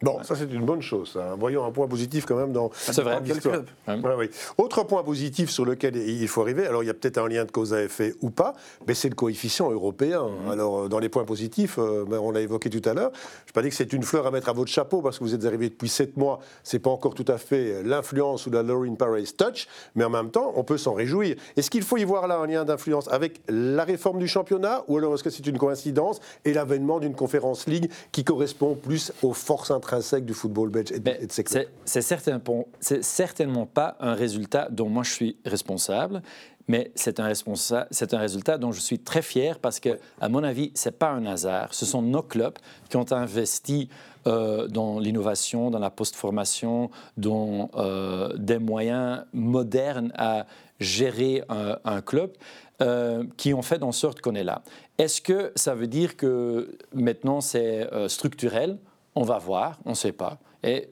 Bon, 0.00 0.22
ça 0.22 0.36
c'est 0.36 0.52
une 0.52 0.64
bonne 0.64 0.80
chose. 0.80 1.18
Voyons 1.38 1.64
un 1.64 1.72
point 1.72 1.88
positif 1.88 2.24
quand 2.24 2.36
même 2.36 2.52
dans. 2.52 2.70
C'est 2.72 3.02
vrai. 3.02 3.20
Club. 3.40 3.66
oui. 3.88 4.30
Autre 4.56 4.84
point 4.84 5.02
positif 5.02 5.50
sur 5.50 5.64
lequel 5.64 5.96
il 5.96 6.28
faut 6.28 6.42
arriver. 6.42 6.66
Alors 6.66 6.84
il 6.84 6.86
y 6.86 6.90
a 6.90 6.94
peut-être 6.94 7.18
un 7.18 7.28
lien 7.28 7.44
de 7.44 7.50
cause 7.50 7.74
à 7.74 7.82
effet 7.82 8.14
ou 8.20 8.30
pas, 8.30 8.54
mais 8.86 8.94
c'est 8.94 9.08
le 9.08 9.16
coefficient 9.16 9.70
européen. 9.72 10.22
Mhm. 10.22 10.50
Alors 10.52 10.78
euh, 10.78 10.88
dans 10.88 11.00
les 11.00 11.08
points 11.08 11.24
positifs, 11.24 11.78
euh, 11.78 12.04
ben, 12.08 12.18
on 12.18 12.30
l'a 12.30 12.40
évoqué 12.40 12.70
tout 12.70 12.86
à 12.88 12.94
l'heure. 12.94 13.10
Je 13.46 13.50
ne 13.50 13.54
pas 13.54 13.62
dire 13.62 13.70
que 13.70 13.76
c'est 13.76 13.92
une 13.92 14.04
fleur 14.04 14.24
à 14.26 14.30
mettre 14.30 14.48
à 14.48 14.52
votre 14.52 14.70
chapeau 14.70 15.02
parce 15.02 15.18
que 15.18 15.24
vous 15.24 15.34
êtes 15.34 15.44
arrivé 15.44 15.68
depuis 15.68 15.88
sept 15.88 16.16
mois. 16.16 16.38
C'est 16.62 16.78
pas 16.78 16.90
encore 16.90 17.14
tout 17.14 17.26
à 17.26 17.38
fait 17.38 17.82
l'influence 17.82 18.46
ou 18.46 18.50
la 18.50 18.62
Lauren 18.62 18.94
Paris 18.94 19.32
touch, 19.36 19.66
mais 19.96 20.04
en 20.04 20.10
même 20.10 20.30
temps 20.30 20.52
on 20.54 20.62
peut 20.62 20.78
s'en 20.78 20.94
réjouir. 20.94 21.34
Est-ce 21.56 21.70
qu'il 21.70 21.82
faut 21.82 21.96
y 21.96 22.04
voir 22.04 22.28
là 22.28 22.38
un 22.38 22.46
lien 22.46 22.64
d'influence 22.64 23.08
avec 23.08 23.40
la 23.48 23.82
réforme 23.82 24.20
du 24.20 24.28
championnat 24.28 24.84
ou 24.86 24.96
alors 24.96 25.14
est-ce 25.14 25.24
que 25.24 25.30
c'est 25.30 25.46
une 25.46 25.58
coïncidence 25.58 26.20
et 26.44 26.52
l'avènement 26.52 27.00
d'une 27.00 27.16
conférence 27.16 27.66
ligue 27.66 27.90
qui 28.12 28.22
correspond 28.22 28.76
plus 28.76 29.12
aux 29.22 29.32
forces 29.32 29.72
intrinsèques 29.72 29.87
du 30.20 30.34
football 30.34 30.70
belge 30.70 30.92
et, 30.92 31.00
de 31.00 31.32
ses 31.32 31.44
clubs. 31.44 31.66
C'est 31.84 33.02
certainement 33.02 33.66
pas 33.66 33.96
un 34.00 34.14
résultat 34.14 34.68
dont 34.70 34.88
moi 34.88 35.02
je 35.02 35.12
suis 35.12 35.36
responsable, 35.44 36.22
mais 36.68 36.92
c'est 36.94 37.18
un, 37.18 37.24
un, 37.24 38.18
résultat 38.18 38.58
dont 38.58 38.72
je 38.72 38.80
suis 38.80 38.98
très 38.98 39.22
fier 39.22 39.58
parce 39.58 39.80
que, 39.80 39.98
à 40.20 40.28
mon 40.28 40.44
avis, 40.44 40.70
c'est 40.74 40.98
pas 40.98 41.10
un 41.10 41.24
hasard. 41.24 41.72
Ce 41.72 41.86
sont 41.86 42.02
nos 42.02 42.22
clubs 42.22 42.58
qui 42.90 42.98
ont 42.98 43.10
investi 43.10 43.88
euh, 44.26 44.68
dans 44.68 44.98
l'innovation, 44.98 45.70
dans 45.70 45.78
la 45.78 45.90
post-formation, 45.90 46.90
dans 47.16 47.70
euh, 47.76 48.34
des 48.36 48.58
moyens 48.58 49.24
modernes 49.32 50.12
à 50.16 50.46
gérer 50.78 51.42
un, 51.48 52.02
club. 52.02 52.32
Euh, 52.80 53.24
qui 53.36 53.52
ont 53.54 53.62
fait 53.62 53.82
en 53.82 53.90
sorte 53.90 54.20
qu'on 54.20 54.36
est 54.36 54.44
là. 54.44 54.62
Est-ce 54.98 55.20
que 55.20 55.50
ça 55.56 55.74
veut 55.74 55.88
dire 55.88 56.16
que 56.16 56.78
maintenant 56.94 57.40
c'est 57.40 57.90
structurel? 58.06 58.78
On 59.18 59.24
va 59.24 59.38
voir, 59.38 59.80
on 59.84 59.90
ne 59.90 59.94
sait 59.96 60.12
pas. 60.12 60.38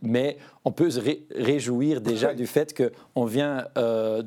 mais 0.02 0.36
on 0.64 0.72
peut 0.72 0.90
se 0.90 1.00
réjouir 1.30 2.00
déjà 2.00 2.34
du 2.34 2.48
fait 2.48 2.74
qu'on 2.76 3.24
vient 3.24 3.68
euh, 3.78 4.22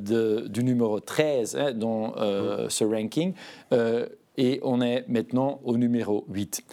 du 0.48 0.64
numéro 0.64 1.02
13 1.02 1.58
hein, 1.58 1.74
dans 1.74 2.16
euh, 2.16 2.70
ce 2.70 2.86
ranking 2.86 3.34
euh, 3.74 4.08
et 4.38 4.62
on 4.64 4.80
est 4.80 5.04
maintenant 5.10 5.60
au 5.66 5.76
numéro 5.76 6.24
8. 6.30 6.64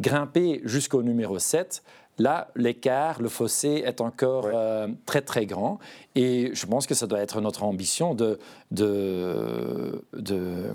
Grimper 0.00 0.60
jusqu'au 0.62 1.02
numéro 1.02 1.40
7, 1.40 1.82
là, 2.18 2.52
l'écart, 2.54 3.20
le 3.20 3.28
fossé 3.28 3.82
est 3.84 4.00
encore 4.00 4.48
très 5.06 5.22
très 5.22 5.44
grand 5.44 5.80
et 6.14 6.54
je 6.54 6.66
pense 6.66 6.86
que 6.86 6.94
ça 6.94 7.08
doit 7.08 7.20
être 7.20 7.40
notre 7.40 7.64
ambition 7.64 8.14
de, 8.14 8.38
de, 8.70 10.04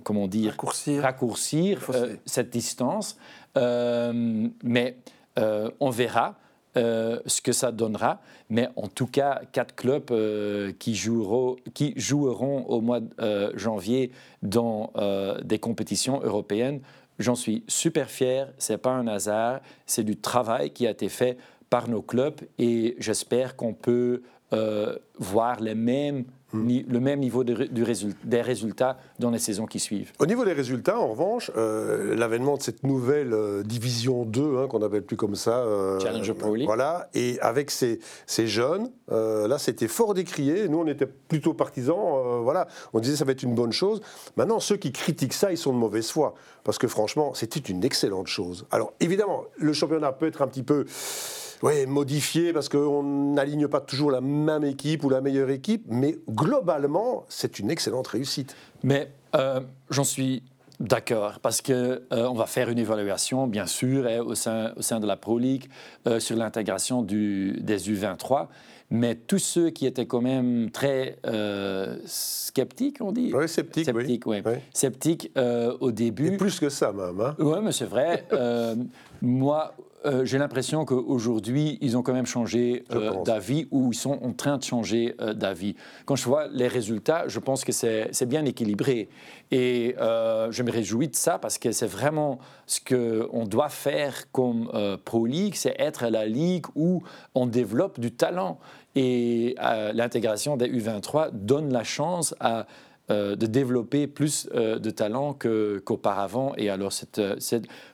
comment 0.04 0.28
dire, 0.28 0.52
raccourcir, 0.52 1.04
raccourcir 1.04 1.90
cette 2.26 2.50
distance. 2.50 3.18
mais 3.56 4.98
euh, 5.40 5.70
on 5.80 5.90
verra. 5.90 6.36
Euh, 6.78 7.20
ce 7.26 7.42
que 7.42 7.52
ça 7.52 7.74
donnera. 7.74 8.22
Mais 8.50 8.70
en 8.78 8.88
tout 8.88 9.06
cas, 9.06 9.42
quatre 9.52 9.76
clubs 9.76 10.10
euh, 10.12 10.72
qui, 10.80 10.96
joueront, 10.96 11.58
au 12.66 12.80
mois 12.80 13.02
de 13.02 13.52
janvier 13.58 14.12
dans 14.42 14.94
des 15.44 15.60
compétitions 15.60 16.22
européennes. 16.24 16.80
J'en 17.20 17.36
suis 17.36 17.66
super 17.68 18.10
fier. 18.10 18.54
C'est 18.58 18.78
pas 18.78 18.92
un 18.92 19.08
hasard. 19.08 19.60
C'est 19.86 20.06
du 20.06 20.16
travail 20.16 20.72
qui 20.72 20.88
a 20.88 20.92
été 20.92 21.10
fait 21.10 21.38
par 21.70 21.90
nos 21.90 22.02
clubs 22.02 22.40
et 22.58 22.96
j'espère 23.00 23.58
qu'on 23.58 23.74
peut 23.74 24.22
voir 25.20 25.60
les 25.60 25.76
mêmes 25.76 26.26
le 26.54 27.00
même 27.00 27.20
niveau 27.20 27.44
de, 27.44 27.66
du 27.66 27.86
des 28.24 28.42
résultats 28.42 28.98
dans 29.20 29.32
les 29.32 29.40
saisons 29.40 29.66
qui 29.66 29.80
suivent. 29.80 30.12
Au 30.20 30.26
niveau 30.26 30.46
des 30.46 30.54
résultats, 30.54 31.00
en 31.00 31.08
revanche, 31.08 31.52
euh, 31.56 32.16
l'avènement 32.16 32.58
de 32.58 32.62
cette 32.62 32.84
nouvelle 32.84 33.34
euh, 33.34 33.64
division 33.64 34.26
2, 34.26 34.58
hein, 34.58 34.68
qu'on 34.68 34.80
n'appelle 34.80 35.04
plus 35.04 35.18
comme 35.18 35.36
ça, 35.36 35.60
euh, 35.60 36.00
Challenger 36.00 36.34
Pro 36.34 36.56
League. 36.56 36.68
Voilà, 36.68 37.10
et 37.14 37.40
avec 37.42 37.72
ces, 37.72 38.00
ces 38.26 38.48
jeunes, 38.48 38.92
là, 39.10 39.58
c'était 39.58 39.88
fort 39.88 40.14
décrié. 40.14 40.68
Nous, 40.68 40.80
on 40.80 40.88
était 40.88 41.06
plutôt 41.06 41.54
partisans. 41.54 42.42
voilà, 42.44 42.68
on 42.94 43.00
disait 43.00 43.16
ça 43.16 43.26
va 43.26 43.32
être 43.32 43.44
une 43.44 43.56
bonne 43.56 43.72
chose. 43.72 44.02
Maintenant, 44.38 44.60
ceux 44.60 44.78
qui 44.78 44.92
critiquent 44.92 45.34
ça, 45.34 45.52
ils 45.52 45.58
sont 45.58 45.74
de 45.74 45.78
mauvaise 45.78 46.10
foi, 46.10 46.36
parce 46.64 46.78
que 46.78 46.88
franchement, 46.88 47.34
c'était 47.34 47.60
une 47.60 47.84
excellente 47.84 48.28
chose. 48.28 48.66
Alors, 48.72 48.94
évidemment, 49.00 49.44
le 49.58 49.74
championnat 49.74 50.12
peut 50.12 50.28
être 50.28 50.42
un 50.42 50.48
petit 50.48 50.64
peu 50.64 50.86
oui, 51.64 51.86
modifié 51.86 52.54
parce 52.54 52.70
qu'on 52.70 53.04
n'aligne 53.04 53.68
pas 53.68 53.82
toujours 53.82 54.12
la 54.12 54.22
même 54.22 54.64
équipe 54.64 55.04
ou 55.04 55.10
la 55.10 55.22
meilleure 55.22 55.50
équipe, 55.50 55.86
mais 55.90 56.18
globalement, 56.30 57.26
c'est 57.30 57.60
une 57.60 57.70
excellente 57.70 58.08
réussite. 58.08 58.56
Mais 58.84 59.12
euh, 59.36 59.60
j'en 59.90 60.04
suis 60.04 60.44
D'accord, 60.80 61.40
parce 61.44 61.62
qu'on 61.62 61.74
euh, 61.74 62.00
on 62.12 62.34
va 62.34 62.48
faire 62.48 62.68
une 62.70 62.80
évaluation, 62.80 63.46
bien 63.46 63.68
sûr, 63.68 64.08
hein, 64.08 64.22
au, 64.22 64.34
sein, 64.34 64.74
au, 64.76 64.82
sein, 64.82 65.00
de 65.00 65.06
la 65.06 65.16
Pro 65.16 65.38
League 65.38 65.66
euh, 66.08 66.20
sur 66.20 66.36
l'intégration 66.36 67.04
des 67.04 67.62
U23. 67.62 68.48
Mais 68.90 69.14
tous 69.14 69.38
ceux 69.38 69.70
qui 69.70 69.86
étaient 69.86 70.08
quand 70.08 70.22
même 70.22 70.72
très 70.72 71.20
sceptiques, 72.06 72.98
on 73.00 73.12
dit 73.12 73.32
Oui, 73.32 73.48
sceptiques, 73.48 73.86
sceptiques 73.86 74.26
oui. 74.26 74.42
Sceptiques 74.74 75.32
au 75.80 75.92
début. 75.92 76.34
Et 76.34 76.38
plus 76.38 76.60
que 76.60 76.70
ça, 76.70 76.92
même. 76.92 77.22
Hein. 77.22 77.36
Oui, 77.38 77.60
mais 77.62 77.72
c'est 77.72 77.86
vrai. 77.86 78.26
Moi, 79.22 79.76
euh, 80.06 80.26
j'ai 80.26 80.40
l'impression 80.40 80.84
qu'aujourd'hui, 80.84 81.78
ils 81.82 81.96
ont 81.96 82.02
quand 82.02 82.14
même 82.14 82.26
changé 82.26 82.84
euh, 82.92 83.22
d'avis 83.24 83.68
ou 83.70 83.92
ils 83.92 83.96
sont 83.96 84.20
en 84.24 84.34
train 84.34 84.58
de 84.58 84.64
changer 84.64 85.16
euh, 85.22 85.34
d'avis. 85.34 85.76
Quand 86.06 86.16
je 86.16 86.26
vois 86.26 86.48
les 86.48 86.68
résultats, 86.68 87.28
je 87.28 87.40
pense 87.40 87.64
que 87.64 87.72
c'est 87.72 88.26
bien 88.26 88.46
équilibré. 88.46 89.10
Et 89.52 89.96
je 90.00 90.64
me 90.64 90.72
réjouis 90.72 91.10
de 91.10 91.16
ça 91.16 91.38
parce 91.38 91.58
que 91.58 91.72
c'est 91.72 91.88
vraiment 91.88 92.40
ce 92.66 92.80
qu'on 92.80 93.46
doit 93.46 93.70
faire 93.70 94.32
comme 94.32 94.72
Pro 95.04 95.26
League, 95.26 95.56
c'est 95.56 95.76
être 95.78 96.08
la 96.08 96.26
ligue 96.26 96.66
où 96.76 97.04
on 97.36 97.46
développe 97.46 98.00
du 98.00 98.12
talent. 98.12 98.60
Et 98.96 99.56
l'intégration 99.94 100.56
des 100.58 100.68
U23 100.68 101.32
donne 101.34 101.72
la 101.72 101.84
chance 101.84 102.34
à 102.40 102.66
euh, 103.12 103.36
de 103.36 103.46
développer 103.46 104.08
plus 104.08 104.48
euh, 104.54 104.80
de 104.80 104.90
talent 104.90 105.34
qu'auparavant. 105.34 106.54
et 106.58 106.70
alors, 106.70 106.92
euh, 107.18 107.36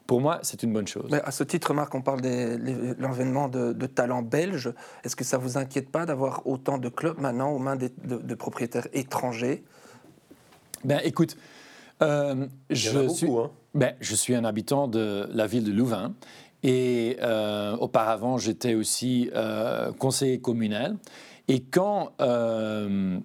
pour 0.05 0.22
moi, 0.22 0.39
c'est 0.43 0.63
une 0.63 0.72
bonne 0.72 0.88
chose. 0.88 1.07
Mais 1.11 1.22
à 1.22 1.32
ce 1.32 1.43
titre, 1.43 1.74
Marc, 1.74 1.93
on 1.95 2.01
parle 2.01 2.22
de 2.22 2.95
l'avènement 3.01 3.47
de, 3.47 3.74
de 3.74 3.86
talents 3.88 4.22
belges. 4.22 4.72
Est-ce 5.03 5.15
que 5.15 5.24
ça 5.24 5.38
vous 5.38 5.57
inquiète 5.57 5.89
pas 5.89 6.05
d'avoir 6.05 6.45
autant 6.45 6.78
de 6.78 6.88
clubs 6.89 7.20
maintenant 7.20 7.51
aux 7.51 7.59
mains 7.59 7.76
de, 7.76 8.36
propriétaires 8.36 8.88
étrangers? 8.93 9.63
Ben, 10.84 11.01
écoute, 11.03 11.36
je, 11.99 13.07
suis, 13.09 13.28
hein. 13.28 13.49
ben, 13.74 13.95
je 13.99 14.15
suis 14.15 14.36
un 14.36 14.45
habitant 14.45 14.88
de 14.88 15.28
la 15.34 15.47
ville 15.47 15.63
de 15.63 15.72
Louvain. 15.72 16.13
Et 16.63 17.18
auparavant, 17.80 18.38
j'étais 18.38 18.76
aussi 18.76 19.30
conseiller 19.97 20.39
communal. 20.39 20.95
Et 21.47 21.61
quand 21.61 22.11
euh, 22.22 23.20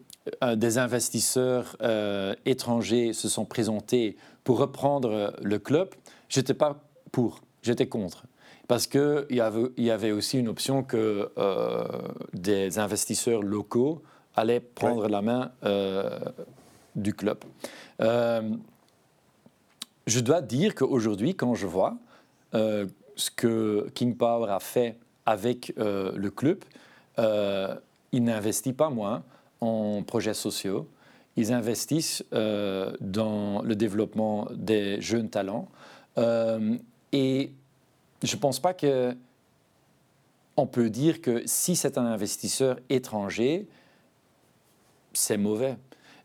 des 0.57 0.79
investisseurs 0.79 1.77
euh, 1.83 2.35
étrangers 2.47 3.13
se 3.13 3.29
sont 3.29 3.45
présentés 3.45 4.17
pour 4.45 4.59
reprendre 4.59 5.35
le 5.43 5.59
club, 5.59 5.91
j'étais 6.29 6.55
pas 6.55 6.81
pour, 7.11 7.41
j'étais 7.63 7.87
contre. 7.87 8.25
parce 8.69 8.87
qu'il 8.87 9.27
y 9.31 9.41
avait, 9.41 9.71
y 9.77 9.91
avait 9.91 10.13
aussi 10.13 10.39
une 10.39 10.49
option 10.49 10.83
que 10.83 11.31
euh, 11.37 11.85
des 12.33 12.79
investisseurs 12.79 13.43
locaux 13.43 14.03
allaient 14.35 14.61
prendre 14.61 15.09
la 15.09 15.21
main 15.23 15.53
euh, 15.65 16.19
du 16.97 17.13
club. 17.13 17.39
Euh, 18.01 18.51
je 20.07 20.21
dois 20.21 20.41
dire 20.41 20.75
qu'aujourd'hui, 20.75 21.35
quand 21.35 21.55
je 21.55 21.67
vois 21.67 21.97
ce 22.53 23.31
que 23.31 23.89
King 23.95 24.17
Power 24.17 24.51
a 24.51 24.61
fait 24.61 24.99
avec 25.25 25.73
le 25.77 26.29
club, 26.29 26.65
il 27.19 28.25
n'investit 28.25 28.73
pas 28.73 28.91
moins 28.91 29.23
en 29.63 30.03
projets 30.03 30.35
sociaux. 30.35 30.89
Ils 31.37 31.53
investissent 31.53 32.23
dans 32.33 33.63
le 33.63 33.75
développement 33.75 34.49
des 34.55 35.01
jeunes 35.01 35.31
talents. 35.31 35.69
et 36.19 37.53
je 38.23 38.37
ne 38.37 38.41
pense 38.41 38.61
pas 38.61 38.75
que 38.75 39.17
on 40.57 40.67
peut 40.67 40.91
dire 40.91 41.21
que 41.21 41.43
si 41.47 41.77
c'est 41.77 41.99
un 41.99 42.05
investisseur 42.05 42.79
étranger, 42.91 43.67
c'est 45.13 45.37
mauvais. 45.37 45.77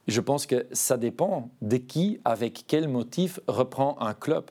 Je 0.07 0.21
pense 0.21 0.45
que 0.45 0.65
ça 0.71 0.97
dépend 0.97 1.49
de 1.61 1.77
qui, 1.77 2.19
avec 2.23 2.63
quel 2.67 2.87
motif 2.87 3.39
reprend 3.47 3.99
un 3.99 4.13
club. 4.13 4.45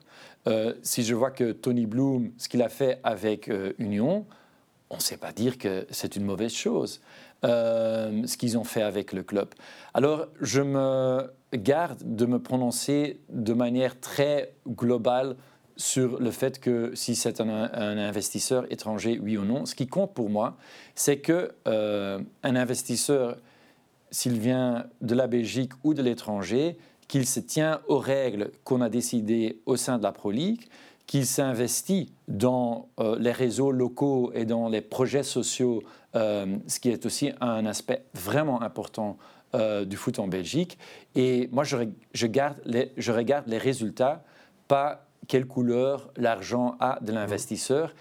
Euh, 0.47 0.74
si 0.82 1.03
je 1.03 1.14
vois 1.14 1.30
que 1.30 1.53
Tony 1.53 1.87
Bloom, 1.87 2.32
ce 2.37 2.49
qu'il 2.49 2.62
a 2.62 2.68
fait 2.68 3.01
avec 3.03 3.49
euh, 3.49 3.72
Union, 3.78 4.26
on 4.91 4.97
ne 4.97 5.01
sait 5.01 5.16
pas 5.16 5.32
dire 5.32 5.59
que 5.59 5.87
c'est 5.91 6.16
une 6.16 6.24
mauvaise 6.24 6.53
chose, 6.53 7.01
euh, 7.45 8.26
ce 8.26 8.37
qu'ils 8.37 8.57
ont 8.57 8.64
fait 8.64 8.82
avec 8.82 9.12
le 9.12 9.22
club. 9.22 9.49
Alors, 9.95 10.26
je 10.41 10.62
me 10.62 11.30
garde 11.55 12.03
de 12.05 12.26
me 12.26 12.39
prononcer 12.41 13.20
de 13.28 13.53
manière 13.53 13.99
très 14.01 14.55
globale 14.68 15.37
sur 15.76 16.18
le 16.18 16.30
fait 16.30 16.59
que 16.59 16.95
si 16.95 17.14
c'est 17.14 17.41
un, 17.41 17.99
investisseur 17.99 18.70
étranger, 18.72 19.20
oui 19.22 19.37
ou 19.37 19.45
non. 19.45 19.66
Ce 19.66 19.74
qui 19.74 19.87
compte 19.87 20.14
pour 20.14 20.30
moi, 20.30 20.57
c'est 20.95 21.18
que 21.18 21.53
euh, 21.68 22.18
un 22.43 22.57
investisseur, 22.57 23.37
s'il 24.11 24.39
vient 24.39 24.87
de 25.03 25.14
la 25.14 25.26
Belgique 25.26 25.72
ou 25.84 25.93
de 25.93 26.03
l'étranger, 26.03 26.78
qu'il 27.09 27.26
se 27.26 27.41
tient 27.41 27.80
aux 27.89 27.99
règles 27.99 28.51
qu'on 28.64 28.80
a 28.80 28.89
décidées 28.89 29.61
au 29.66 29.76
sein 29.76 29.99
de 29.99 30.03
la 30.03 30.12
Pro 30.12 30.30
League, 30.30 30.66
qu'il 31.07 31.27
s'investit 31.27 32.13
dans 32.29 32.89
euh, 32.99 33.17
les 33.19 33.33
réseaux 33.33 33.71
locaux 33.71 34.33
et 34.35 34.45
dans 34.45 34.69
les 34.69 34.81
projets 34.81 35.23
sociaux, 35.23 35.83
euh, 36.15 36.57
ce 36.67 36.81
qui 36.81 36.91
est 36.91 37.07
aussi 37.07 37.33
un 37.41 37.67
aspect 37.67 38.05
vraiment 38.15 38.63
important 38.63 39.17
du 39.87 39.97
foot 39.97 40.19
en 40.19 40.29
Belgique. 40.29 40.77
Et 41.15 41.49
moi, 41.51 41.65
je, 41.65 41.77
regarde 41.77 42.59
les 43.47 43.59
résultats, 43.59 44.23
pas 44.69 45.07
quelle 45.29 45.47
couleur 45.47 46.11
l'argent 46.17 46.77
a 46.81 46.99
de 47.01 47.13
l'investisseur. 47.13 47.95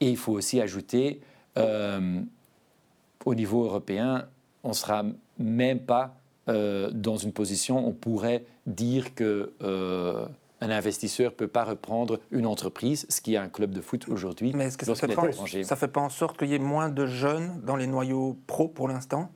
Et 0.00 0.10
il 0.10 0.16
faut 0.16 0.32
aussi 0.32 0.60
ajouter, 0.60 1.20
euh, 1.58 2.20
au 3.24 3.34
niveau 3.34 3.64
européen, 3.64 4.26
on 4.62 4.70
ne 4.70 4.74
sera 4.74 5.04
même 5.38 5.80
pas 5.80 6.16
euh, 6.48 6.90
dans 6.90 7.16
une 7.16 7.32
position, 7.32 7.86
on 7.86 7.92
pourrait 7.92 8.44
dire 8.66 9.14
que 9.14 9.52
euh, 9.62 10.26
un 10.60 10.70
investisseur 10.70 11.32
ne 11.32 11.36
peut 11.36 11.48
pas 11.48 11.64
reprendre 11.64 12.20
une 12.30 12.46
entreprise, 12.46 13.06
ce 13.08 13.20
qui 13.20 13.34
est 13.34 13.38
un 13.38 13.48
club 13.48 13.72
de 13.72 13.80
foot 13.80 14.08
aujourd'hui. 14.08 14.52
Mais 14.54 14.66
est-ce 14.66 14.78
que 14.78 14.86
ça 14.86 14.92
ne 14.92 14.96
fait, 14.96 15.76
fait, 15.76 15.88
pas 15.88 16.00
en 16.00 16.08
sorte 16.08 16.38
qu'il 16.38 16.48
y 16.48 16.54
ait 16.54 16.58
moins 16.58 16.88
de 16.88 17.06
jeunes 17.06 17.60
dans 17.64 17.76
les 17.76 17.86
noyaux 17.86 18.38
pro 18.46 18.68
pour 18.68 18.88
l'instant? 18.88 19.30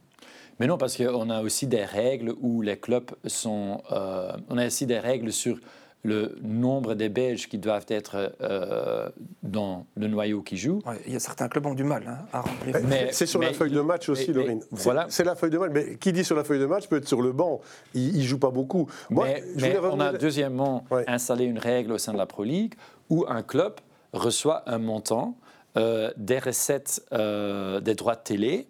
Mais 0.58 0.66
non, 0.66 0.76
parce 0.76 0.96
qu'on 0.96 1.30
a 1.30 1.42
aussi 1.42 1.66
des 1.66 1.84
règles 1.84 2.34
où 2.40 2.60
les 2.60 2.78
clubs 2.78 3.10
sont... 3.26 3.82
on 3.90 4.58
a 4.58 4.66
aussi 4.66 4.86
des 4.86 4.98
règles 4.98 5.32
sur 5.32 5.58
le 6.02 6.38
nombre 6.42 6.94
des 6.94 7.08
Belges 7.08 7.48
qui 7.48 7.58
doivent 7.58 7.86
être 7.88 8.34
euh, 8.40 9.08
dans 9.42 9.86
le 9.96 10.08
noyau 10.08 10.40
qui 10.40 10.56
jouent. 10.56 10.80
il 11.06 11.12
y 11.12 11.16
a 11.16 11.20
certains 11.20 11.48
clubs 11.48 11.64
qui 11.64 11.70
ont 11.70 11.74
du 11.74 11.84
mal 11.84 12.04
hein, 12.06 12.26
à 12.32 12.40
remplir. 12.40 12.76
Mais, 12.84 13.08
c'est 13.12 13.26
sur 13.26 13.40
la 13.40 13.52
feuille 13.52 13.72
de 13.72 13.80
match 13.80 14.08
aussi, 14.08 14.32
Laurine. 14.32 14.62
Voilà. 14.70 15.06
C'est 15.10 15.24
la 15.24 15.34
feuille 15.34 15.50
de 15.50 15.58
match. 15.58 15.70
Mais 15.72 15.96
qui 15.96 16.12
dit 16.12 16.24
sur 16.24 16.36
la 16.36 16.44
feuille 16.44 16.58
de 16.58 16.66
match 16.66 16.86
peut 16.88 16.96
être 16.96 17.08
sur 17.08 17.20
le 17.20 17.32
banc. 17.32 17.60
Il 17.94 18.16
ne 18.16 18.22
joue 18.22 18.38
pas 18.38 18.50
beaucoup. 18.50 18.88
mais, 19.10 19.42
on 19.82 20.00
a 20.00 20.12
deuxièmement 20.12 20.84
installé 21.06 21.44
une 21.44 21.58
règle 21.58 21.92
au 21.92 21.98
sein 21.98 22.12
de 22.12 22.18
la 22.18 22.26
Pro 22.26 22.44
League 22.44 22.74
où 23.10 23.26
un 23.28 23.42
club 23.42 23.74
reçoit 24.12 24.62
un 24.66 24.78
montant 24.78 25.36
euh, 25.76 26.10
des 26.16 26.38
recettes 26.38 27.04
euh, 27.12 27.80
des 27.80 27.94
droits 27.94 28.16
de 28.16 28.22
télé 28.22 28.68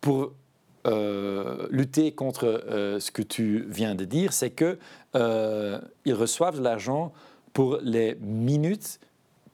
pour 0.00 0.32
euh, 0.86 1.68
lutter 1.70 2.12
contre 2.12 2.44
euh, 2.44 2.98
ce 2.98 3.12
que 3.12 3.22
tu 3.22 3.64
viens 3.68 3.94
de 3.94 4.04
dire, 4.04 4.32
c'est 4.32 4.50
qu'ils 4.50 4.78
euh, 5.14 5.80
reçoivent 6.08 6.58
de 6.58 6.64
l'argent 6.64 7.12
pour 7.52 7.78
les 7.82 8.16
minutes 8.16 8.98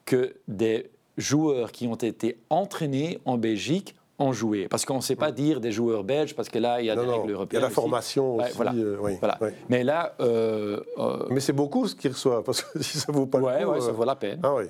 que 0.07 0.35
des 0.47 0.91
joueurs 1.19 1.73
qui 1.73 1.87
ont 1.87 1.97
été 1.97 2.39
entraînés 2.49 3.19
en 3.27 3.37
Belgique 3.37 3.95
en 4.19 4.33
jouer. 4.33 4.67
Parce 4.69 4.85
qu'on 4.85 4.97
ne 4.97 5.01
sait 5.01 5.17
pas 5.17 5.31
dire 5.31 5.61
des 5.61 5.71
joueurs 5.71 6.03
belges, 6.03 6.35
parce 6.35 6.49
que 6.49 6.59
là, 6.59 6.81
il 6.81 6.87
y 6.87 6.91
a 6.91 6.97
des 6.97 7.03
règles 7.03 7.31
européennes. 7.31 7.61
Il 7.61 7.63
y 7.63 7.67
a 7.67 7.69
la 7.69 7.75
formation 7.75 8.37
aussi. 8.37 8.53
voilà. 8.57 8.73
Euh, 8.75 8.97
oui, 9.01 9.13
voilà. 9.21 9.39
Mais 9.69 9.85
là. 9.85 10.15
Euh, 10.21 10.81
euh, 10.99 11.27
Mais 11.31 11.41
c'est 11.41 11.53
beaucoup 11.53 11.87
ce 11.87 11.95
qu'ils 11.95 12.11
reçoivent, 12.11 12.43
parce 12.43 12.63
que 12.63 12.83
si 12.83 12.99
ça 12.99 13.13
vaut 13.13 13.27
pas 13.27 13.39
le 13.39 13.45
coup. 13.45 13.73
Oui, 13.73 13.81
ça 13.81 13.93
vaut 13.93 14.05
la 14.05 14.17
peine. 14.17 14.41
Ah 14.43 14.55
oui. 14.55 14.65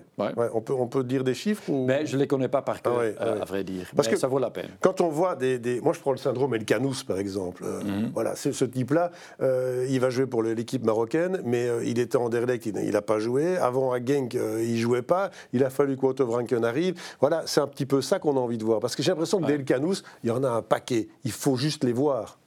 On, 0.52 0.60
peut, 0.60 0.74
on 0.74 0.86
peut 0.86 1.02
dire 1.02 1.24
des 1.24 1.34
chiffres 1.34 1.70
ou... 1.70 1.86
Mais 1.86 2.04
je 2.04 2.16
ne 2.16 2.22
les 2.22 2.26
connais 2.26 2.48
pas 2.48 2.62
par 2.62 2.82
cœur, 2.82 3.00
ah 3.18 3.24
à 3.40 3.44
vrai 3.44 3.64
dire. 3.64 3.86
Parce 3.96 4.08
que 4.08 4.16
ça 4.16 4.28
vaut 4.28 4.38
la 4.38 4.50
peine. 4.50 4.68
Quand 4.80 5.00
on 5.00 5.08
voit 5.08 5.34
des. 5.34 5.58
des... 5.58 5.80
Moi, 5.80 5.94
je 5.94 6.00
prends 6.00 6.12
le 6.12 6.18
syndrome 6.18 6.54
El 6.54 6.64
Canous, 6.64 7.04
par 7.06 7.18
exemple. 7.18 7.64
Mhm. 7.64 8.10
Voilà, 8.12 8.36
c'est 8.36 8.52
ce 8.52 8.66
type-là. 8.66 9.10
il 9.40 9.98
va 9.98 10.10
jouer 10.10 10.26
pour 10.26 10.42
l'équipe 10.42 10.84
marocaine, 10.84 11.40
mais 11.44 11.68
il 11.84 11.98
était 11.98 12.16
en 12.16 12.28
Derlecht, 12.28 12.66
il 12.66 12.74
n'a 12.74 13.02
pas 13.02 13.18
joué. 13.18 13.56
Avant, 13.56 13.92
à 13.92 14.04
Genk, 14.04 14.34
il 14.34 14.72
ne 14.72 14.76
jouait 14.76 15.02
pas. 15.02 15.30
Il 15.54 15.64
a 15.64 15.70
fallu 15.70 15.96
qu'Otto 15.96 16.28
arrive. 16.64 17.00
Voilà, 17.20 17.42
c'est 17.46 17.60
un 17.60 17.66
petit 17.66 17.86
peu 17.86 18.02
ça 18.02 18.18
qu'on 18.18 18.36
a 18.36 18.40
envie 18.40 18.58
de 18.58 18.64
voir. 18.64 18.80
Parce 18.80 18.94
que 18.94 19.02
j'ai 19.02 19.10
l'impression 19.10 19.37
que 19.40 19.52
ouais. 19.52 19.64
Canous, 19.64 20.02
il 20.22 20.28
y 20.28 20.30
en 20.30 20.44
a 20.44 20.48
un 20.48 20.62
paquet. 20.62 21.08
Il 21.24 21.32
faut 21.32 21.56
juste 21.56 21.84
les 21.84 21.92
voir. 21.92 22.38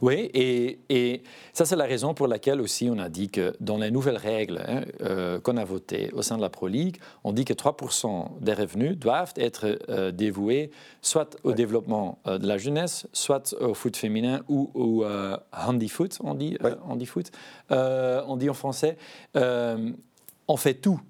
Oui, 0.00 0.30
et, 0.34 1.22
ça 1.52 1.64
c'est 1.64 1.76
la 1.76 1.84
raison 1.84 2.14
pour 2.14 2.28
laquelle 2.28 2.60
aussi 2.60 2.88
on 2.90 2.98
a 2.98 3.08
dit 3.08 3.28
que 3.28 3.54
dans 3.60 3.78
les 3.78 3.90
nouvelles 3.90 4.16
règles 4.16 4.62
hein, 4.66 4.82
euh, 5.02 5.40
qu'on 5.40 5.56
a 5.56 5.64
votées 5.64 6.10
au 6.12 6.22
sein 6.22 6.36
de 6.36 6.42
la 6.42 6.50
Pro 6.50 6.68
League, 6.68 6.98
on 7.24 7.32
dit 7.32 7.44
que 7.44 7.52
3% 7.52 8.40
des 8.40 8.54
revenus 8.54 8.96
doivent 8.96 9.34
être 9.36 9.78
euh, 9.88 10.10
dévoués 10.10 10.70
soit 11.02 11.36
au 11.42 11.52
développement 11.52 12.18
euh, 12.26 12.38
de 12.38 12.46
la 12.46 12.58
jeunesse, 12.58 13.06
soit 13.12 13.54
au 13.60 13.74
foot 13.74 13.96
féminin 13.96 14.42
ou 14.48 14.70
au 14.74 15.04
handy 15.52 15.88
foot, 15.88 16.18
on 16.22 16.34
dit, 16.34 16.56
foot, 17.06 17.30
on 17.70 18.36
dit 18.36 18.50
en 18.50 18.54
français. 18.54 18.96
on 19.34 20.56
fait 20.56 20.74
tout 20.74 21.00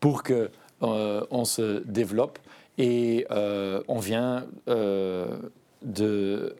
pour 0.00 0.22
que 0.22 0.50
on 0.80 1.44
se 1.44 1.82
développe 1.84 2.38
et 2.78 3.26
euh, 3.30 3.82
on 3.88 3.98
vient 3.98 4.46
euh, 4.68 5.38
de. 5.82 6.56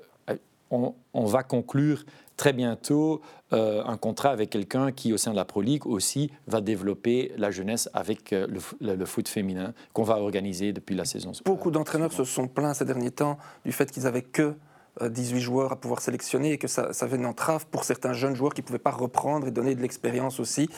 On, 0.68 1.24
va 1.24 1.44
conclure 1.44 2.04
très 2.36 2.52
bientôt 2.52 3.22
euh, 3.52 3.84
un 3.84 3.96
contrat 3.96 4.30
avec 4.30 4.50
quelqu'un 4.50 4.90
qui, 4.90 5.12
au 5.12 5.16
sein 5.16 5.30
de 5.30 5.36
la 5.36 5.44
Pro 5.44 5.62
League 5.62 5.86
aussi, 5.86 6.32
va 6.48 6.60
développer 6.60 7.32
la 7.38 7.52
jeunesse 7.52 7.88
avec 7.94 8.32
le, 8.32 9.04
foot 9.04 9.28
féminin 9.28 9.74
qu'on 9.92 10.02
va 10.02 10.16
organiser 10.16 10.72
depuis 10.72 10.96
la 10.96 11.04
saison. 11.04 11.30
Beaucoup 11.44 11.70
d'entraîneurs 11.70 12.12
se 12.12 12.24
sont 12.24 12.48
plaints 12.48 12.74
ces 12.74 12.84
derniers 12.84 13.12
temps 13.12 13.38
du 13.64 13.70
fait 13.70 13.92
qu'ils 13.92 14.08
avaient 14.08 14.22
que 14.22 14.54
18 15.00 15.40
joueurs 15.40 15.70
à 15.70 15.76
pouvoir 15.76 16.00
sélectionner 16.00 16.52
et 16.52 16.58
que 16.58 16.68
ça, 16.68 16.92
ça 16.92 17.06
avait 17.06 17.16
une 17.16 17.26
entrave 17.26 17.64
pour 17.68 17.84
certains 17.84 18.12
jeunes 18.12 18.34
joueurs 18.34 18.52
qui 18.52 18.62
ne 18.62 18.66
pouvaient 18.66 18.78
pas 18.80 18.90
reprendre 18.90 19.46
et 19.46 19.52
donner 19.52 19.76
de 19.76 19.80
l'expérience 19.80 20.40
aussi. 20.40 20.68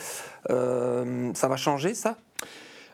ça 0.46 1.48
va 1.48 1.56
changer 1.56 1.94
ça? 1.94 2.18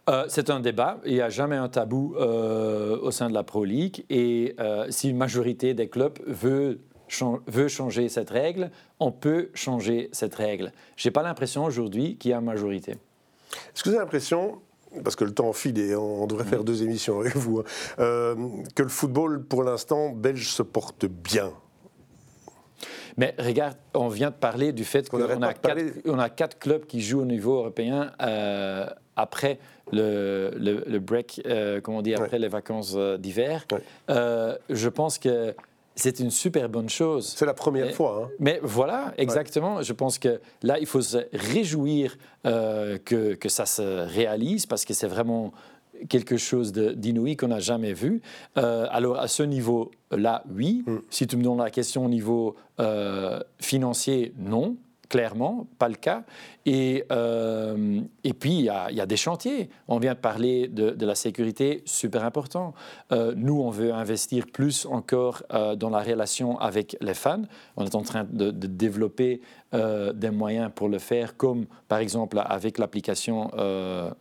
Euh, 0.09 0.25
c'est 0.29 0.51
un 0.51 0.61
débat. 0.61 0.99
Il 1.07 1.15
n'y 1.15 1.21
a 1.21 1.31
jamais 1.31 1.57
un 1.57 1.69
tabou 1.69 2.15
euh, 2.17 2.99
au 3.01 3.11
sein 3.11 3.29
de 3.29 3.35
la 3.35 3.43
Pro 3.43 3.65
League. 3.65 4.05
Et 4.11 4.55
euh, 4.61 4.87
si 4.91 5.11
une 5.11 5.17
majorité 5.17 5.73
des 5.73 5.89
clubs 5.89 6.19
veut, 6.27 6.81
veut 7.47 7.69
changer 7.69 8.09
cette 8.09 8.31
règle, 8.31 8.71
on 9.01 9.13
peut 9.13 9.51
changer 9.55 10.11
cette 10.13 10.35
règle. 10.35 10.73
Je 10.97 11.09
n'ai 11.09 11.13
pas 11.13 11.23
l'impression 11.23 11.65
aujourd'hui 11.65 12.17
qu'il 12.17 12.33
y 12.33 12.35
a 12.35 12.39
une 12.39 12.45
majorité. 12.45 12.93
Est-ce 12.93 13.83
que 13.83 13.89
vous 13.89 13.95
avez 13.95 14.05
l'impression, 14.05 14.61
parce 15.03 15.17
que 15.17 15.25
le 15.25 15.33
temps 15.33 15.53
file 15.53 15.79
et 15.79 15.97
on 15.97 16.27
devrait 16.27 16.45
faire 16.45 16.61
mm. 16.61 16.65
deux 16.65 16.83
émissions 16.83 17.21
avec 17.21 17.37
vous, 17.37 17.61
hein, 17.61 17.65
que 18.75 18.83
le 18.83 18.89
football, 18.89 19.43
pour 19.43 19.63
l'instant, 19.63 20.11
belge 20.11 20.49
se 20.49 20.63
porte 20.63 21.07
bien? 21.07 21.51
Mais 23.17 23.35
regarde, 23.39 23.77
on 23.95 24.09
vient 24.09 24.31
de 24.31 24.35
parler 24.35 24.73
du 24.73 24.85
fait 24.85 25.09
qu'on 25.09 25.23
a, 25.23 25.47
a, 25.47 26.29
quatre 26.29 26.59
clubs 26.59 26.85
qui 26.85 27.01
jouent 27.01 27.21
au 27.21 27.27
niveau 27.27 27.59
européen 27.59 28.11
après 29.17 29.61
le, 29.93 30.51
le, 30.57 30.99
break, 30.99 31.43
euh, 31.47 31.81
comme 31.81 31.95
on 31.95 32.03
dit, 32.03 32.15
après 32.15 32.39
les 32.39 32.49
vacances 32.49 32.95
euh, 32.97 33.17
d'hiver. 33.17 33.67
Euh, 34.11 34.57
je 34.71 34.89
pense 34.89 35.19
que 35.19 35.55
c'est 35.95 36.19
une 36.19 36.31
super 36.31 36.69
bonne 36.69 36.89
chose. 36.89 37.35
C'est 37.37 37.47
la 37.47 37.55
première 37.55 37.93
fois. 37.93 38.25
Hein. 38.25 38.35
Mais 38.41 38.59
voilà, 38.63 39.15
exactement. 39.17 39.83
Je 39.83 39.93
pense 39.93 40.19
que 40.19 40.41
là, 40.63 40.79
il 40.79 40.87
faut 40.87 41.03
se 41.03 41.19
réjouir 41.33 42.17
que, 42.43 43.35
que, 43.35 43.49
ça 43.49 43.67
se 43.67 43.83
réalise 43.83 44.67
parce 44.67 44.85
que 44.85 44.93
c'est 44.93 45.07
vraiment 45.07 45.53
quelque 46.09 46.37
chose 46.37 46.73
d'inouï 46.73 47.37
qu'on 47.37 47.49
n'a 47.49 47.61
jamais 47.61 47.93
vu. 47.93 48.23
alors, 48.57 49.19
à 49.19 49.29
ce 49.29 49.45
niveau-là, 49.45 50.43
oui. 50.53 50.83
Mm. 50.87 50.97
Si 51.11 51.27
tu 51.29 51.37
me 51.37 51.45
donnes 51.45 51.59
la 51.59 51.71
question 51.71 52.05
au 52.05 52.09
niveau 52.09 52.57
financier, 53.61 54.33
non 54.37 54.77
clairement 55.15 55.69
pas 55.79 55.89
le 55.89 55.95
cas. 55.95 56.25
Et, 56.67 57.05
euh, 57.13 58.01
et 58.25 58.33
puis, 58.33 58.59
il 58.59 58.65
y, 58.65 58.69
a, 58.69 59.07
des 59.07 59.17
chantiers. 59.17 59.71
On 59.87 59.99
vient 59.99 60.15
de 60.15 60.19
parler 60.19 60.67
de, 60.67 61.07
la 61.07 61.15
sécurité, 61.15 61.83
super 61.85 62.25
important. 62.25 62.75
Euh, 63.13 63.33
nous, 63.37 63.61
on 63.61 63.71
veut 63.71 63.95
investir 63.95 64.47
plus 64.53 64.87
encore 64.87 65.45
euh, 65.53 65.77
dans 65.77 65.91
la 65.91 66.01
relation 66.01 66.59
avec 66.59 66.97
les 67.01 67.15
fans. 67.15 67.43
On 67.77 67.85
est 67.85 67.95
en 67.95 68.03
train 68.03 68.27
de, 68.29 68.51
développer 68.51 69.41
des 69.73 70.31
moyens 70.31 70.71
pour 70.73 70.89
le 70.89 71.01
faire, 71.01 71.37
comme 71.37 71.67
par 71.89 71.99
exemple 71.99 72.41
avec 72.45 72.79
l'application 72.79 73.51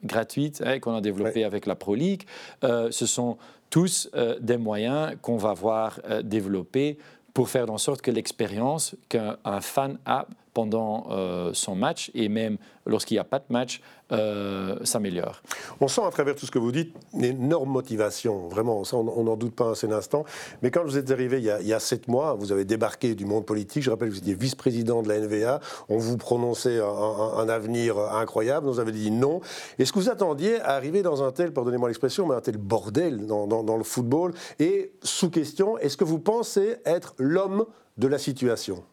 gratuite 0.03 0.63
hein, 0.65 0.79
qu'on 0.79 0.95
a 0.95 1.01
développée 1.01 1.43
avec 1.43 1.67
la 1.67 1.75
Pro 1.75 1.93
League. 1.93 2.23
ce 2.63 3.05
sont 3.05 3.37
tous 3.69 4.09
des 4.41 4.57
moyens 4.57 5.15
qu'on 5.21 5.37
va 5.37 5.53
voir 5.53 5.99
développer 6.23 6.97
pour 7.35 7.49
faire 7.49 7.69
en 7.69 7.77
sorte 7.77 8.01
que 8.01 8.09
l'expérience 8.09 8.95
qu'un 9.09 9.61
fan 9.61 9.99
a 10.07 10.25
pendant 10.53 11.07
euh, 11.09 11.51
son 11.53 11.75
match 11.75 12.11
et 12.13 12.29
même 12.29 12.57
lorsqu'il 12.85 13.15
n'y 13.15 13.19
a 13.19 13.23
pas 13.23 13.39
de 13.39 13.45
match 13.49 13.81
euh, 14.11 14.77
s'améliore. 14.83 15.41
On 15.79 15.87
sent 15.87 16.01
à 16.05 16.09
travers 16.11 16.35
tout 16.35 16.45
ce 16.45 16.51
que 16.51 16.59
vous 16.59 16.71
dites 16.71 16.93
une 17.13 17.23
énorme 17.23 17.69
motivation, 17.69 18.47
vraiment, 18.49 18.83
on 18.91 19.23
n'en 19.23 19.37
doute 19.37 19.55
pas 19.55 19.65
un 19.65 19.75
seul 19.75 19.93
instant. 19.93 20.25
Mais 20.61 20.71
quand 20.71 20.83
vous 20.83 20.97
êtes 20.97 21.09
arrivé 21.09 21.39
il 21.39 21.45
y, 21.45 21.73
a, 21.73 21.79
sept 21.79 22.07
mois, 22.07 22.33
vous 22.33 22.51
avez 22.51 22.65
débarqué 22.65 23.15
du 23.15 23.25
monde 23.25 23.45
politique, 23.45 23.83
je 23.83 23.89
rappelle 23.89 24.09
que 24.09 24.13
vous 24.13 24.19
étiez 24.19 24.35
vice-président 24.35 25.01
de 25.01 25.09
la 25.09 25.19
NVA, 25.19 25.59
on 25.89 25.97
vous 25.97 26.17
prononçait 26.17 26.79
un, 26.79 27.49
avenir 27.49 27.97
incroyable, 27.97 28.67
vous 28.67 28.79
avez 28.79 28.91
dit 28.91 29.11
non. 29.11 29.41
Est-ce 29.79 29.93
que 29.93 29.99
vous 29.99 30.09
attendiez 30.09 30.59
à 30.59 30.71
arriver 30.71 31.01
dans 31.01 31.23
un 31.23 31.31
tel, 31.31 31.53
pardonnez-moi 31.53 31.89
l'expression, 31.89 32.27
mais 32.27 32.35
un 32.35 32.41
tel 32.41 32.57
bordel 32.57 33.25
dans, 33.25 33.47
dans 33.47 33.77
le 33.77 33.83
football? 33.83 34.33
Et 34.59 34.91
sous 35.01 35.29
question, 35.29 35.77
est-ce 35.77 35.97
que 35.97 36.03
vous 36.03 36.19
pensez 36.19 36.75
être 36.85 37.15
l'homme 37.17 37.65
de 37.97 38.07
la 38.07 38.17
situation. 38.17 38.83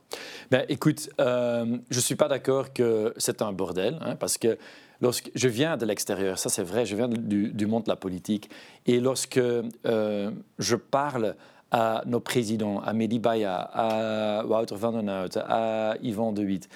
Ben, 0.50 0.64
Écoute, 0.68 1.10
euh, 1.20 1.78
je 1.90 1.96
ne 1.96 2.00
suis 2.00 2.16
pas 2.16 2.28
d'accord 2.28 2.72
que 2.72 3.14
c'est 3.16 3.42
un 3.42 3.52
bordel, 3.52 3.98
hein, 4.00 4.16
parce 4.16 4.36
que 4.38 4.58
lorsque 5.00 5.30
je 5.34 5.48
viens 5.48 5.76
de 5.76 5.86
l'extérieur, 5.86 6.38
ça 6.38 6.48
c'est 6.48 6.62
vrai, 6.62 6.84
je 6.84 6.96
viens 6.96 7.08
du, 7.08 7.66
monde 7.66 7.84
de 7.84 7.88
la 7.88 7.96
politique, 7.96 8.50
et 8.86 9.00
lorsque 9.00 9.38
euh, 9.38 10.30
je 10.58 10.76
parle 10.76 11.36
à 11.70 12.02
nos 12.06 12.20
présidents, 12.20 12.80
à 12.80 12.92
Mehdi 12.92 13.20
Baya, 13.20 13.56
à 13.56 14.44
Wouter 14.44 14.74
van 14.76 14.92
den 14.92 15.08
Hout, 15.08 15.36
à 15.36 15.94
Yvan 16.02 16.32
De 16.32 16.44
Witt, 16.44 16.68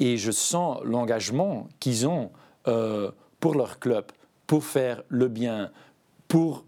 et 0.00 0.16
je 0.16 0.30
sens 0.32 0.80
l'engagement 0.84 1.68
qu'ils 1.78 2.08
ont 2.08 2.30
euh, 2.66 3.10
pour 3.38 3.54
leur 3.54 3.78
club, 3.78 4.06
pour 4.46 4.64
faire 4.64 5.02
le 5.08 5.28
bien, 5.28 5.70
pour 6.26 6.64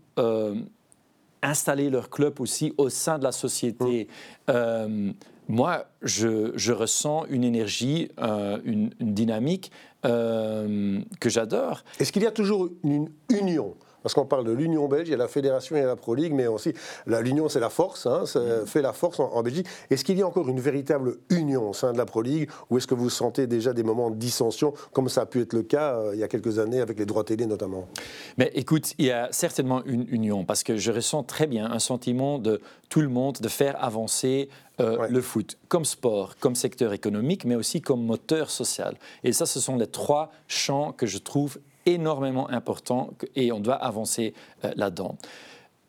installer 1.43 1.91
leur 1.91 2.11
club 2.11 2.41
aussi 2.41 2.73
au 2.79 2.89
sein 2.89 3.19
de 3.19 3.25
la 3.25 3.33
société. 3.33 4.05
Mmh. 4.05 4.51
Euh, 4.51 5.13
moi, 5.49 5.87
je, 6.03 6.73
ressens 6.73 7.27
une 7.29 7.45
énergie, 7.45 8.11
euh, 8.21 8.59
une, 8.65 8.91
dynamique 9.01 9.71
euh, 10.05 11.01
que 11.21 11.29
j'adore. 11.29 11.85
Est-ce 11.99 12.13
qu'il 12.13 12.23
y 12.23 12.27
a 12.27 12.31
toujours 12.31 12.69
une 12.85 13.11
union 13.29 13.75
parce 14.03 14.15
qu'on 14.15 14.27
parle 14.27 14.45
de 14.45 14.53
l'Union 14.53 14.89
belge, 14.89 15.09
il 15.09 15.13
y 15.13 15.15
a 15.15 15.19
la 15.19 15.29
Fédération 15.29 15.77
et 15.77 15.83
la 15.83 15.97
Pro 15.97 16.15
League, 16.15 16.33
mais 16.35 16.47
aussi 16.47 16.73
l'Union, 17.07 17.49
c'est 17.49 17.61
la 17.61 17.71
force, 17.71 18.07
hein, 18.07 18.27
ça 18.27 18.41
mm. 18.41 18.67
fait 18.67 18.83
la 18.83 18.93
force 18.93 19.21
en, 19.21 19.43
Belgique. 19.43 19.67
Est-ce 19.91 20.05
qu'il 20.05 20.19
y 20.19 20.23
a 20.23 20.27
encore 20.27 20.49
une 20.49 20.61
véritable 20.61 21.17
union 21.31 21.71
au 21.71 21.73
sein 21.73 21.93
de 21.93 21.99
la 21.99 22.07
Pro 22.07 22.23
League 22.23 22.49
ou 22.71 22.79
est-ce 22.79 22.87
que 22.87 22.95
vous 22.95 23.11
sentez 23.11 23.47
déjà 23.47 23.73
des 23.73 23.83
moments 23.83 24.11
de 24.11 24.17
dissension, 24.17 24.75
comme 24.93 25.09
ça 25.09 25.23
a 25.23 25.27
pu 25.27 25.41
être 25.41 25.53
le 25.53 25.63
cas 25.63 25.95
euh, 25.95 26.11
il 26.15 26.21
y 26.21 26.23
a 26.23 26.29
quelques 26.29 26.59
années 26.59 26.81
avec 26.81 26.99
les 26.99 27.07
droits 27.07 27.25
télé 27.25 27.47
notamment? 27.47 27.89
Mais 28.39 28.51
écoute, 28.55 28.95
il 28.99 29.07
y 29.07 29.11
a 29.11 29.29
certainement 29.33 29.83
une 29.85 30.07
union 30.09 30.45
parce 30.45 30.63
que 30.63 30.77
je 30.77 30.93
ressens 30.93 31.25
très 31.25 31.47
bien 31.47 31.71
un 31.71 31.79
sentiment 31.79 32.39
de 32.39 32.61
tout 32.89 33.01
le 33.01 33.09
monde 33.09 33.39
de 33.41 33.49
faire 33.49 33.83
avancer 33.83 34.49
euh, 34.81 35.07
le 35.09 35.21
foot 35.21 35.59
comme 35.69 35.85
sport, 35.85 36.37
comme 36.41 36.55
secteur 36.55 36.93
économique, 36.93 37.45
mais 37.45 37.55
aussi 37.55 37.81
comme 37.81 38.05
moteur 38.05 38.51
social. 38.51 38.97
Et 39.25 39.33
ça, 39.33 39.47
ce 39.47 39.61
sont 39.61 39.77
les 39.77 39.87
trois 39.87 40.31
champs 40.49 40.93
que 40.93 41.07
je 41.07 41.19
trouve 41.19 41.59
énormément 41.87 42.49
important 42.51 43.11
et 43.37 43.53
on 43.53 43.61
doit 43.61 43.75
avancer 43.75 44.35
euh, 44.65 44.73
là-dedans. 44.77 45.17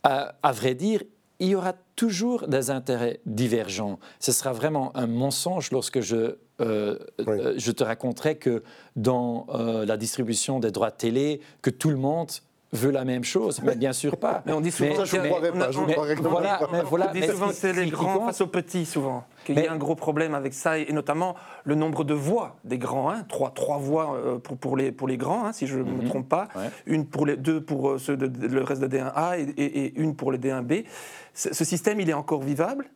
À, 0.04 0.52
vrai 0.52 0.76
dire, 0.76 1.02
il 1.40 1.50
y 1.50 1.56
aura 1.56 1.74
toujours 1.96 2.48
des 2.48 2.72
intérêts 2.72 3.22
divergents. 3.26 4.00
Ce 4.20 4.34
sera 4.34 4.52
vraiment 4.52 4.92
un 4.98 5.08
mensonge 5.08 5.72
lorsque 5.72 6.02
je, 6.02 6.36
euh, 6.60 7.00
euh, 7.26 7.54
je 7.56 7.72
te 7.72 7.86
raconterai 7.86 8.36
que 8.36 8.64
dans 8.98 9.48
la 9.50 9.96
distribution 9.96 10.60
des 10.60 10.72
droits 10.72 10.92
de 10.92 10.98
télé, 10.98 11.40
que 11.62 11.70
tout 11.70 11.90
le 11.90 11.96
monde 11.96 12.32
veut 12.74 12.92
la 12.92 13.06
même 13.06 13.24
chose, 13.24 13.62
mais 13.64 13.76
bien 13.76 13.94
sûr 13.94 14.18
pas. 14.18 14.44
Mais 14.46 14.52
on 14.52 14.60
dit 14.60 14.72
souvent 14.72 14.96
ça, 14.96 15.06
je 15.06 15.16
ne 15.16 15.28
croirais 15.28 15.52
pas. 15.52 15.72
Je 15.72 15.80
voilà, 16.24 16.60
mais 16.72 16.82
voilà, 16.82 17.10
on 17.10 17.14
dit 17.14 17.28
souvent 17.28 17.48
que 17.50 17.54
c'est 17.54 17.72
les 17.72 17.90
grands 17.90 18.26
face 18.26 18.42
aux 18.42 18.48
petits, 18.48 18.86
souvent. 18.86 19.24
Qu'il 19.46 19.60
y 19.60 19.68
a 19.68 19.72
un 19.72 19.78
gros 19.78 19.96
problème 19.96 20.34
avec 20.36 20.54
ça, 20.54 20.78
et 20.78 20.92
notamment 20.92 21.36
le 21.64 21.76
nombre 21.76 22.04
de 22.04 22.14
voix 22.14 22.58
des 22.64 22.78
grands. 22.78 23.10
Hein, 23.10 23.26
trois, 23.28 23.52
trois 23.52 23.78
voix 23.78 24.16
euh, 24.16 24.40
pour, 24.40 24.58
pour, 24.58 24.78
les, 24.78 24.92
pour 24.92 25.08
les 25.08 25.18
grands, 25.18 25.46
hein, 25.46 25.54
si 25.54 25.68
je 25.68 25.80
ne 25.80 25.84
me 25.84 26.02
mhm. 26.02 26.10
trompe 26.10 26.30
pas. 26.30 26.48
Une 26.86 27.06
pour 27.06 27.26
les, 27.26 27.38
deux 27.38 27.62
pour 27.62 27.92
euh, 27.92 27.98
ceux 27.98 28.18
de, 28.18 28.48
le 28.48 28.64
reste 28.64 28.82
de 28.82 28.88
D1A 28.88 29.40
et, 29.40 29.64
et, 29.64 29.94
une 30.00 30.16
pour 30.16 30.32
les 30.32 30.38
D1B. 30.38 30.86
Ce 31.34 31.64
système, 31.66 32.00
il 32.00 32.10
est 32.10 32.14
encore 32.14 32.42
vivable? 32.42 32.90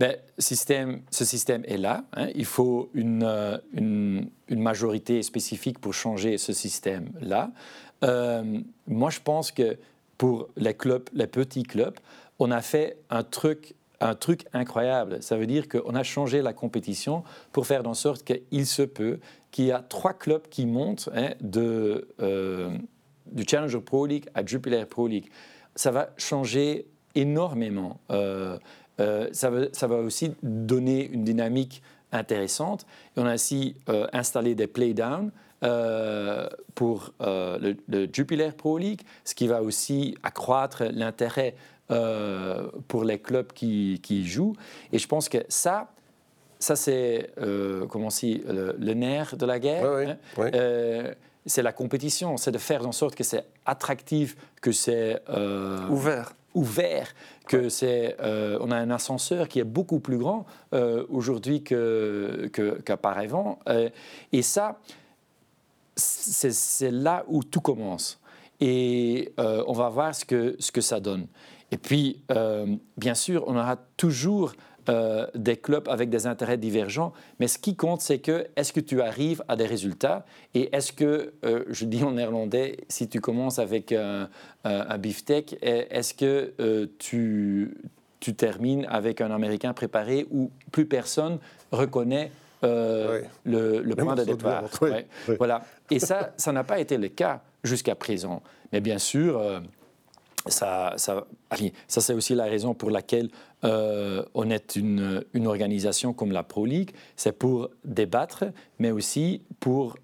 Ben, 0.00 0.16
système, 0.38 1.02
ce 1.10 1.24
système 1.24 1.62
est 1.66 1.76
là. 1.76 2.04
Hein. 2.14 2.28
Il 2.34 2.44
faut 2.44 2.90
une, 2.94 3.22
euh, 3.22 3.58
une, 3.72 4.30
une, 4.48 4.60
majorité 4.60 5.22
spécifique 5.22 5.78
pour 5.78 5.94
changer 5.94 6.38
ce 6.38 6.52
système-là. 6.52 7.52
Euh, 8.02 8.60
moi, 8.86 9.10
je 9.10 9.20
pense 9.20 9.52
que 9.52 9.78
pour 10.18 10.48
les 10.56 10.74
clubs, 10.74 11.08
les 11.12 11.26
petits 11.26 11.62
clubs, 11.62 11.94
on 12.38 12.50
a 12.50 12.62
fait 12.62 12.96
un 13.10 13.22
truc, 13.22 13.74
un 14.02 14.14
truc 14.14 14.46
incroyable. 14.52 15.22
Ça 15.22 15.36
veut 15.36 15.46
dire 15.46 15.68
qu'on 15.68 15.94
a 15.94 16.02
changé 16.02 16.42
la 16.42 16.52
compétition 16.52 17.22
pour 17.52 17.66
faire 17.66 17.86
en 17.86 17.94
sorte 17.94 18.24
qu'il 18.24 18.66
se 18.66 18.82
peut 18.82 19.18
qu'il 19.50 19.66
y 19.66 19.72
a 19.72 19.80
trois 19.80 20.14
clubs 20.14 20.48
qui 20.48 20.66
montent 20.66 21.08
hein, 21.14 21.30
de, 21.40 22.08
euh, 22.20 22.70
du 23.26 23.44
Challenger 23.46 23.80
Pro 23.80 24.06
League 24.06 24.28
à 24.34 24.44
Jupiler 24.44 24.84
Pro 24.86 25.06
League. 25.06 25.28
Ça 25.74 25.90
va 25.90 26.10
changer 26.16 26.86
énormément. 27.14 28.00
Euh, 28.10 28.58
ça, 29.32 29.50
va, 29.50 29.66
ça, 29.72 29.86
va, 29.86 29.96
aussi 29.96 30.34
donner 30.42 31.06
une 31.10 31.24
dynamique 31.24 31.82
intéressante. 32.12 32.86
Et 33.16 33.20
on 33.20 33.26
a 33.26 33.34
aussi 33.34 33.74
installé 34.12 34.54
des 34.54 34.66
playdowns 34.66 35.30
euh, 35.64 36.48
pour 36.74 37.12
euh, 37.20 37.74
le, 37.86 38.08
Jupiler 38.12 38.50
Pro 38.50 38.78
League, 38.78 39.02
ce 39.24 39.36
qui 39.36 39.46
va 39.46 39.62
aussi 39.62 40.16
accroître 40.24 40.82
l'intérêt 40.90 41.54
euh, 41.92 42.68
pour 42.88 43.04
les 43.04 43.18
clubs 43.18 43.52
qui, 43.52 44.00
qui, 44.02 44.26
jouent. 44.26 44.54
Et 44.92 44.98
je 44.98 45.06
pense 45.06 45.28
que 45.28 45.38
ça, 45.48 45.88
ça 46.58 46.76
c'est 46.76 47.30
comment 47.88 48.10
si, 48.10 48.42
le, 48.46 48.94
nerf 48.94 49.36
de 49.36 49.46
la 49.46 49.58
guerre. 49.58 49.84
Hein. 49.86 50.16
c'est 51.46 51.62
la 51.62 51.72
compétition, 51.72 52.36
c'est 52.36 52.52
de 52.52 52.58
faire 52.58 52.86
en 52.86 52.92
sorte 52.92 53.14
que 53.14 53.24
c'est 53.24 53.44
attractif, 53.66 54.36
que 54.60 54.72
c'est 54.72 55.20
ouvert 55.90 56.34
ouvert, 56.54 57.14
que 57.48 57.70
c'est, 57.70 58.14
on 58.20 58.70
a 58.70 58.76
un 58.76 58.90
ascenseur 58.90 59.48
qui 59.48 59.58
est 59.58 59.64
beaucoup 59.64 60.00
plus 60.00 60.18
grand 60.18 60.44
aujourd'hui 61.08 61.64
qu'auparavant. 61.64 63.58
Que, 63.64 63.90
et 64.32 64.42
ça, 64.42 64.78
c'est 65.96 66.90
là 66.90 67.24
où 67.28 67.42
tout 67.42 67.60
commence. 67.60 68.20
Et 68.60 69.32
euh, 69.38 69.64
on 69.66 69.72
va 69.72 69.88
voir 69.88 70.14
ce 70.14 70.24
que, 70.24 70.56
ce 70.58 70.70
que 70.70 70.80
ça 70.80 71.00
donne. 71.00 71.26
Et 71.72 71.78
puis, 71.78 72.22
euh, 72.30 72.66
bien 72.96 73.14
sûr, 73.14 73.42
on 73.48 73.56
aura 73.56 73.76
toujours 73.96 74.52
euh, 74.88 75.26
des 75.34 75.56
clubs 75.56 75.88
avec 75.88 76.10
des 76.10 76.28
intérêts 76.28 76.58
divergents, 76.58 77.12
mais 77.40 77.48
ce 77.48 77.58
qui 77.58 77.74
compte, 77.74 78.00
c'est 78.00 78.18
que 78.18 78.46
est-ce 78.54 78.72
que 78.72 78.80
tu 78.80 79.00
arrives 79.00 79.42
à 79.48 79.56
des 79.56 79.66
résultats 79.66 80.24
et 80.54 80.74
est-ce 80.74 80.92
que, 80.92 81.32
je 81.68 81.84
dis 81.84 82.04
en 82.04 82.12
néerlandais, 82.12 82.76
si 82.88 83.08
tu 83.08 83.20
commences 83.20 83.58
avec 83.58 83.90
un, 83.92 84.28
un 84.64 84.98
beefsteak, 84.98 85.56
est-ce 85.62 86.14
que 86.14 86.88
tu, 86.98 87.74
tu 88.20 88.34
termines 88.34 88.86
avec 88.88 89.20
un 89.20 89.32
Américain 89.32 89.72
préparé 89.72 90.26
où 90.30 90.50
plus 90.70 90.86
personne 90.86 91.38
reconnaît 91.72 92.30
euh, 92.64 93.22
le, 93.44 93.94
point 93.96 94.14
de 94.14 94.24
départ. 94.24 94.64
Voilà. 95.38 95.62
Et 95.90 95.98
ça, 95.98 96.32
ça 96.36 96.52
n'a 96.52 96.62
pas 96.62 96.78
été 96.78 96.96
le 96.96 97.08
cas 97.08 97.40
jusqu'à 97.64 97.96
présent. 97.96 98.42
Mais 98.72 98.80
bien 98.80 98.98
sûr, 98.98 99.38
euh, 99.38 99.58
ça, 100.46 100.94
ça, 100.96 101.26
ça 101.88 102.00
c'est 102.00 102.14
aussi 102.14 102.34
la 102.34 102.44
raison 102.44 102.74
pour 102.74 102.90
laquelle 102.90 103.30
euh, 103.64 104.24
on 104.34 104.50
est 104.50 104.76
une, 104.76 105.24
une, 105.34 105.46
organisation 105.46 106.12
comme 106.12 106.32
la 106.32 106.42
Pro 106.42 106.66
League. 106.66 106.90
C'est 107.16 107.32
pour 107.38 107.70
débattre, 107.84 108.44
mais 108.78 108.90
aussi 108.90 109.42
pour 109.60 109.96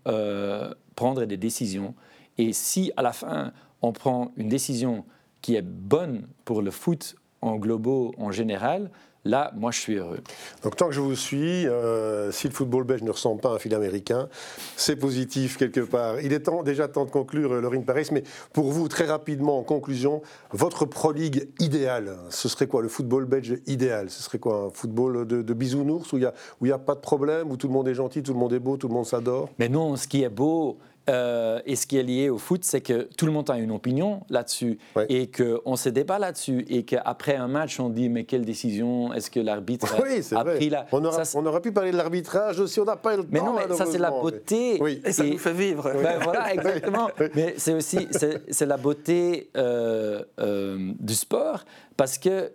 prendre 0.95 1.25
des 1.25 1.37
décisions. 1.37 1.95
Et 2.39 2.53
si 2.53 2.93
à 2.97 3.03
la 3.03 3.13
fin, 3.13 3.53
on 3.83 3.93
prend 3.93 4.33
une 4.37 4.49
décision 4.49 5.05
qui 5.43 5.57
est 5.57 5.63
bonne 5.63 6.27
pour 6.45 6.63
le 6.63 6.71
foot 6.71 7.17
en 7.41 7.57
globaux 7.57 8.13
en 8.19 8.33
général, 8.33 8.91
là, 9.29 9.53
moi, 9.57 9.71
je 9.71 9.79
suis 9.79 9.97
heureux. 9.97 10.21
Donc, 10.63 10.77
tant 10.77 10.87
que 10.87 10.95
je 10.95 11.01
vous 11.01 11.15
suis, 11.15 11.67
euh, 11.67 12.33
si 12.33 12.49
le 12.49 12.55
football 12.55 12.85
belge 12.85 13.03
ne 13.03 13.11
ressemble 13.11 13.41
pas 13.41 13.51
à 13.51 13.55
un 13.55 13.59
fil 13.59 13.75
américain, 13.75 14.29
c'est 14.77 14.97
positif 14.97 15.57
quelque 15.57 15.81
part. 15.81 16.21
Il 16.21 16.33
est 16.33 16.41
temps, 16.41 16.63
déjà 16.63 16.89
temps 16.89 17.05
de 17.05 17.11
conclure, 17.11 17.53
euh, 17.53 17.61
Laurine 17.61 17.85
Paris, 17.85 18.09
mais 18.11 18.23
pour 18.53 18.73
vous, 18.73 18.89
très 18.89 19.05
rapidement, 19.05 19.59
en 19.59 19.63
conclusion, 19.63 20.23
votre 20.53 20.87
Pro 20.87 21.13
League 21.13 21.51
idéale, 21.61 22.17
ce 22.31 22.49
serait 22.49 22.67
quoi? 22.67 22.83
Le 22.83 22.89
football 22.89 23.27
belge 23.27 23.59
idéal 23.67 24.11
Ce 24.11 24.23
serait 24.23 24.39
quoi? 24.39 24.69
Un 24.69 24.71
football 24.71 25.27
de, 25.27 25.55
bisounours 25.55 26.13
où 26.13 26.19
il 26.19 26.31
n'y 26.63 26.71
a, 26.71 26.75
a 26.75 26.79
pas 26.79 26.95
de 26.95 27.01
problème, 27.01 27.51
où 27.51 27.57
tout 27.57 27.69
le 27.69 27.73
monde 27.73 27.89
est 27.89 27.95
gentil, 27.95 28.23
tout 28.23 28.33
le 28.33 28.39
monde 28.39 28.53
est 28.53 28.59
beau, 28.59 28.77
tout 28.77 28.89
le 28.89 28.95
monde 28.95 29.07
s'adore? 29.07 29.51
Mais 29.59 29.69
non, 29.69 29.97
ce 29.97 30.09
qui 30.09 30.23
est 30.23 30.29
beau, 30.29 30.79
euh, 31.09 31.61
et 31.67 31.77
ce 31.77 31.87
qui 31.87 31.97
est 31.97 32.03
lié 32.03 32.29
au 32.29 32.39
foot, 32.39 32.65
c'est 32.65 32.81
que 32.81 33.09
tout 33.17 33.27
le 33.27 33.33
monde 33.33 33.49
a 33.51 33.59
une 33.59 33.71
opinion 33.71 34.23
là-dessus 34.29 34.79
et 35.09 35.31
qu'on 35.31 35.77
se 35.77 35.89
débat 35.89 36.19
là-dessus 36.19 36.65
et 36.69 36.85
qu'après 36.85 37.37
un 37.37 37.49
match, 37.49 37.81
on 37.81 37.89
dit 37.89 38.09
mais 38.09 38.25
quelle 38.25 38.45
décision 38.45 39.13
est-ce 39.13 39.31
que 39.31 39.41
l'arbitre 39.41 39.95
a, 40.37 40.45
pris 40.45 40.71
là? 40.71 40.87
On, 40.93 41.47
aurait 41.47 41.61
pu 41.61 41.73
parler 41.73 41.93
de 41.93 41.97
l'arbitrage 41.97 42.61
aussi, 42.61 42.81
on 42.81 42.85
n'a 42.85 42.97
pas 42.97 43.15
eu 43.15 43.19
le 43.19 43.27
mais 43.31 43.39
temps. 43.39 43.55
Mais 43.55 43.63
non, 43.63 43.69
mais 43.69 43.77
ça 43.77 43.87
c'est 43.87 43.99
la 43.99 44.11
beauté. 44.11 44.81
Et 45.05 45.13
ça 45.13 45.25
nous 45.25 45.39
fait 45.39 45.53
vivre. 45.53 45.91
Ben, 46.03 46.19
voilà, 46.23 46.53
exactement. 46.53 47.11
mais 47.35 47.55
c'est 47.57 47.75
aussi 47.75 48.09
c'est 48.13 48.67
la 48.67 48.77
beauté 48.77 49.51
euh, 49.57 50.23
euh, 50.41 50.93
du 50.99 51.15
sport 51.15 51.65
parce 51.97 52.19
que 52.19 52.53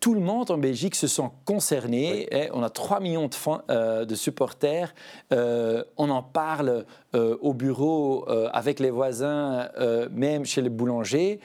tout 0.00 0.14
le 0.14 0.20
monde 0.20 0.50
en 0.50 0.58
Belgique 0.58 0.94
se 0.94 1.06
sent 1.06 1.30
concerné. 1.44 2.28
Et 2.30 2.50
on 2.52 2.62
a 2.62 2.70
3 2.70 3.00
millions 3.00 3.28
de, 3.28 3.34
euh, 3.70 4.04
de 4.04 4.14
supporters. 4.14 4.94
Euh, 5.32 5.84
on 5.96 6.10
en 6.10 6.22
parle 6.22 6.84
euh, 7.14 7.36
au 7.40 7.54
bureau, 7.54 8.28
avec 8.52 8.80
les 8.80 8.90
voisins, 8.90 9.68
même 10.10 10.44
chez 10.44 10.62
les 10.62 10.68
boulangers. 10.68 11.40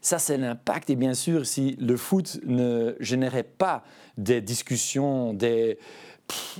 Ça, 0.00 0.18
c'est 0.18 0.36
l'impact. 0.36 0.90
Et 0.90 0.96
bien 0.96 1.14
sûr, 1.14 1.46
si 1.46 1.76
le 1.80 1.96
foot 1.96 2.38
ne 2.44 2.94
générait 3.00 3.42
pas 3.42 3.84
des 4.18 4.40
discussions, 4.40 5.32
des, 5.32 5.78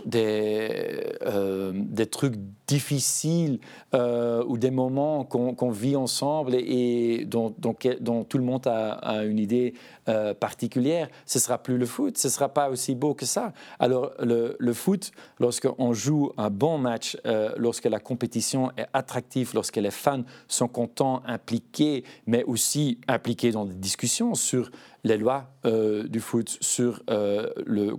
des, 0.04 1.16
euh, 1.22 1.72
des 1.74 2.06
trucs 2.06 2.34
difficiles 2.66 3.60
euh, 3.94 4.42
ou 4.46 4.58
des 4.58 4.70
moments 4.70 5.24
qu'on 5.24 5.70
vit 5.70 5.96
ensemble 5.96 6.54
et, 6.54 7.24
dont, 7.26 7.54
dont, 7.58 8.24
tout 8.24 8.38
le 8.38 8.44
monde 8.44 8.66
a, 8.66 9.24
une 9.24 9.38
idée 9.38 9.74
euh, 10.08 10.34
particulière, 10.34 11.08
ce 11.26 11.38
sera 11.38 11.58
plus 11.58 11.78
le 11.78 11.86
foot, 11.86 12.16
ce 12.16 12.28
sera 12.28 12.48
pas 12.48 12.70
aussi 12.70 12.94
beau 12.94 13.14
que 13.14 13.26
ça. 13.26 13.52
Alors 13.78 14.12
le, 14.18 14.56
le 14.58 14.72
foot, 14.72 15.12
lorsqu'on 15.38 15.92
joue 15.92 16.32
un 16.36 16.50
bon 16.50 16.78
match, 16.78 17.16
lorsque 17.56 17.84
la 17.84 18.00
compétition 18.00 18.70
est 18.76 18.86
attractive, 18.92 19.52
lorsque 19.54 19.76
les 19.76 19.90
fans 19.90 20.22
sont 20.48 20.68
contents, 20.68 21.22
impliqués, 21.26 22.04
mais 22.26 22.44
aussi 22.44 22.98
impliqués 23.08 23.52
dans 23.52 23.64
des 23.64 23.74
discussions 23.74 24.34
sur 24.34 24.70
les 25.04 25.18
lois 25.18 25.50
du 25.64 26.20
foot, 26.20 26.56
sur 26.60 27.02
le 27.08 27.96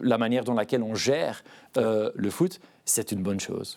la 0.00 0.18
manière 0.18 0.44
dans 0.44 0.54
laquelle 0.54 0.82
on 0.82 0.94
gère 0.94 1.42
euh, 1.76 2.10
le 2.14 2.30
foot, 2.30 2.60
c'est 2.86 3.10
une 3.10 3.20
bonne 3.20 3.40
chose. 3.40 3.76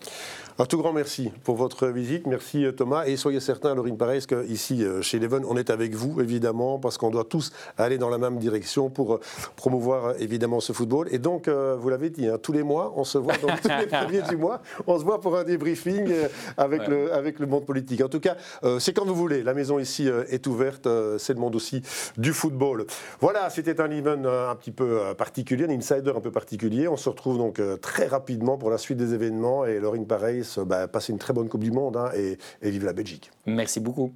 Un 0.59 0.65
tout 0.65 0.77
grand 0.77 0.93
merci 0.93 1.31
pour 1.43 1.55
votre 1.55 1.87
visite. 1.87 2.27
Merci 2.27 2.63
euh, 2.63 2.71
Thomas. 2.71 3.05
Et 3.07 3.17
soyez 3.17 3.39
certain, 3.39 3.73
Laurine 3.73 3.97
Pareil, 3.97 4.21
qu'ici 4.21 4.83
euh, 4.83 5.01
chez 5.01 5.17
Leven, 5.17 5.43
on 5.49 5.57
est 5.57 5.71
avec 5.71 5.95
vous, 5.95 6.21
évidemment, 6.21 6.77
parce 6.77 6.99
qu'on 6.99 7.09
doit 7.09 7.23
tous 7.23 7.51
aller 7.77 7.97
dans 7.97 8.09
la 8.09 8.19
même 8.19 8.37
direction 8.37 8.91
pour 8.91 9.15
euh, 9.15 9.19
promouvoir 9.55 10.13
évidemment 10.19 10.59
ce 10.59 10.71
football. 10.71 11.07
Et 11.11 11.17
donc, 11.17 11.49
vous 11.49 11.89
l'avez 11.89 12.11
dit, 12.11 12.27
hein, 12.27 12.37
tous 12.41 12.51
les 12.51 12.61
mois, 12.61 12.93
on 12.95 13.03
se 13.03 13.17
voit, 13.17 13.35
donc 13.37 13.59
tous 13.61 13.69
les 13.79 13.87
premiers 13.87 14.21
du 14.21 14.37
mois, 14.37 14.61
on 14.85 14.99
se 14.99 15.03
voit 15.03 15.19
pour 15.19 15.35
un 15.35 15.43
débriefing 15.43 16.13
avec, 16.57 16.87
le, 16.87 17.11
avec 17.13 17.39
le 17.39 17.47
monde 17.47 17.65
politique. 17.65 18.01
En 18.01 18.09
tout 18.09 18.19
cas, 18.19 18.35
c'est 18.77 18.93
quand 18.93 19.05
vous 19.05 19.15
voulez. 19.15 19.41
La 19.41 19.55
maison 19.55 19.79
ici 19.79 20.07
est 20.07 20.45
ouverte. 20.45 20.87
c'est 21.17 21.33
le 21.33 21.39
monde 21.39 21.55
aussi 21.55 21.81
du 22.17 22.33
football. 22.33 22.85
Voilà, 23.19 23.49
c'était 23.49 23.81
un 23.81 23.89
event 23.89 24.23
un 24.25 24.55
petit 24.55 24.71
peu 24.71 24.99
particulier, 25.17 25.65
un 25.65 25.71
insider 25.71 26.11
un 26.15 26.21
peu 26.21 26.31
particulier. 26.31 26.87
On 26.87 26.97
se 26.97 27.09
retrouve 27.09 27.37
donc 27.37 27.61
très 27.81 28.05
rapidement 28.05 28.57
pour 28.57 28.69
la 28.69 28.77
suite 28.77 28.98
des 28.99 29.13
événements. 29.13 29.65
Et 29.65 29.79
Laurine 29.79 30.05
Pareil, 30.05 30.43
bah, 30.65 30.87
passez 30.87 31.11
une 31.11 31.19
très 31.19 31.33
bonne 31.33 31.49
Coupe 31.49 31.63
du 31.63 31.71
Monde 31.71 31.97
hein, 31.97 32.11
et 32.15 32.37
vive 32.61 32.85
la 32.85 32.93
Belgique. 32.93 33.31
Merci 33.45 33.79
beaucoup. 33.79 34.13